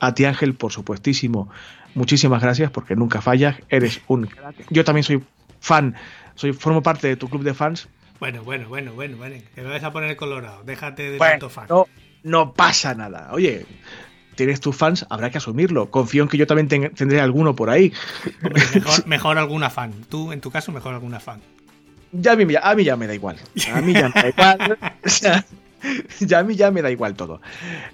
A 0.00 0.14
ti 0.14 0.24
Ángel, 0.24 0.54
por 0.54 0.72
supuestísimo, 0.72 1.48
muchísimas 1.94 2.42
gracias 2.42 2.70
porque 2.70 2.96
nunca 2.96 3.20
fallas, 3.20 3.56
eres 3.68 4.00
un 4.08 4.28
Yo 4.70 4.84
también 4.84 5.04
soy 5.04 5.22
fan, 5.60 5.94
soy 6.34 6.52
formo 6.52 6.82
parte 6.82 7.08
de 7.08 7.16
tu 7.16 7.28
club 7.28 7.42
de 7.42 7.54
fans. 7.54 7.88
Bueno, 8.20 8.42
bueno, 8.44 8.68
bueno, 8.68 8.92
bueno, 8.92 9.16
bueno, 9.16 9.36
que 9.54 9.62
me 9.62 9.68
vas 9.68 9.82
a 9.82 9.92
poner 9.92 10.16
colorado, 10.16 10.62
déjate 10.64 11.10
de 11.10 11.18
tanto 11.18 11.50
fan. 11.50 11.66
No, 11.68 11.86
no 12.22 12.52
pasa 12.54 12.94
nada. 12.94 13.30
Oye, 13.32 13.66
tienes 14.36 14.60
tus 14.60 14.76
fans, 14.76 15.04
habrá 15.10 15.30
que 15.30 15.38
asumirlo. 15.38 15.90
Confío 15.90 16.22
en 16.22 16.28
que 16.28 16.36
yo 16.36 16.46
también 16.46 16.68
tendré 16.68 17.20
alguno 17.20 17.56
por 17.56 17.68
ahí. 17.68 17.92
mejor, 18.74 19.06
mejor, 19.06 19.38
alguna 19.38 19.70
fan. 19.70 19.92
Tú, 20.08 20.30
en 20.30 20.40
tu 20.40 20.52
caso, 20.52 20.70
mejor 20.70 20.94
alguna 20.94 21.18
fan 21.18 21.40
ya 22.12 22.32
a 22.32 22.36
mí, 22.36 22.46
a 22.60 22.74
mí 22.74 22.84
ya 22.84 22.96
me 22.96 23.06
da 23.06 23.14
igual. 23.14 23.36
A 23.72 23.80
mí 23.80 23.92
ya 23.92 24.08
me 24.08 24.22
da 24.22 24.28
igual. 24.28 24.78
ya 26.20 26.38
a 26.38 26.42
mí 26.42 26.54
ya 26.54 26.70
me 26.70 26.82
da 26.82 26.90
igual 26.90 27.14
todo. 27.14 27.40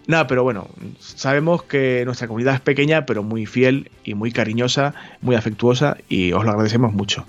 Nada, 0.06 0.26
pero 0.26 0.42
bueno, 0.42 0.68
sabemos 0.98 1.62
que 1.62 2.02
nuestra 2.04 2.26
comunidad 2.26 2.54
es 2.54 2.60
pequeña, 2.60 3.06
pero 3.06 3.22
muy 3.22 3.46
fiel 3.46 3.90
y 4.04 4.14
muy 4.14 4.32
cariñosa, 4.32 4.94
muy 5.20 5.36
afectuosa 5.36 5.96
y 6.08 6.32
os 6.32 6.44
lo 6.44 6.50
agradecemos 6.50 6.92
mucho. 6.92 7.26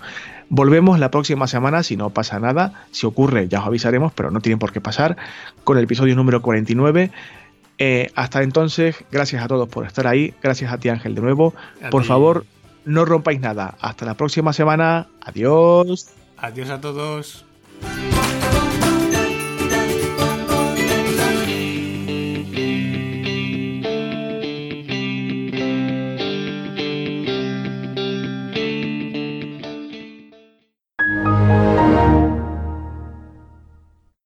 Volvemos 0.49 0.99
la 0.99 1.11
próxima 1.11 1.47
semana, 1.47 1.83
si 1.83 1.95
no 1.95 2.09
pasa 2.09 2.39
nada, 2.39 2.85
si 2.91 3.05
ocurre 3.05 3.47
ya 3.47 3.59
os 3.59 3.67
avisaremos, 3.67 4.11
pero 4.13 4.31
no 4.31 4.41
tienen 4.41 4.57
por 4.57 4.71
qué 4.71 4.81
pasar, 4.81 5.15
con 5.63 5.77
el 5.77 5.83
episodio 5.83 6.15
número 6.15 6.41
49. 6.41 7.11
Eh, 7.77 8.11
hasta 8.15 8.41
entonces, 8.41 8.95
gracias 9.11 9.43
a 9.43 9.47
todos 9.47 9.69
por 9.69 9.85
estar 9.85 10.07
ahí, 10.07 10.33
gracias 10.41 10.73
a 10.73 10.79
ti 10.79 10.89
Ángel 10.89 11.15
de 11.15 11.21
nuevo. 11.21 11.53
por 11.91 12.03
favor, 12.03 12.45
no 12.83 13.05
rompáis 13.05 13.39
nada. 13.39 13.75
Hasta 13.79 14.05
la 14.05 14.15
próxima 14.15 14.51
semana. 14.51 15.07
Adiós. 15.21 16.18
Adiós 16.41 16.69
a 16.69 16.77
todos. 16.77 17.43